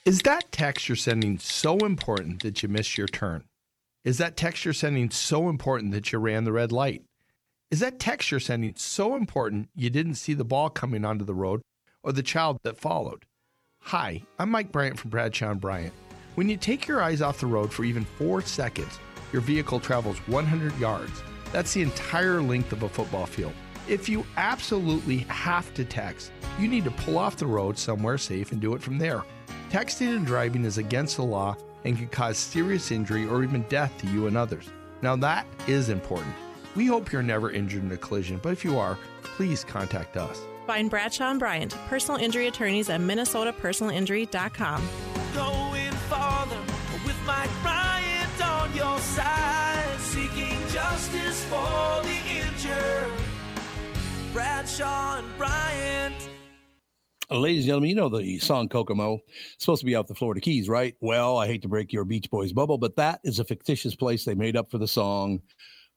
Is 0.05 0.22
that 0.22 0.51
text 0.51 0.89
you're 0.89 0.97
sending 0.97 1.39
so 1.39 1.78
important 1.78 2.43
that 2.43 2.64
you 2.64 2.68
missed 2.68 2.99
your 2.99 3.07
turn? 3.07 3.45
Is 4.03 4.18
that 4.18 4.37
text 4.37 4.64
you're 4.64 4.74
sending 4.74 5.09
so 5.09 5.49
important 5.49 5.93
that 5.93 6.11
you 6.11 6.18
ran 6.18 6.43
the 6.43 6.51
red 6.51 6.72
light? 6.72 7.05
Is 7.70 7.78
that 7.78 8.01
text 8.01 8.32
you're 8.32 8.41
sending 8.41 8.74
so 8.76 9.14
important 9.14 9.68
you 9.76 9.89
didn't 9.89 10.16
see 10.16 10.35
the 10.35 10.45
ball 10.45 10.68
coming 10.68 11.05
onto 11.05 11.24
the 11.24 11.32
road 11.32 11.62
or 12.05 12.13
the 12.13 12.23
child 12.23 12.59
that 12.63 12.79
followed? 12.79 13.25
Hi, 13.81 14.23
I'm 14.39 14.51
Mike 14.51 14.71
Bryant 14.71 14.99
from 14.99 15.11
Bradshaw 15.11 15.51
and 15.51 15.61
Bryant. 15.61 15.93
When 16.37 16.49
you 16.49 16.57
take 16.57 16.87
your 16.87 17.03
eyes 17.03 17.23
off 17.23 17.41
the 17.41 17.47
road 17.47 17.73
for 17.73 17.85
even 17.85 18.05
four 18.05 18.43
seconds, 18.43 18.99
your 19.33 19.43
vehicle 19.43 19.81
travels 19.81 20.19
100 20.29 20.79
yards. 20.79 21.23
That's 21.51 21.75
the 21.75 21.83
entire 21.83 22.41
length 22.41 22.73
of 22.73 22.83
a 22.83 22.89
football 22.89 23.27
field. 23.27 23.53
If 23.89 24.09
you 24.09 24.25
absolutely 24.37 25.19
have 25.29 25.73
to 25.75 25.85
text, 25.85 26.31
you 26.59 26.69
need 26.69 26.85
to 26.85 26.91
pull 26.91 27.19
off 27.19 27.37
the 27.37 27.47
road 27.47 27.77
somewhere 27.79 28.19
safe 28.19 28.53
and 28.53 28.61
do 28.61 28.75
it 28.75 28.83
from 28.83 28.99
there. 28.99 29.25
Texting 29.71 30.17
and 30.17 30.27
driving 30.27 30.65
is 30.65 30.79
against 30.79 31.17
the 31.17 31.25
law 31.25 31.57
and 31.85 31.97
can 31.97 32.09
cause 32.09 32.39
serious 32.39 32.91
injury 32.91 33.27
or 33.27 33.43
even 33.43 33.63
death 33.69 33.93
to 33.99 34.07
you 34.07 34.27
and 34.27 34.37
others. 34.37 34.71
Now, 35.03 35.17
that 35.17 35.47
is 35.67 35.89
important. 35.89 36.35
We 36.75 36.87
hope 36.87 37.12
you're 37.12 37.22
never 37.22 37.51
injured 37.51 37.85
in 37.85 37.93
a 37.93 37.97
collision, 37.97 38.41
but 38.43 38.53
if 38.53 38.64
you 38.64 38.79
are, 38.79 38.99
please 39.22 39.64
contact 39.64 40.16
us. 40.16 40.41
Find 40.66 40.91
Bradshaw 40.91 41.31
and 41.31 41.39
Bryant, 41.39 41.77
personal 41.89 42.20
injury 42.20 42.49
attorneys 42.49 42.91
at 42.91 43.01
minnesotapersonalinjury.com. 43.01 44.89
Going 45.35 45.93
farther 45.93 46.61
with 47.05 47.16
Mike 47.27 47.51
Bryant 47.62 48.43
on 48.43 48.75
your 48.75 48.99
side, 48.99 50.01
seeking 50.01 50.59
justice 50.68 51.45
for 51.45 52.03
the 52.03 52.18
injured. 52.31 53.12
Bradshaw 54.33 55.18
and 55.18 55.39
Bryant. 55.39 56.29
Uh, 57.31 57.39
Ladies 57.39 57.64
and 57.64 57.68
gentlemen, 57.68 57.91
you 57.91 57.97
know 57.97 58.09
the 58.09 58.39
song 58.39 58.68
Kokomo. 58.68 59.18
It's 59.55 59.64
supposed 59.64 59.81
to 59.81 59.87
be 59.87 59.97
out 59.97 60.09
the 60.09 60.14
Florida 60.14 60.41
Keys, 60.41 60.68
right? 60.68 60.95
Well, 61.01 61.39
I 61.39 61.47
hate 61.47 61.62
to 61.62 61.68
break 61.68 61.93
your 61.93 62.05
Beach 62.05 62.31
Boys 62.31 62.53
bubble, 62.53 62.79
but 62.79 62.97
that 62.97 63.20
is 63.22 63.39
a 63.39 63.45
fictitious 63.45 63.95
place 63.95 64.25
they 64.25 64.35
made 64.35 64.57
up 64.57 64.70
for 64.70 64.79
the 64.79 64.89
song. 64.89 65.41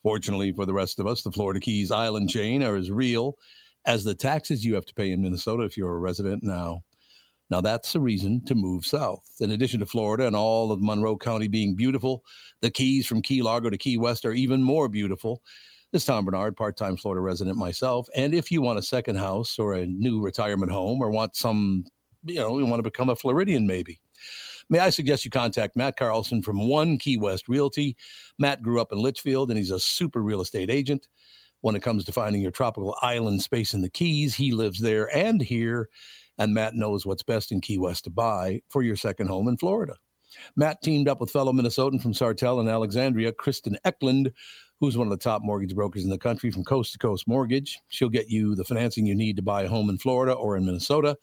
Fortunately 0.08 0.54
for 0.54 0.66
the 0.66 0.74
rest 0.74 1.02
of 1.02 1.06
us, 1.06 1.22
the 1.22 1.34
Florida 1.34 1.60
Keys 1.60 1.92
island 1.92 2.30
chain 2.30 2.64
are 2.64 2.78
as 2.78 2.90
real 2.90 3.38
as 3.84 4.06
the 4.06 4.16
taxes 4.16 4.64
you 4.64 4.74
have 4.74 4.86
to 4.86 4.94
pay 4.94 5.12
in 5.12 5.22
Minnesota 5.22 5.64
if 5.64 5.76
you're 5.76 5.96
a 5.96 6.00
resident 6.00 6.44
now. 6.44 6.82
Now, 7.50 7.60
that's 7.60 7.94
a 7.94 8.00
reason 8.00 8.42
to 8.46 8.56
move 8.56 8.86
south. 8.86 9.26
In 9.42 9.52
addition 9.52 9.82
to 9.82 9.86
Florida 9.86 10.26
and 10.26 10.34
all 10.34 10.72
of 10.72 10.82
Monroe 10.82 11.18
County 11.18 11.50
being 11.50 11.76
beautiful, 11.76 12.24
the 12.62 12.72
Keys 12.72 13.06
from 13.06 13.22
Key 13.22 13.42
Largo 13.42 13.70
to 13.70 13.78
Key 13.78 13.98
West 13.98 14.24
are 14.24 14.32
even 14.32 14.64
more 14.64 14.88
beautiful. 14.88 15.42
This 15.92 16.04
is 16.04 16.06
Tom 16.06 16.24
Barnard, 16.24 16.56
part 16.56 16.78
time 16.78 16.96
Florida 16.96 17.20
resident 17.20 17.58
myself. 17.58 18.08
And 18.16 18.34
if 18.34 18.50
you 18.50 18.62
want 18.62 18.80
a 18.80 18.84
second 18.84 19.18
house 19.18 19.60
or 19.60 19.74
a 19.74 19.86
new 19.86 20.22
retirement 20.24 20.72
home 20.72 21.02
or 21.02 21.12
want 21.12 21.36
some, 21.36 21.84
you 22.24 22.36
know, 22.36 22.58
you 22.60 22.66
want 22.66 22.80
to 22.80 22.90
become 22.90 23.10
a 23.10 23.16
Floridian 23.18 23.68
maybe, 23.68 24.00
may 24.70 24.80
I 24.80 24.90
suggest 24.90 25.26
you 25.26 25.32
contact 25.32 25.76
Matt 25.76 25.98
Carlson 25.98 26.42
from 26.42 26.68
One 26.68 26.98
Key 26.98 27.18
West 27.18 27.48
Realty. 27.48 27.96
Matt 28.40 28.62
grew 28.62 28.82
up 28.82 28.92
in 28.92 29.00
Litchfield 29.00 29.50
and 29.50 29.58
he's 29.58 29.72
a 29.72 29.80
super 29.80 30.22
real 30.22 30.42
estate 30.42 30.70
agent. 30.70 31.08
When 31.62 31.76
it 31.76 31.82
comes 31.82 32.06
to 32.06 32.12
finding 32.12 32.42
your 32.42 32.52
tropical 32.52 32.96
island 33.02 33.42
space 33.42 33.74
in 33.74 33.82
the 33.82 33.90
Keys, 33.90 34.36
he 34.36 34.52
lives 34.52 34.80
there 34.80 35.16
and 35.16 35.42
here. 35.42 35.90
And 36.38 36.54
Matt 36.54 36.76
knows 36.76 37.06
what's 37.06 37.24
best 37.24 37.52
in 37.52 37.62
Key 37.62 37.80
West 37.80 38.04
to 38.04 38.10
buy 38.12 38.62
for 38.70 38.84
your 38.84 38.96
second 38.96 39.28
home 39.28 39.48
in 39.48 39.58
Florida. 39.58 39.96
Matt 40.56 40.82
teamed 40.84 41.08
up 41.08 41.20
with 41.20 41.32
fellow 41.32 41.52
Minnesotan 41.52 42.02
from 42.02 42.14
Sartell 42.14 42.60
and 42.60 42.70
Alexandria, 42.70 43.32
Kristen 43.32 43.78
Eklund, 43.86 44.32
who's 44.80 44.98
one 44.98 45.08
of 45.08 45.12
the 45.12 45.24
top 45.24 45.42
mortgage 45.44 45.74
brokers 45.74 46.04
in 46.04 46.10
the 46.10 46.18
country 46.18 46.52
from 46.52 46.64
coast 46.64 46.94
to 46.94 47.00
coast 47.00 47.28
mortgage. 47.28 47.80
She'll 47.88 48.10
get 48.10 48.30
you 48.30 48.54
the 48.54 48.64
financing 48.64 49.06
you 49.06 49.16
need 49.16 49.36
to 49.38 49.42
buy 49.42 49.64
a 49.64 49.68
home 49.68 49.90
in 49.90 49.98
Florida 49.98 50.34
or 50.34 50.58
in 50.58 50.66
Minnesota. 50.66 51.18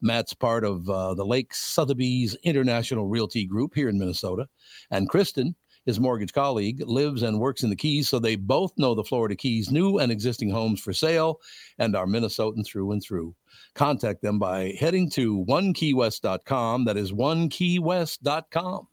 Matt's 0.00 0.34
part 0.34 0.64
of 0.64 0.88
uh, 0.88 1.14
the 1.14 1.24
Lake 1.24 1.54
Sotheby's 1.54 2.36
International 2.42 3.08
Realty 3.08 3.46
Group 3.46 3.74
here 3.74 3.88
in 3.88 3.98
Minnesota. 3.98 4.46
And 4.90 5.08
Kristen, 5.08 5.54
his 5.86 5.98
mortgage 5.98 6.32
colleague, 6.32 6.82
lives 6.86 7.22
and 7.22 7.40
works 7.40 7.62
in 7.62 7.70
the 7.70 7.76
Keys, 7.76 8.08
so 8.08 8.18
they 8.18 8.36
both 8.36 8.72
know 8.76 8.94
the 8.94 9.04
Florida 9.04 9.34
Keys 9.34 9.70
new 9.70 9.98
and 9.98 10.12
existing 10.12 10.50
homes 10.50 10.80
for 10.80 10.92
sale 10.92 11.40
and 11.78 11.96
are 11.96 12.06
Minnesotan 12.06 12.64
through 12.66 12.92
and 12.92 13.02
through. 13.02 13.34
Contact 13.74 14.20
them 14.20 14.38
by 14.38 14.74
heading 14.78 15.08
to 15.10 15.44
onekeywest.com. 15.46 16.84
That 16.84 16.96
is 16.96 17.12
onekeywest.com. 17.12 18.88